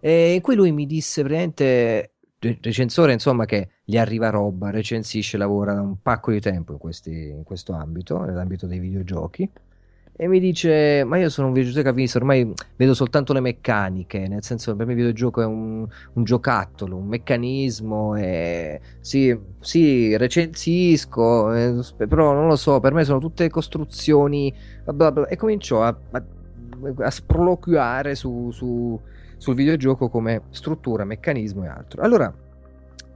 [0.00, 5.72] E in cui lui mi disse praticamente recensore insomma che gli arriva roba, recensisce, lavora
[5.74, 9.50] da un pacco di tempo in, questi, in questo ambito, nell'ambito dei videogiochi
[10.18, 14.42] e mi dice ma io sono un videogioco avviso ormai vedo soltanto le meccaniche nel
[14.42, 21.52] senso per me il videogioco è un, un giocattolo un meccanismo e sì, sì recensisco
[21.52, 24.52] eh, però non lo so per me sono tutte costruzioni
[24.84, 26.24] bla bla, e cominciò a, a,
[27.00, 28.98] a sproloquiare su, su,
[29.36, 32.02] sul videogioco come struttura meccanismo e altro.
[32.02, 32.32] Allora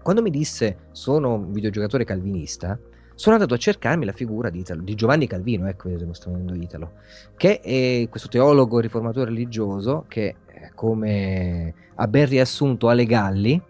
[0.02, 2.78] quando mi disse sono un videogiocatore calvinista
[3.20, 6.54] sono andato a cercarmi la figura di, Italo, di Giovanni Calvino, ecco come sto venendo
[6.54, 6.92] Italo,
[7.36, 13.60] che è questo teologo riformatore religioso che, eh, come ha ben riassunto Ale Galli,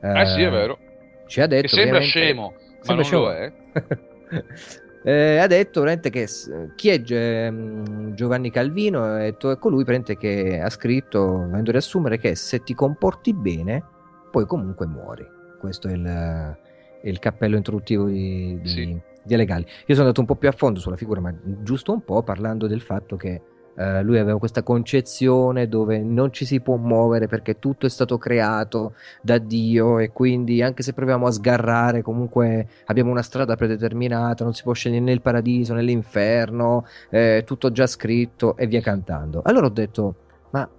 [0.00, 0.78] eh, eh sì, è vero.
[1.26, 1.62] Ci ha detto.
[1.62, 2.54] Che sembra scemo,
[2.86, 3.22] ma non scemo.
[3.22, 3.52] lo è.
[5.02, 6.28] eh, ha detto veramente che
[6.76, 9.84] chi è ehm, Giovanni Calvino è colui
[10.16, 13.82] che ha scritto, venendo a riassumere, che se ti comporti bene,
[14.30, 15.26] poi comunque muori.
[15.58, 16.56] Questo è il
[17.04, 19.00] il cappello introduttivo di, di, sì.
[19.22, 22.22] di Io sono andato un po' più a fondo sulla figura, ma giusto un po'
[22.22, 23.40] parlando del fatto che
[23.74, 28.18] Uh, lui aveva questa concezione dove non ci si può muovere perché tutto è stato
[28.18, 34.44] creato da Dio e quindi anche se proviamo a sgarrare comunque abbiamo una strada predeterminata,
[34.44, 38.80] non si può scegliere né il paradiso né l'inferno, è tutto già scritto e via
[38.80, 39.42] cantando.
[39.44, 40.14] Allora ho detto,
[40.50, 40.70] ma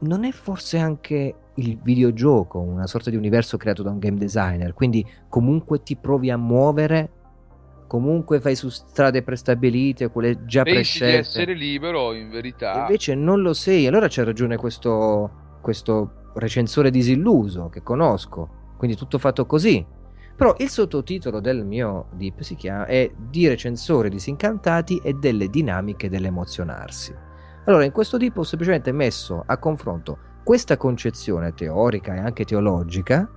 [0.00, 4.74] non è forse anche il videogioco, una sorta di universo creato da un game designer,
[4.74, 7.10] quindi comunque ti provi a muovere,
[7.86, 11.12] comunque fai su strade prestabilite, quelle già Pensi prescelte.
[11.12, 12.80] di essere libero in verità.
[12.80, 19.18] Invece non lo sei, allora c'è ragione questo, questo recensore disilluso che conosco, quindi tutto
[19.18, 19.84] fatto così.
[20.36, 26.10] Però il sottotitolo del mio dip si chiama è Di recensori disincantati e delle dinamiche
[26.10, 27.14] dell'emozionarsi.
[27.64, 33.28] Allora, in questo dip ho semplicemente messo a confronto questa concezione teorica e anche teologica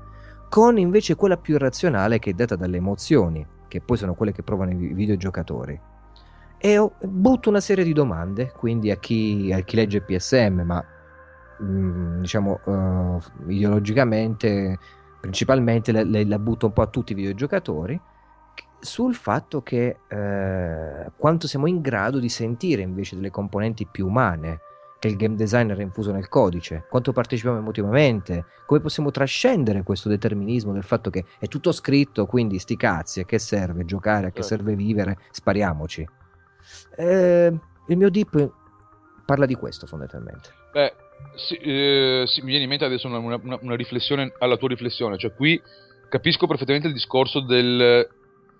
[0.47, 4.43] con invece quella più razionale che è data dalle emozioni, che poi sono quelle che
[4.43, 5.81] provano i videogiocatori.
[6.59, 10.85] E butto una serie di domande, quindi a chi, a chi legge PSM, ma
[11.57, 14.77] mh, diciamo, uh, ideologicamente,
[15.19, 17.99] principalmente la, la butto un po' a tutti i videogiocatori,
[18.81, 24.59] sul fatto che eh, quanto siamo in grado di sentire invece delle componenti più umane
[24.99, 30.09] che il game designer è infuso nel codice, quanto partecipiamo emotivamente, come possiamo trascendere questo
[30.09, 34.31] determinismo del fatto che è tutto scritto, quindi sti cazzi, a che serve giocare, a
[34.31, 34.55] che certo.
[34.55, 36.07] serve vivere, spariamoci.
[36.97, 38.51] Eh, il mio deep
[39.25, 40.49] parla di questo fondamentalmente.
[40.73, 40.93] Beh,
[41.35, 45.17] sì, eh, sì, mi viene in mente adesso una, una, una riflessione alla tua riflessione,
[45.17, 45.59] cioè qui
[46.09, 48.07] capisco perfettamente il discorso del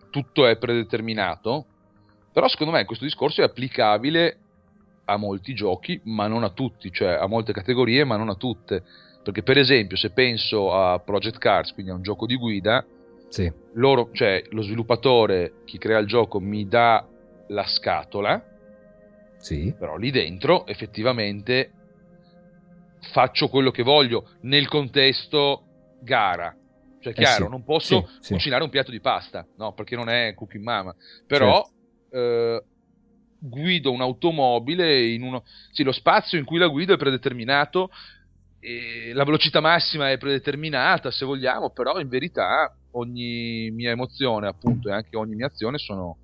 [0.09, 1.65] tutto è predeterminato,
[2.31, 4.37] però secondo me questo discorso è applicabile
[5.09, 8.83] a molti giochi, ma non a tutti, cioè a molte categorie, ma non a tutte.
[9.23, 12.85] Perché, per esempio, se penso a Project Cars, quindi a un gioco di guida,
[13.27, 13.51] sì.
[13.73, 17.05] loro, cioè, lo sviluppatore, chi crea il gioco, mi dà
[17.47, 18.43] la scatola,
[19.37, 19.73] sì.
[19.77, 21.71] però lì dentro effettivamente
[23.11, 25.63] faccio quello che voglio nel contesto
[26.01, 26.55] gara.
[27.01, 30.09] Cioè, chiaro, eh sì, non posso sì, cucinare un piatto di pasta, no, perché non
[30.09, 30.93] è cooking mama.
[31.25, 31.65] Però
[32.09, 32.17] certo.
[32.17, 32.63] eh,
[33.39, 35.43] guido un'automobile in uno...
[35.71, 37.89] Sì, lo spazio in cui la guido è predeterminato,
[39.13, 44.93] la velocità massima è predeterminata, se vogliamo, però in verità ogni mia emozione, appunto, e
[44.93, 46.17] anche ogni mia azione sono,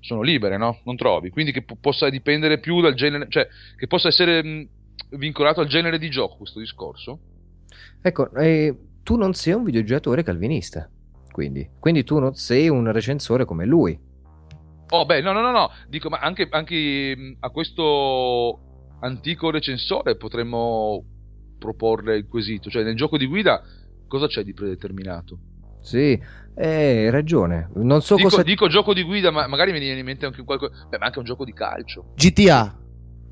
[0.00, 0.80] sono libere, no?
[0.84, 1.30] Non trovi?
[1.30, 4.68] Quindi che p- possa dipendere più dal genere, cioè che possa essere mh,
[5.10, 7.20] vincolato al genere di gioco questo discorso?
[8.02, 10.90] Ecco, eh, tu non sei un videogiocatore calvinista,
[11.30, 11.68] quindi.
[11.78, 13.98] quindi tu non sei un recensore come lui
[14.90, 15.70] Oh, beh, no, no, no, no.
[15.86, 18.60] Dico, ma anche, anche a questo
[19.00, 21.04] antico recensore potremmo
[21.58, 22.70] proporre il quesito.
[22.70, 23.62] Cioè, nel gioco di guida
[24.06, 25.38] cosa c'è di predeterminato?
[25.80, 26.20] Sì,
[26.54, 27.70] eh, hai ragione.
[27.74, 28.42] Non so dico, cosa.
[28.42, 30.86] Dico gioco di guida, ma magari mi viene in mente anche qualcosa.
[30.88, 32.12] Beh, ma anche un gioco di calcio.
[32.14, 32.76] GTA.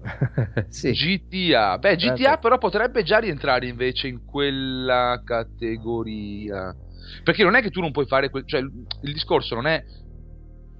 [0.68, 0.92] sì.
[0.92, 1.78] GTA.
[1.78, 2.38] Beh, GTA certo.
[2.40, 6.74] però potrebbe già rientrare invece in quella categoria.
[7.24, 8.30] Perché non è che tu non puoi fare.
[8.30, 9.82] Que- cioè, il discorso non è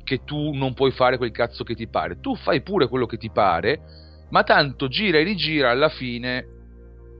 [0.06, 2.20] che tu non puoi fare quel cazzo che ti pare.
[2.20, 3.80] Tu fai pure quello che ti pare,
[4.30, 6.46] ma tanto gira e rigira alla fine,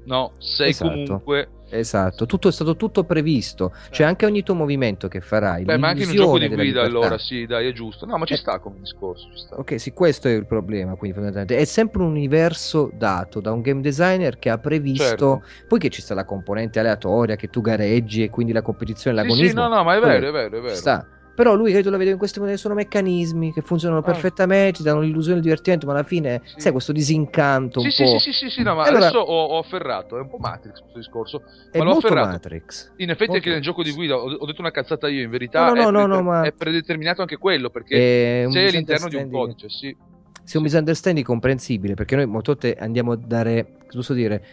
[0.05, 0.91] no, sei esatto.
[0.91, 1.49] comunque...
[1.69, 3.91] Esatto, tutto è stato tutto previsto, eh.
[3.91, 5.65] cioè anche ogni tuo movimento che farai.
[5.65, 8.07] Beh, ma anche in un gioco di guida allora, sì, dai, è giusto.
[8.07, 8.37] No, ma ci eh.
[8.37, 9.27] sta come discorso.
[9.51, 13.63] Ok, sì, questo è il problema, quindi fondamentalmente è sempre un universo dato da un
[13.63, 15.43] game designer che ha previsto, certo.
[15.67, 19.43] poi che ci sta la componente aleatoria, che tu gareggi e quindi la competizione, l'agonismo.
[19.43, 20.75] Sì, sì no, no, ma è vero, è vero, è vero.
[20.77, 21.05] Sta
[21.37, 24.03] però lui credo la vede in questo modo sono meccanismi che funzionano ah.
[24.03, 26.61] perfettamente, danno l'illusione del divertimento, ma alla fine sì.
[26.61, 28.19] sai questo disincanto un sì, po'.
[28.19, 29.09] Sì, sì, sì, sì, no, ma allora...
[29.09, 31.43] adesso ho, ho, afferrato, è un po' Matrix questo discorso.
[31.71, 32.29] È ma l'ho afferrato.
[32.29, 32.93] Matrix.
[32.97, 35.29] In effetti molto anche nel gioco di guida ho, ho, detto una cazzata io, in
[35.29, 36.43] verità no, no, è, no, no, ma...
[36.43, 39.95] è predeterminato anche quello, perché sei all'interno di un codice, sì.
[40.43, 44.45] Sì, un misunderstanding comprensibile, perché noi molte volte andiamo a dare, cosa posso dire,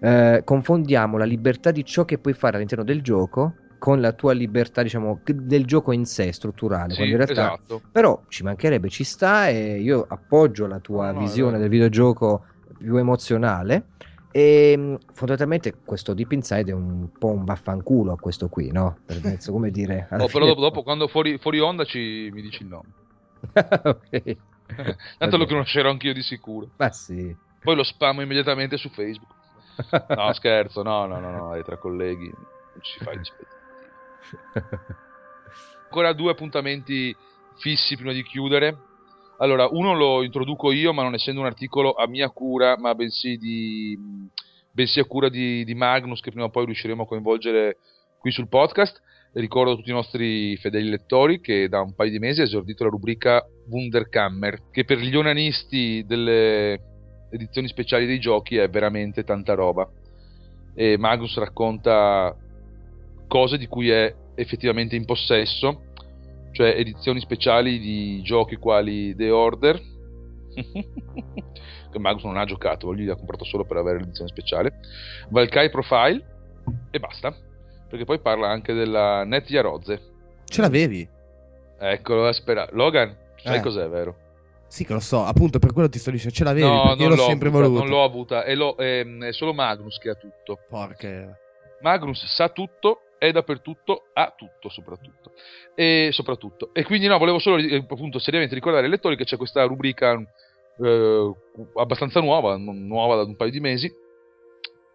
[0.00, 4.32] eh, confondiamo la libertà di ciò che puoi fare all'interno del gioco con la tua
[4.32, 6.92] libertà, diciamo, del gioco in sé strutturale.
[6.92, 7.80] Sì, realtà, esatto.
[7.90, 11.58] Però ci mancherebbe, ci sta e io appoggio la tua no, visione no.
[11.60, 12.44] del videogioco
[12.76, 13.86] più emozionale.
[14.30, 18.98] E mm, fondamentalmente questo Deep Inside è un po' un vaffanculo a questo qui, no?
[19.06, 20.06] Per mezzo, come dire.
[20.10, 22.88] Oh, però dopo, dopo, quando fuori, fuori onda ci, mi dici il nome.
[23.56, 24.36] ok.
[25.16, 26.68] Tanto lo conoscerò anch'io di sicuro.
[26.76, 27.34] Ma sì.
[27.62, 29.38] Poi lo spammo immediatamente su Facebook.
[30.08, 33.58] No, scherzo, no, no, no, no, è tra colleghi non ci fai rispetto.
[35.84, 37.14] Ancora due appuntamenti
[37.56, 38.76] fissi prima di chiudere.
[39.38, 43.36] Allora, uno lo introduco io, ma non essendo un articolo a mia cura, ma bensì,
[43.38, 43.98] di,
[44.70, 47.78] bensì a cura di, di Magnus, che prima o poi riusciremo a coinvolgere
[48.18, 49.00] qui sul podcast.
[49.32, 52.84] Ricordo a tutti i nostri fedeli lettori che da un paio di mesi ha esordito
[52.84, 56.80] la rubrica Wunderkammer, che per gli onanisti delle
[57.30, 59.88] edizioni speciali dei giochi è veramente tanta roba.
[60.74, 62.36] E Magnus racconta
[63.30, 65.84] cose di cui è effettivamente in possesso,
[66.50, 69.80] cioè edizioni speciali di giochi quali The Order,
[70.52, 74.80] che Magus non ha giocato, lui l'ha comprato solo per avere l'edizione speciale,
[75.28, 76.24] Valkai Profile
[76.90, 77.32] e basta,
[77.88, 80.00] perché poi parla anche della Netia Rozze.
[80.46, 81.08] Ce l'avevi?
[81.78, 82.68] Eccolo, aspetta.
[82.72, 83.60] Logan, sai eh.
[83.60, 84.16] cos'è, vero?
[84.66, 87.16] Sì, che lo so, appunto per quello ti sto dicendo, ce l'avevi no, io l'ho,
[87.16, 87.84] sempre avuta, voluto.
[87.84, 90.58] Non l'ho avuta, è, lo, è, è, solo Magnus che ha tutto.
[90.68, 91.38] Porca.
[91.80, 95.32] Magnus sa tutto è dappertutto, ha tutto soprattutto.
[95.74, 96.70] E, soprattutto.
[96.72, 100.18] e quindi no, volevo solo eh, appunto seriamente ricordare ai lettori che c'è questa rubrica
[100.82, 101.34] eh,
[101.74, 103.92] abbastanza nuova, nuova da un paio di mesi,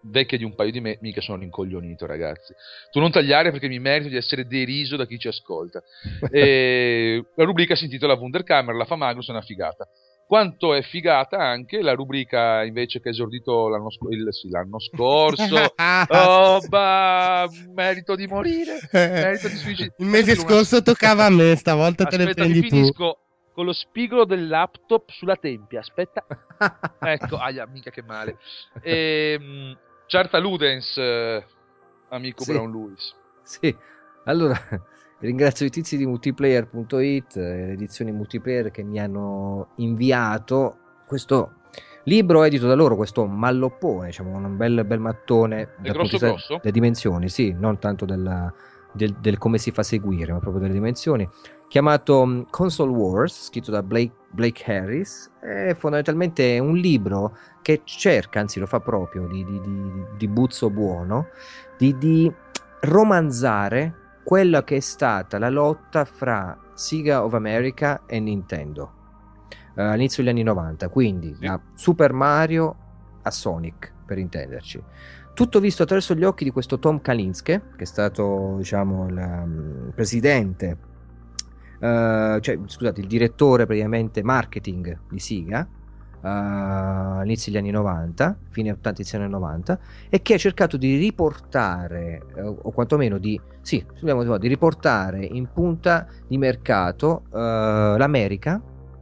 [0.06, 2.52] vecchia di un paio di mesi, mica sono rincoglionito ragazzi.
[2.90, 5.84] Tu non tagliare perché mi merito di essere deriso da chi ci ascolta.
[6.32, 9.88] e, la rubrica si intitola Wunderkammer, la fa Magnus, è una figata.
[10.26, 14.80] Quanto è figata anche la rubrica invece che ha esordito l'anno, sc- il, sì, l'anno
[14.80, 15.74] scorso.
[16.10, 19.94] oh, bah, merito di morire, merito di suicidio.
[19.98, 22.76] Il mese scorso toccava a me, stavolta Aspetta, te le prendi tu.
[22.76, 23.20] finisco
[23.54, 25.80] con lo spigolo del laptop sulla tempia.
[25.80, 26.26] Aspetta,
[27.00, 28.38] ecco, aia, mica che male.
[28.82, 29.78] E, ehm,
[30.08, 31.46] certa Ludens, eh,
[32.10, 32.52] amico sì.
[32.52, 33.16] Brown Lewis.
[33.44, 33.76] Sì,
[34.26, 34.60] allora
[35.26, 40.78] Ringrazio i tizi di multiplayer.it, le edizioni multiplayer che mi hanno inviato
[41.08, 41.64] questo
[42.04, 45.70] libro edito da loro, questo malloppone, diciamo un bel, bel mattone.
[45.82, 46.60] È grosso grosso?
[46.62, 48.54] Le dimensioni, sì, non tanto della,
[48.92, 51.28] del, del, come si fa seguire, ma proprio delle dimensioni.
[51.68, 58.40] Chiamato mm, Console Wars, scritto da Blake, Blake Harris, è fondamentalmente un libro che cerca,
[58.40, 61.30] anzi lo fa proprio, di, di, di, di buzzo buono,
[61.80, 62.32] di, di
[62.82, 68.92] romanzare quella che è stata la lotta fra Sega of America e Nintendo
[69.76, 71.46] uh, all'inizio degli anni 90, quindi sì.
[71.46, 72.76] da Super Mario
[73.22, 74.84] a Sonic, per intenderci.
[75.34, 79.92] Tutto visto attraverso gli occhi di questo Tom Kalinske, che è stato, diciamo, il um,
[79.94, 80.78] presidente,
[81.80, 85.68] uh, cioè, scusate, il direttore praticamente marketing di Sega,
[86.28, 89.80] all'inizio degli anni 90, fine 80, inizio anni 90,
[90.10, 96.08] e che ha cercato di riportare, uh, o quantomeno di, sì, di riportare in punta
[96.28, 97.38] di mercato uh,
[97.98, 98.62] l'America,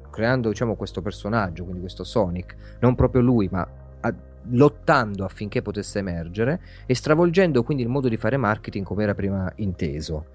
[0.09, 3.67] creando diciamo, questo personaggio, quindi questo Sonic, non proprio lui, ma
[4.01, 4.13] a,
[4.49, 9.51] lottando affinché potesse emergere e stravolgendo quindi il modo di fare marketing come era prima
[9.55, 10.25] inteso.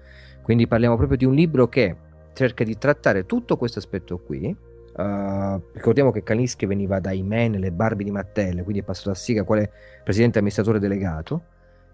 [0.41, 1.95] Quindi parliamo proprio di un libro che
[2.33, 4.55] cerca di trattare tutto questo aspetto qui,
[4.99, 9.15] Uh, ricordiamo che Kalinsky veniva dai Men, le Barbie di Mattel, quindi è passato a
[9.15, 9.71] Siga quale
[10.03, 11.43] presidente amministratore delegato.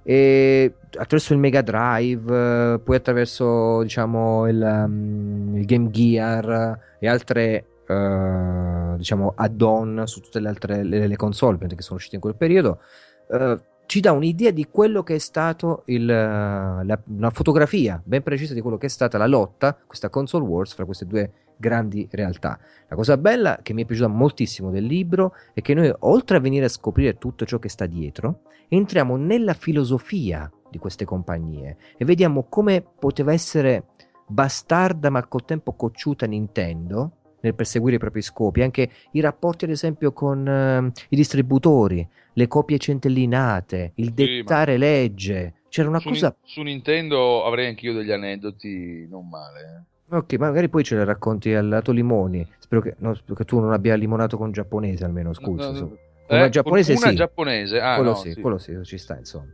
[0.02, 7.66] E attraverso il Mega Drive, poi attraverso diciamo, il, um, il Game Gear e altre
[7.88, 12.36] uh, diciamo, add-on su tutte le altre le, le console che sono uscite in quel
[12.36, 12.80] periodo.
[13.28, 18.56] Uh, ci dà un'idea di quello che è stato il, la, una fotografia ben precisa
[18.56, 22.60] di quello che è stata la lotta, questa console wars fra queste due grandi realtà.
[22.88, 26.40] La cosa bella che mi è piaciuta moltissimo del libro è che noi, oltre a
[26.40, 32.06] venire a scoprire tutto ciò che sta dietro, entriamo nella filosofia di queste compagnie e
[32.06, 33.86] vediamo come poteva essere
[34.28, 37.12] bastarda ma col tempo cocciuta Nintendo
[37.42, 42.48] nel perseguire i propri scopi, anche i rapporti ad esempio con uh, i distributori, le
[42.48, 45.54] copie centellinate, il dettare sì, legge.
[45.70, 46.36] C'era una su cosa...
[46.42, 49.60] Ni- su Nintendo avrei anch'io degli aneddoti non male.
[49.62, 49.95] Eh.
[50.08, 52.48] Ok, magari poi ce le racconti al lato limoni.
[52.60, 55.72] Spero che, no, spero che tu non abbia limonato con giapponese almeno, scusa.
[55.72, 57.16] No, no, eh, giapponese una sì.
[57.16, 58.42] giapponese, ah, quello, sì, sì.
[58.42, 59.48] quello sì, ci sta insomma.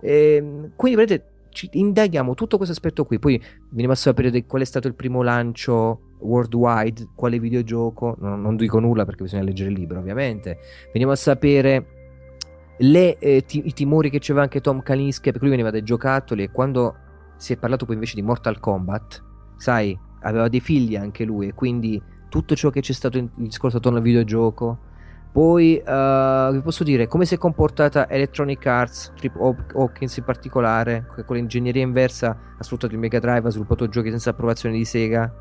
[0.00, 3.18] E, ehm, quindi vedete, ci indaghiamo tutto questo aspetto qui.
[3.18, 8.16] Poi veniamo a sapere qual è stato il primo lancio worldwide, quale videogioco.
[8.18, 10.58] Non, non dico nulla perché bisogna leggere il libro, ovviamente.
[10.92, 11.86] Veniamo a sapere
[12.78, 16.42] le, eh, ti- i timori che c'era anche Tom Kalinske, perché lui veniva dai giocattoli
[16.42, 16.96] e quando
[17.36, 21.54] si è parlato poi invece di Mortal Kombat sai, aveva dei figli anche lui e
[21.54, 24.78] quindi tutto ciò che c'è stato in, il discorso attorno al videogioco.
[25.30, 31.06] Poi, uh, vi posso dire come si è comportata Electronic Arts, Trip Hawkins in particolare,
[31.26, 35.32] con l'ingegneria inversa ha sfruttato il Mega Drive, ha sviluppato giochi senza approvazione di Sega.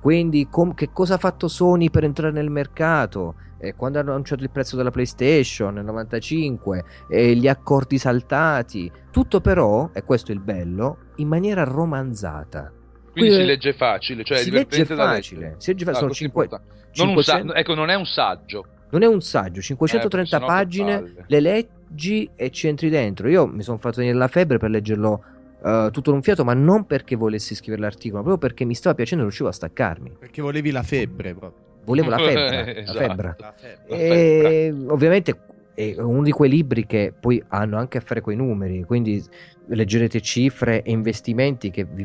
[0.00, 3.34] Quindi, com- che cosa ha fatto Sony per entrare nel mercato?
[3.58, 9.40] Eh, quando hanno annunciato il prezzo della PlayStation nel 95, eh, gli accordi saltati, tutto
[9.40, 12.72] però, e questo è il bello, in maniera romanzata
[13.18, 15.54] quindi si legge facile, cioè si legge facile.
[15.58, 15.90] Si legge facile.
[15.90, 16.60] Ah, sono 5, non
[16.92, 17.22] 500...
[17.22, 18.66] sa- ecco, non è un saggio.
[18.90, 23.28] Non è un saggio, 530 eh, pagine, le leggi e ci entri dentro.
[23.28, 25.22] Io mi sono fatto venire la febbre per leggerlo
[25.60, 29.24] uh, tutto d'un fiato, ma non perché volessi scrivere l'articolo, proprio perché mi stava piacendo
[29.24, 30.16] e riuscivo a staccarmi.
[30.18, 31.66] Perché volevi la febbre proprio.
[31.84, 32.98] Volevo la febbre, esatto.
[32.98, 33.36] la febbre.
[33.38, 33.96] La febbre.
[33.96, 35.38] E ovviamente
[35.78, 39.22] è uno di quei libri che poi hanno anche a fare con i numeri, quindi
[39.66, 42.04] leggerete cifre e investimenti che vi,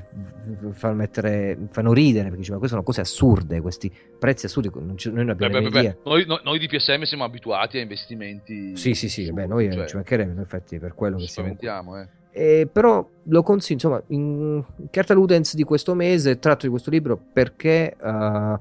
[0.73, 5.07] fanno, mettere, fanno ridere perché diceva, queste sono cose assurde, questi prezzi assurdi, non ci,
[5.07, 5.97] noi non abbiamo beh, beh, idea.
[6.05, 8.77] Noi, noi, noi, di PSM siamo abituati a investimenti.
[8.77, 11.97] Sì, sì, sì, beh, noi cioè, ci mancherebbe, infatti, per quello che siamo.
[11.97, 12.07] Eh.
[12.29, 17.19] Eh, però lo consiglio, insomma, in carta Ludens di questo mese tratto di questo libro
[17.31, 18.59] perché uh,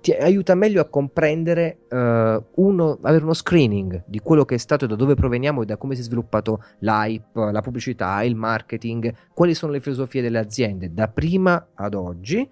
[0.00, 4.84] ti aiuta meglio a comprendere uh, uno, avere uno screening di quello che è stato
[4.84, 9.12] e da dove proveniamo e da come si è sviluppato l'hype, la pubblicità, il marketing,
[9.34, 12.48] quali sono le filosofie delle aziende da prima ad oggi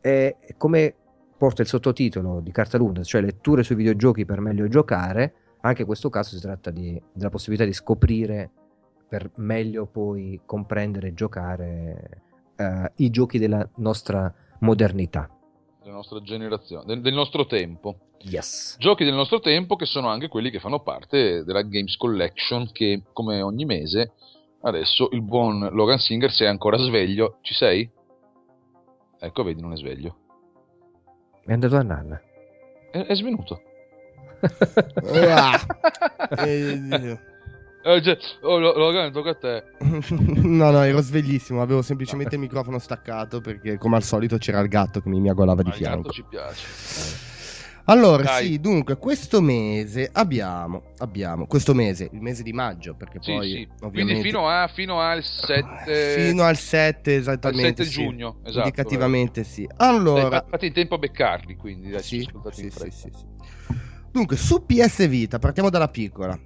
[0.00, 0.94] e come
[1.36, 5.86] porta il sottotitolo di Carta Luna, cioè letture sui videogiochi per meglio giocare, anche in
[5.86, 8.50] questo caso si tratta di, della possibilità di scoprire
[9.08, 12.22] per meglio poi comprendere e giocare
[12.56, 15.28] uh, i giochi della nostra modernità.
[15.84, 17.96] Della nostra generazione, del, del, nostro tempo.
[18.22, 18.76] Yes.
[18.78, 23.02] Giochi del nostro tempo che sono anche quelli che fanno parte della Games Collection che
[23.12, 24.12] come ogni mese
[24.62, 27.36] adesso il buon Logan Singer sei ancora sveglio.
[27.42, 27.86] Ci sei?
[29.20, 30.16] Ecco, vedi, non è sveglio.
[31.44, 32.18] È andato a nanna.
[32.90, 33.60] È, è svenuto.
[37.84, 39.64] eh, eh, cioè, oh, Logan, tocca a te.
[40.10, 41.60] no, no, ero sveglissimo.
[41.60, 45.62] Avevo semplicemente il microfono staccato perché, come al solito, c'era il gatto che mi miagolava
[45.62, 46.10] di Ma fianco.
[46.10, 47.32] ci piace.
[47.86, 48.46] Allora, Dai.
[48.46, 53.50] sì, dunque, questo mese abbiamo, abbiamo, questo mese, il mese di maggio, perché Sì, poi,
[53.50, 53.68] sì.
[53.84, 54.12] ovviamente...
[54.12, 56.16] Quindi fino, a, fino al 7...
[56.30, 57.84] Fino al 7, al esattamente.
[57.84, 57.90] 7 sì.
[57.90, 58.66] giugno, esatto.
[58.68, 59.66] Indicativamente sì.
[59.66, 61.90] Dai, Allora, fa- fate in tempo a beccarli, quindi.
[61.90, 63.10] Dai, sì, sì, sì, sì, sì.
[64.10, 66.38] Dunque, su PS Vita, partiamo dalla piccola.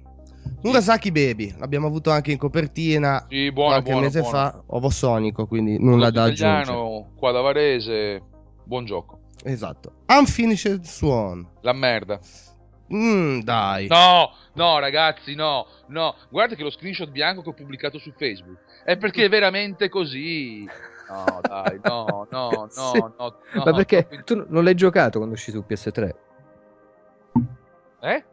[0.61, 4.35] Murasaki Baby, l'abbiamo avuto anche in copertina Sì, buono, qualche buono, mese buono.
[4.37, 6.61] fa, ovo sonico, quindi nulla da aggiungere.
[6.63, 8.21] italiano, qua da Varese,
[8.63, 9.19] buon gioco.
[9.43, 9.93] Esatto.
[10.07, 11.47] Unfinished Swan.
[11.61, 12.19] La merda.
[12.93, 13.87] Mm, dai.
[13.87, 16.15] No, no, ragazzi, no, no.
[16.29, 20.67] Guarda che lo screenshot bianco che ho pubblicato su Facebook è perché è veramente così.
[21.09, 22.97] No, dai, no, no, no, Sì.
[22.99, 23.63] no, no.
[23.63, 26.09] Ma perché tu non l'hai giocato quando uscì su PS3?
[28.01, 28.23] Eh?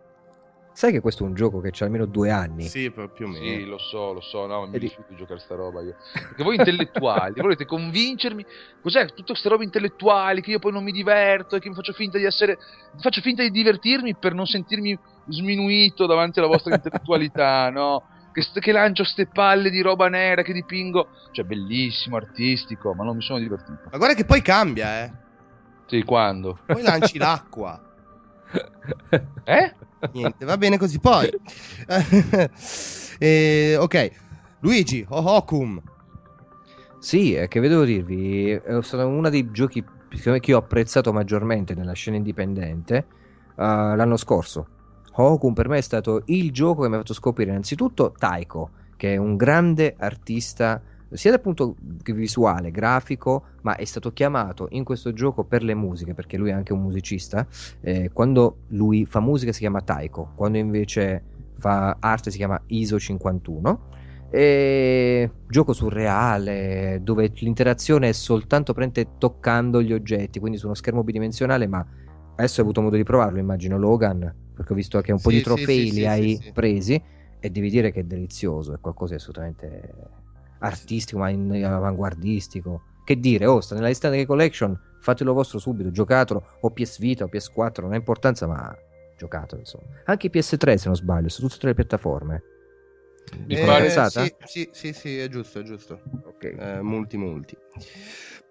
[0.77, 2.65] Sai che questo è un gioco che c'ha almeno due anni?
[2.65, 3.39] Sì, più o meno.
[3.39, 5.95] Sì, lo so, lo so, no, mi rifiuto di giocare sta roba io.
[6.13, 8.45] Perché voi intellettuali volete convincermi,
[8.83, 11.95] cos'è tutte queste robe intellettuali che io poi non mi diverto e che mi faccio
[11.95, 12.59] finta di essere
[13.01, 14.95] faccio finta di divertirmi per non sentirmi
[15.29, 18.03] sminuito davanti alla vostra intellettualità, no?
[18.31, 23.03] Che, st- che lancio ste palle di roba nera che dipingo, cioè bellissimo, artistico, ma
[23.03, 23.89] non mi sono divertito.
[23.91, 25.13] Ma guarda che poi cambia, eh.
[25.87, 26.59] Sì, quando?
[26.67, 27.86] Poi lanci l'acqua.
[29.45, 29.75] Eh?
[30.13, 30.99] Niente, va bene così.
[30.99, 31.29] Poi,
[33.19, 34.11] eh, ok,
[34.61, 35.83] Luigi, Hohokum.
[36.99, 41.75] Sì, è che vedevo dirvi, è stato uno dei giochi che io ho apprezzato maggiormente
[41.75, 43.05] nella scena indipendente eh,
[43.55, 44.67] l'anno scorso.
[45.19, 49.15] Hokun per me è stato il gioco che mi ha fatto scoprire innanzitutto Taiko, che
[49.15, 55.13] è un grande artista sia dal punto visuale, grafico, ma è stato chiamato in questo
[55.13, 57.47] gioco per le musiche, perché lui è anche un musicista.
[57.81, 61.23] Eh, quando lui fa musica si chiama Taiko, quando invece
[61.59, 63.95] fa arte si chiama ISO 51.
[64.29, 68.75] E gioco surreale dove l'interazione è soltanto
[69.17, 71.69] toccando gli oggetti, quindi su uno schermo bidimensionale.
[71.69, 71.87] Ma
[72.35, 75.37] adesso hai avuto modo di provarlo, immagino, Logan, perché ho visto che un po' Sì,
[75.37, 77.01] di trofei sì, li sì, hai presi.
[77.39, 79.95] E devi dire che è delizioso, è qualcosa di assolutamente
[80.67, 82.83] artistico, ma in- avanguardistico.
[83.05, 87.25] Che dire, oh, sta nella lista delle collection, fatelo vostro subito, giocatelo, o PS Vita
[87.25, 88.77] o PS4, non ha importanza, ma
[89.17, 89.85] giocatelo, insomma.
[90.05, 92.43] Anche PS3, se non sbaglio, su tutte le piattaforme.
[93.47, 94.25] Mi pensata?
[94.25, 96.01] sì, sì, sì, sì, è giusto, è giusto.
[96.25, 96.55] Ok.
[96.59, 97.57] Eh, multi, multi.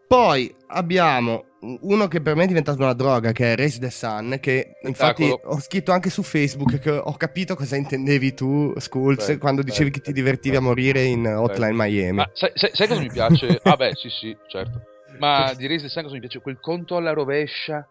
[0.07, 1.45] Poi abbiamo
[1.82, 5.23] uno che per me è diventato una droga, che è Race the Sun, che infatti
[5.23, 9.90] ho scritto anche su Facebook che ho capito cosa intendevi tu, Skulls, Bello, quando dicevi
[9.90, 10.72] bello, che ti divertivi a bello.
[10.72, 12.18] morire in Hotline Miami.
[12.18, 13.60] Ma sai, sai- sai cosa mi piace?
[13.64, 14.82] Ah beh, sì, sì, certo.
[15.18, 16.40] Ma di Race sai cosa mi piace?
[16.40, 17.88] Quel conto alla rovescia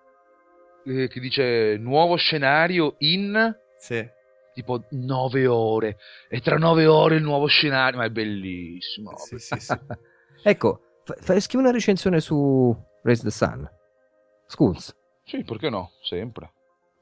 [0.86, 4.06] eh, che dice nuovo scenario in Sì.
[4.52, 5.96] tipo nove ore.
[6.28, 7.98] E tra nove ore il nuovo scenario.
[7.98, 9.16] Ma è bellissimo.
[9.16, 9.74] Sì, sì, sì.
[10.46, 13.68] Ecco, fa- fa- scrivi una recensione su Raise the Sun.
[14.46, 14.94] Schools.
[15.24, 15.90] Sì, perché no?
[16.02, 16.52] Sempre.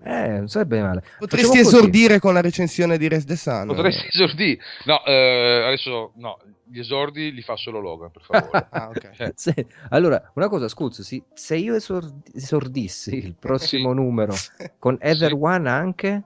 [0.05, 1.05] Eh, non sarebbe male.
[1.19, 3.66] Potresti esordire con la recensione di Race the Sun.
[3.69, 4.61] Potresti esordire.
[4.85, 8.66] No, eh, adesso no, gli esordi li fa solo Logan, per favore.
[8.70, 9.11] Ah, ok.
[9.19, 13.95] Eh, Se- allora, una cosa, Schools, sì, se io esord- esordissi il prossimo Sì.
[13.95, 14.35] numero
[14.81, 15.39] con Ether Sì.
[15.41, 16.23] One anche,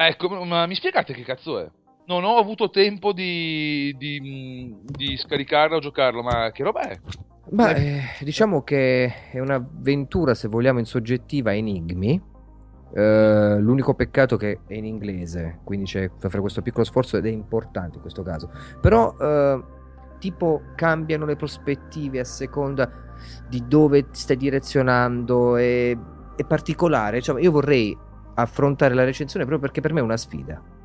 [0.00, 1.68] Ecco, ma mi spiegate che cazzo è?
[2.08, 6.98] Non ho avuto tempo di, di, di scaricarlo o giocarlo, ma che roba è?
[7.50, 12.18] Beh, eh, diciamo che è un'avventura, se vogliamo, in soggettiva enigmi.
[12.94, 17.26] Eh, l'unico peccato che è in inglese, quindi c'è da fare questo piccolo sforzo ed
[17.26, 18.50] è importante in questo caso.
[18.80, 19.62] Però, eh,
[20.18, 22.90] tipo, cambiano le prospettive a seconda
[23.50, 25.56] di dove ti stai direzionando.
[25.56, 25.94] È,
[26.36, 27.20] è particolare.
[27.20, 27.94] Cioè, io vorrei
[28.36, 30.76] affrontare la recensione proprio perché per me è una sfida.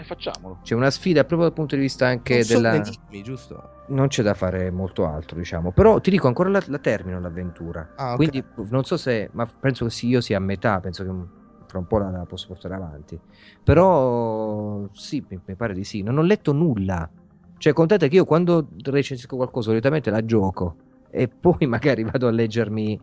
[0.00, 0.60] E facciamolo.
[0.62, 2.80] C'è una sfida proprio dal punto di vista anche Non della
[3.22, 3.70] giusto?
[3.88, 5.72] non c'è da fare molto altro, diciamo.
[5.72, 7.86] Però ti dico ancora la, la termino l'avventura.
[7.96, 8.16] Ah, ok.
[8.16, 11.10] Quindi non so se, ma penso che sì, io sia a metà, penso che
[11.66, 13.18] fra un po' la, la posso portare avanti.
[13.62, 16.02] Però sì, mi, mi pare di sì.
[16.02, 17.08] Non ho letto nulla.
[17.58, 20.76] Cioè, contate che io quando recensisco qualcosa solitamente la gioco
[21.10, 22.98] e poi magari vado a leggermi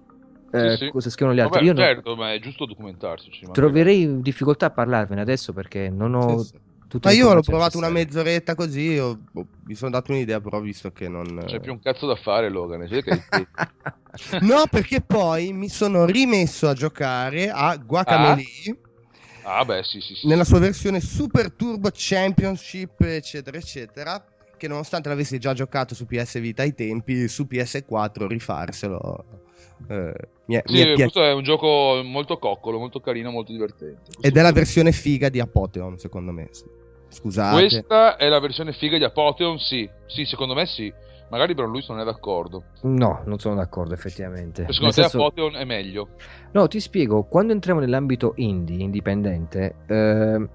[0.51, 0.89] eh, Sì, sì.
[0.91, 1.65] cosa scrivono gli altri.
[1.65, 3.29] Vabbè, io non- certo, ma è giusto documentarsi.
[3.51, 6.57] troverei difficoltà a parlarvene adesso perché non ho Sì,
[6.89, 6.99] sì.
[7.03, 10.61] Ma io l'ho provato una mezz'oretta così, ho, ho, mi sono dato un'idea, però ho
[10.61, 11.43] visto che non...
[11.45, 12.87] C'è più un cazzo da fare, Logan.
[14.41, 18.43] no, perché poi mi sono rimesso a giocare a Guacamele.
[19.43, 20.27] Ah, ah beh, sì, sì, sì.
[20.27, 24.25] Nella sua versione Super Turbo Championship, eccetera, eccetera.
[24.57, 29.25] Che nonostante l'avessi già giocato su PS Vita ai tempi, su PS4 rifarselo
[29.87, 30.13] eh,
[30.45, 34.11] mi è, sì, mi è questo è un gioco molto coccolo, molto carino, molto divertente.
[34.19, 36.49] Ed è la versione figa di Apotheon, secondo me.
[37.09, 37.55] Scusate.
[37.55, 39.89] Questa è la versione figa di Apotheon, sì.
[40.05, 40.93] Sì, secondo me sì.
[41.29, 42.63] Magari però lui non è d'accordo.
[42.83, 44.63] No, non sono d'accordo effettivamente.
[44.63, 45.17] Perché secondo Nel te senso...
[45.17, 46.09] Apotheon è meglio.
[46.51, 50.47] No, ti spiego, quando entriamo nell'ambito indie, indipendente, eh,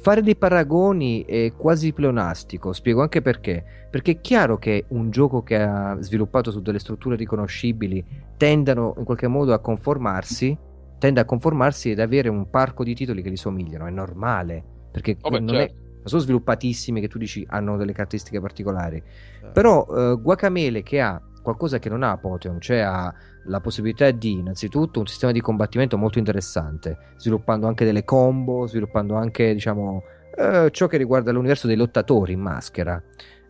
[0.00, 3.64] fare dei paragoni è quasi pleonastico, spiego anche perché.
[3.90, 8.04] Perché è chiaro che un gioco che ha sviluppato su delle strutture riconoscibili
[8.36, 10.58] tendano in qualche modo a conformarsi,
[11.04, 15.18] tende a conformarsi ed avere un parco di titoli che gli somigliano, è normale, perché
[15.20, 15.74] oh beh, non, certo.
[15.74, 19.02] è, sono sviluppatissimi che tu dici hanno delle caratteristiche particolari.
[19.34, 19.52] Certo.
[19.52, 23.12] Però uh, Guacamele che ha qualcosa che non ha Apotheon, cioè ha
[23.44, 29.14] la possibilità di innanzitutto un sistema di combattimento molto interessante, sviluppando anche delle combo, sviluppando
[29.14, 30.04] anche diciamo
[30.38, 33.02] eh, ciò che riguarda l'universo dei lottatori in maschera.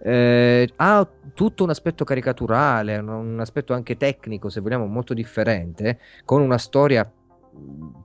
[0.02, 6.42] Eh, ha tutto un aspetto caricaturale, un aspetto anche tecnico, se vogliamo, molto differente, con
[6.42, 7.08] una storia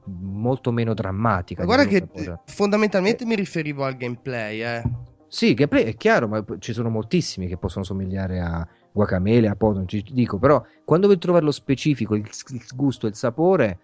[0.06, 1.66] molto meno drammatica.
[1.66, 2.08] Ma guarda che
[2.46, 3.28] fondamentalmente eh.
[3.28, 4.84] mi riferivo al gameplay, eh.
[5.28, 9.74] Sì, gameplay è chiaro, ma ci sono moltissimi che possono somigliare a, guacamele, a po'
[9.74, 13.80] non ci dico, però quando vuoi trovare lo specifico, il, il gusto e il sapore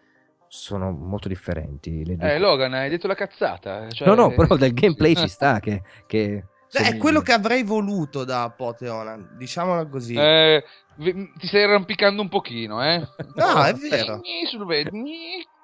[0.48, 2.02] sono molto differenti.
[2.20, 3.90] eh, Logan, hai detto la cazzata.
[3.90, 4.08] Cioè...
[4.08, 5.84] No, no, però del gameplay ci sta che...
[6.08, 10.16] che è quello che avrei voluto da Poteona, diciamola così.
[10.16, 10.64] Eh,
[10.98, 12.98] ti stai arrampicando un pochino, eh?
[13.36, 14.20] No, è vero.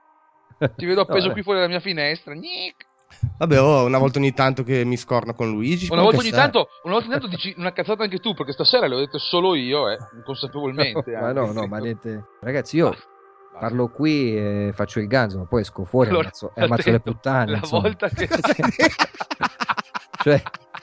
[0.75, 2.33] Ti vedo appeso no, qui fuori dalla mia finestra.
[3.37, 5.87] Vabbè, oh, una volta ogni tanto che mi scorno con Luigi.
[5.91, 8.87] Una volta, ogni tanto, una volta ogni tanto dici una cazzata anche tu, perché stasera
[8.87, 11.11] le ho dette solo io, eh, inconsapevolmente.
[11.19, 12.25] ma no, no, ma niente.
[12.39, 12.97] Ragazzi, io ah,
[13.59, 16.99] parlo qui e faccio il ganzo, ma poi esco fuori allora, e ammazzo, ammazzo le
[16.99, 17.51] puttane.
[17.51, 17.81] La insomma.
[17.81, 18.27] volta che...
[20.23, 20.41] cioè,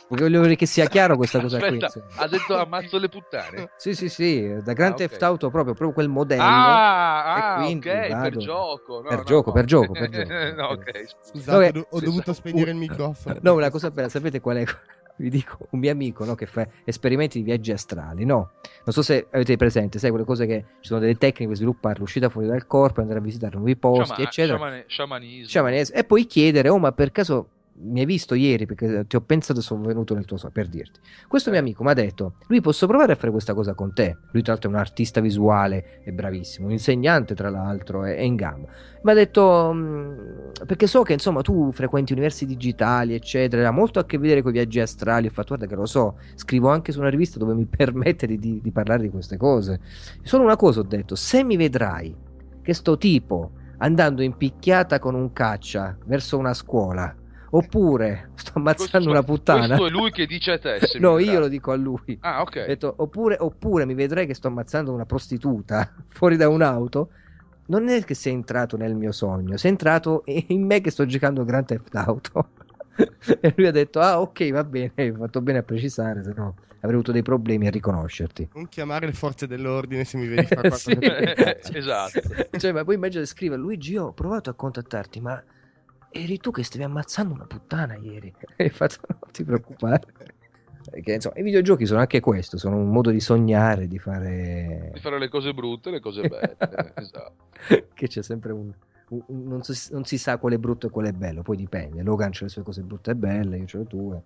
[0.08, 2.02] voglio che sia chiaro questa cosa Aspetta, qui.
[2.16, 3.70] Ha detto ammazzo le puttane.
[3.76, 5.28] Sì, sì, sì, da Grand ah, Theft okay.
[5.28, 6.42] Auto proprio, proprio quel modello.
[6.42, 8.22] Ah, ah quindi, ok, vado.
[8.22, 9.00] per gioco.
[9.02, 9.54] No, per, no, gioco no.
[9.54, 11.04] per gioco, per gioco, no, ok.
[11.22, 13.38] Scusate, ho, ho dovuto spegnere il microfono.
[13.42, 14.64] No, una cosa bella, sapete qual è?
[15.18, 18.52] vi dico, un mio amico no, che fa esperimenti di viaggi astrali, no?
[18.84, 21.98] Non so se avete presente, sai quelle cose che ci sono delle tecniche per sviluppare
[21.98, 24.56] l'uscita fuori dal corpo, andare a visitare nuovi posti, Sciama, eccetera.
[24.56, 25.48] Sciamane, sciamanismo.
[25.48, 25.98] Sciamanesimo.
[25.98, 27.48] E poi chiedere, oh ma per caso
[27.80, 30.68] mi hai visto ieri perché ti ho pensato e sono venuto nel tuo sogno per
[30.68, 31.00] dirti.
[31.26, 34.18] Questo mio amico mi ha detto: Lui posso provare a fare questa cosa con te.
[34.32, 38.22] Lui, tra l'altro, è un artista visuale, è bravissimo, un insegnante, tra l'altro, è, è
[38.22, 38.68] in gamba.
[39.02, 40.12] Mi ha detto: mm,
[40.66, 44.50] Perché so che insomma tu frequenti universi digitali, eccetera, ha molto a che vedere con
[44.50, 45.26] i viaggi astrali.
[45.26, 48.38] Ho fatto, guarda che lo so, scrivo anche su una rivista dove mi permette di,
[48.38, 49.80] di, di parlare di queste cose.
[50.22, 52.14] Solo una cosa ho detto: Se mi vedrai
[52.62, 57.14] che sto tipo andando in picchiata con un caccia verso una scuola
[57.50, 59.66] Oppure sto ammazzando questo, una puttana.
[59.66, 60.80] Questo è lui che dice a te.
[61.00, 62.18] no, io lo dico a lui.
[62.20, 62.66] Ah, ok.
[62.66, 67.10] Detto, oppure, oppure mi vedrai che sto ammazzando una prostituta fuori da un'auto.
[67.66, 71.44] Non è che sei entrato nel mio sogno, sei entrato in me che sto giocando
[71.44, 72.50] Grand Theft Auto.
[73.40, 76.54] e lui ha detto: Ah, ok, va bene, hai fatto bene a precisare, se no
[76.80, 78.50] avrei avuto dei problemi a riconoscerti.
[78.54, 81.56] Non chiamare le forze dell'ordine se mi vedi fare qualcosa.
[81.60, 82.20] sì, esatto.
[82.56, 85.42] Cioè, ma poi immagina scrive Luigi, ho provato a contattarti, ma
[86.10, 88.34] eri tu che stavi ammazzando una puttana ieri.
[88.56, 90.06] E fatto, non ti preoccupare.
[90.90, 94.90] Perché insomma, i videogiochi sono anche questo, sono un modo di sognare, di fare...
[94.94, 96.56] Di fare le cose brutte e le cose belle.
[96.96, 97.32] esatto.
[97.92, 98.72] Che c'è sempre un...
[99.10, 101.56] un, un non, si, non, si, sa quale è brutto e quale è bello, poi
[101.56, 102.02] dipende.
[102.02, 104.22] Logan ha le sue cose brutte e belle, io ho le tue,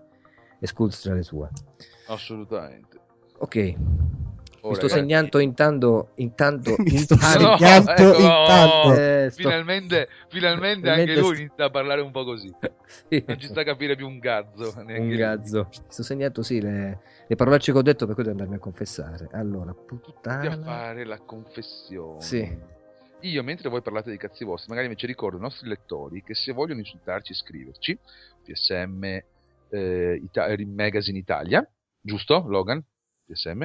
[0.61, 1.49] e Skulls le sue.
[2.07, 3.01] Assolutamente.
[3.39, 3.75] Ok,
[4.69, 8.95] mi sto segnando intanto, intanto, mi sto segnando ecco, intanto.
[8.95, 9.43] Eh, sto...
[9.43, 12.53] Finalmente, finalmente, anche lui inizia a parlare un po' così.
[13.09, 13.25] sì.
[13.27, 14.73] Non ci sta a capire più un gazzo.
[14.77, 15.69] Un gazzo.
[15.69, 18.61] Mi sto segnando, sì, le, le parolacce che ho detto per cui devo andarmi a
[18.61, 19.29] confessare.
[19.33, 20.53] Allora, puttana.
[20.53, 22.21] a fare la confessione.
[22.21, 22.71] Sì.
[23.23, 26.53] Io, mentre voi parlate di cazzi vostri, magari invece ricordo ai nostri lettori che se
[26.53, 27.99] vogliono insultarci, scriverci.
[28.45, 29.05] PSM
[29.71, 31.69] eh, Ita- Magazine Italia,
[32.01, 32.81] giusto, Logan?
[33.27, 33.65] PSM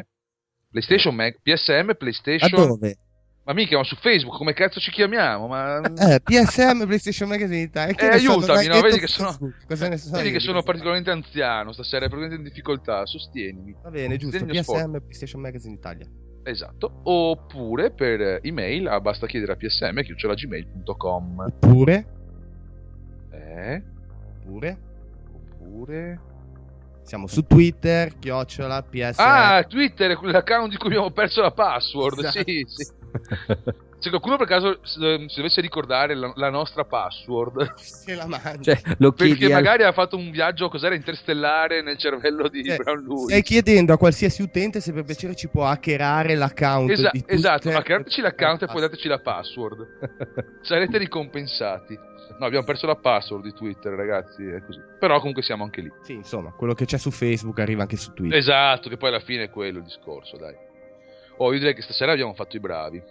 [0.77, 2.59] PlayStation Mag, PSM, PlayStation.
[2.59, 2.97] Ma dove?
[3.45, 5.47] Ma mica, ma su Facebook, come cazzo ci chiamiamo?
[5.47, 5.79] Ma...
[5.79, 7.95] Eh, PSM, PlayStation Magazine Italia.
[7.95, 8.81] Eh, aiutami, no?
[8.81, 9.35] Vedi che sono,
[9.67, 13.73] vedi che sono particolarmente anziano stasera, particolarmente in difficoltà, sostienimi.
[13.81, 14.99] Va bene, giusto, PSM, sport.
[14.99, 16.05] PlayStation Magazine Italia.
[16.43, 21.39] Esatto, oppure per email, ah, basta chiedere a psm, chiocciolagmail.com.
[21.39, 22.05] Oppure?
[23.31, 23.81] Eh?
[24.41, 24.77] Oppure?
[25.33, 26.19] Oppure...
[27.07, 29.19] Siamo su Twitter, chiocciola, PS.
[29.19, 32.19] Ah, Twitter è l'account di cui abbiamo perso la password.
[32.19, 32.43] Esatto.
[32.45, 32.85] Sì, sì.
[33.99, 38.75] Se qualcuno per caso si dovesse ricordare la, la nostra password, se la mangia.
[38.75, 39.89] Cioè, perché magari al...
[39.89, 43.23] ha fatto un viaggio cos'era interstellare nel cervello di eh, Brown Lewis.
[43.27, 46.91] Stai chiedendo a qualsiasi utente se per piacere ci può hackerare l'account.
[46.91, 49.87] Esa- esatto, hackerateci l'account e poi dateci la password.
[50.61, 51.97] Sarete ricompensati.
[52.39, 54.79] No, abbiamo perso la password di Twitter, ragazzi, è così.
[54.99, 55.91] Però comunque siamo anche lì.
[56.03, 58.37] Sì, insomma, quello che c'è su Facebook arriva anche su Twitter.
[58.37, 60.55] Esatto, che poi alla fine è quello il discorso, dai.
[61.37, 63.01] Oh, io direi che stasera abbiamo fatto i bravi.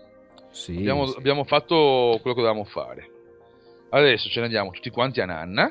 [0.50, 1.18] Sì, abbiamo, sì.
[1.18, 3.10] abbiamo fatto quello che dovevamo fare.
[3.90, 5.68] Adesso ce ne andiamo tutti quanti a Nanna,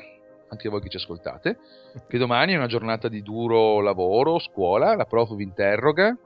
[0.48, 1.58] anche voi che ci ascoltate,
[2.06, 6.16] che domani è una giornata di duro lavoro, scuola, la prof vi interroga,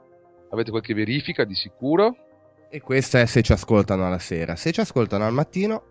[0.49, 2.15] avete qualche verifica di sicuro.
[2.69, 4.55] E questa è se ci ascoltano alla sera.
[4.55, 5.83] Se ci ascoltano al mattino...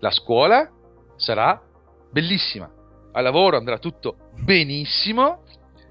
[0.00, 0.68] La scuola
[1.16, 1.60] sarà
[2.10, 2.70] bellissima.
[3.12, 5.42] Al lavoro andrà tutto benissimo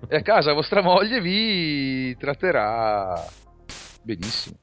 [0.07, 3.23] e a casa vostra moglie vi tratterà
[4.01, 4.57] benissimo.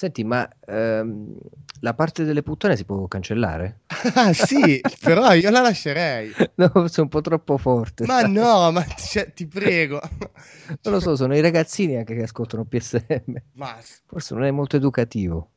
[0.00, 1.36] Senti, ma ehm,
[1.80, 3.80] la parte delle puttane si può cancellare?
[4.14, 6.32] Ah, sì, però io la lascerei.
[6.54, 8.06] No, sono un po' troppo forte.
[8.06, 8.32] Ma sai.
[8.32, 10.00] no, ma cioè, ti prego.
[10.80, 13.34] Non lo so, sono i ragazzini anche che ascoltano PSM.
[13.56, 13.76] Ma...
[14.06, 15.50] Forse non è molto educativo.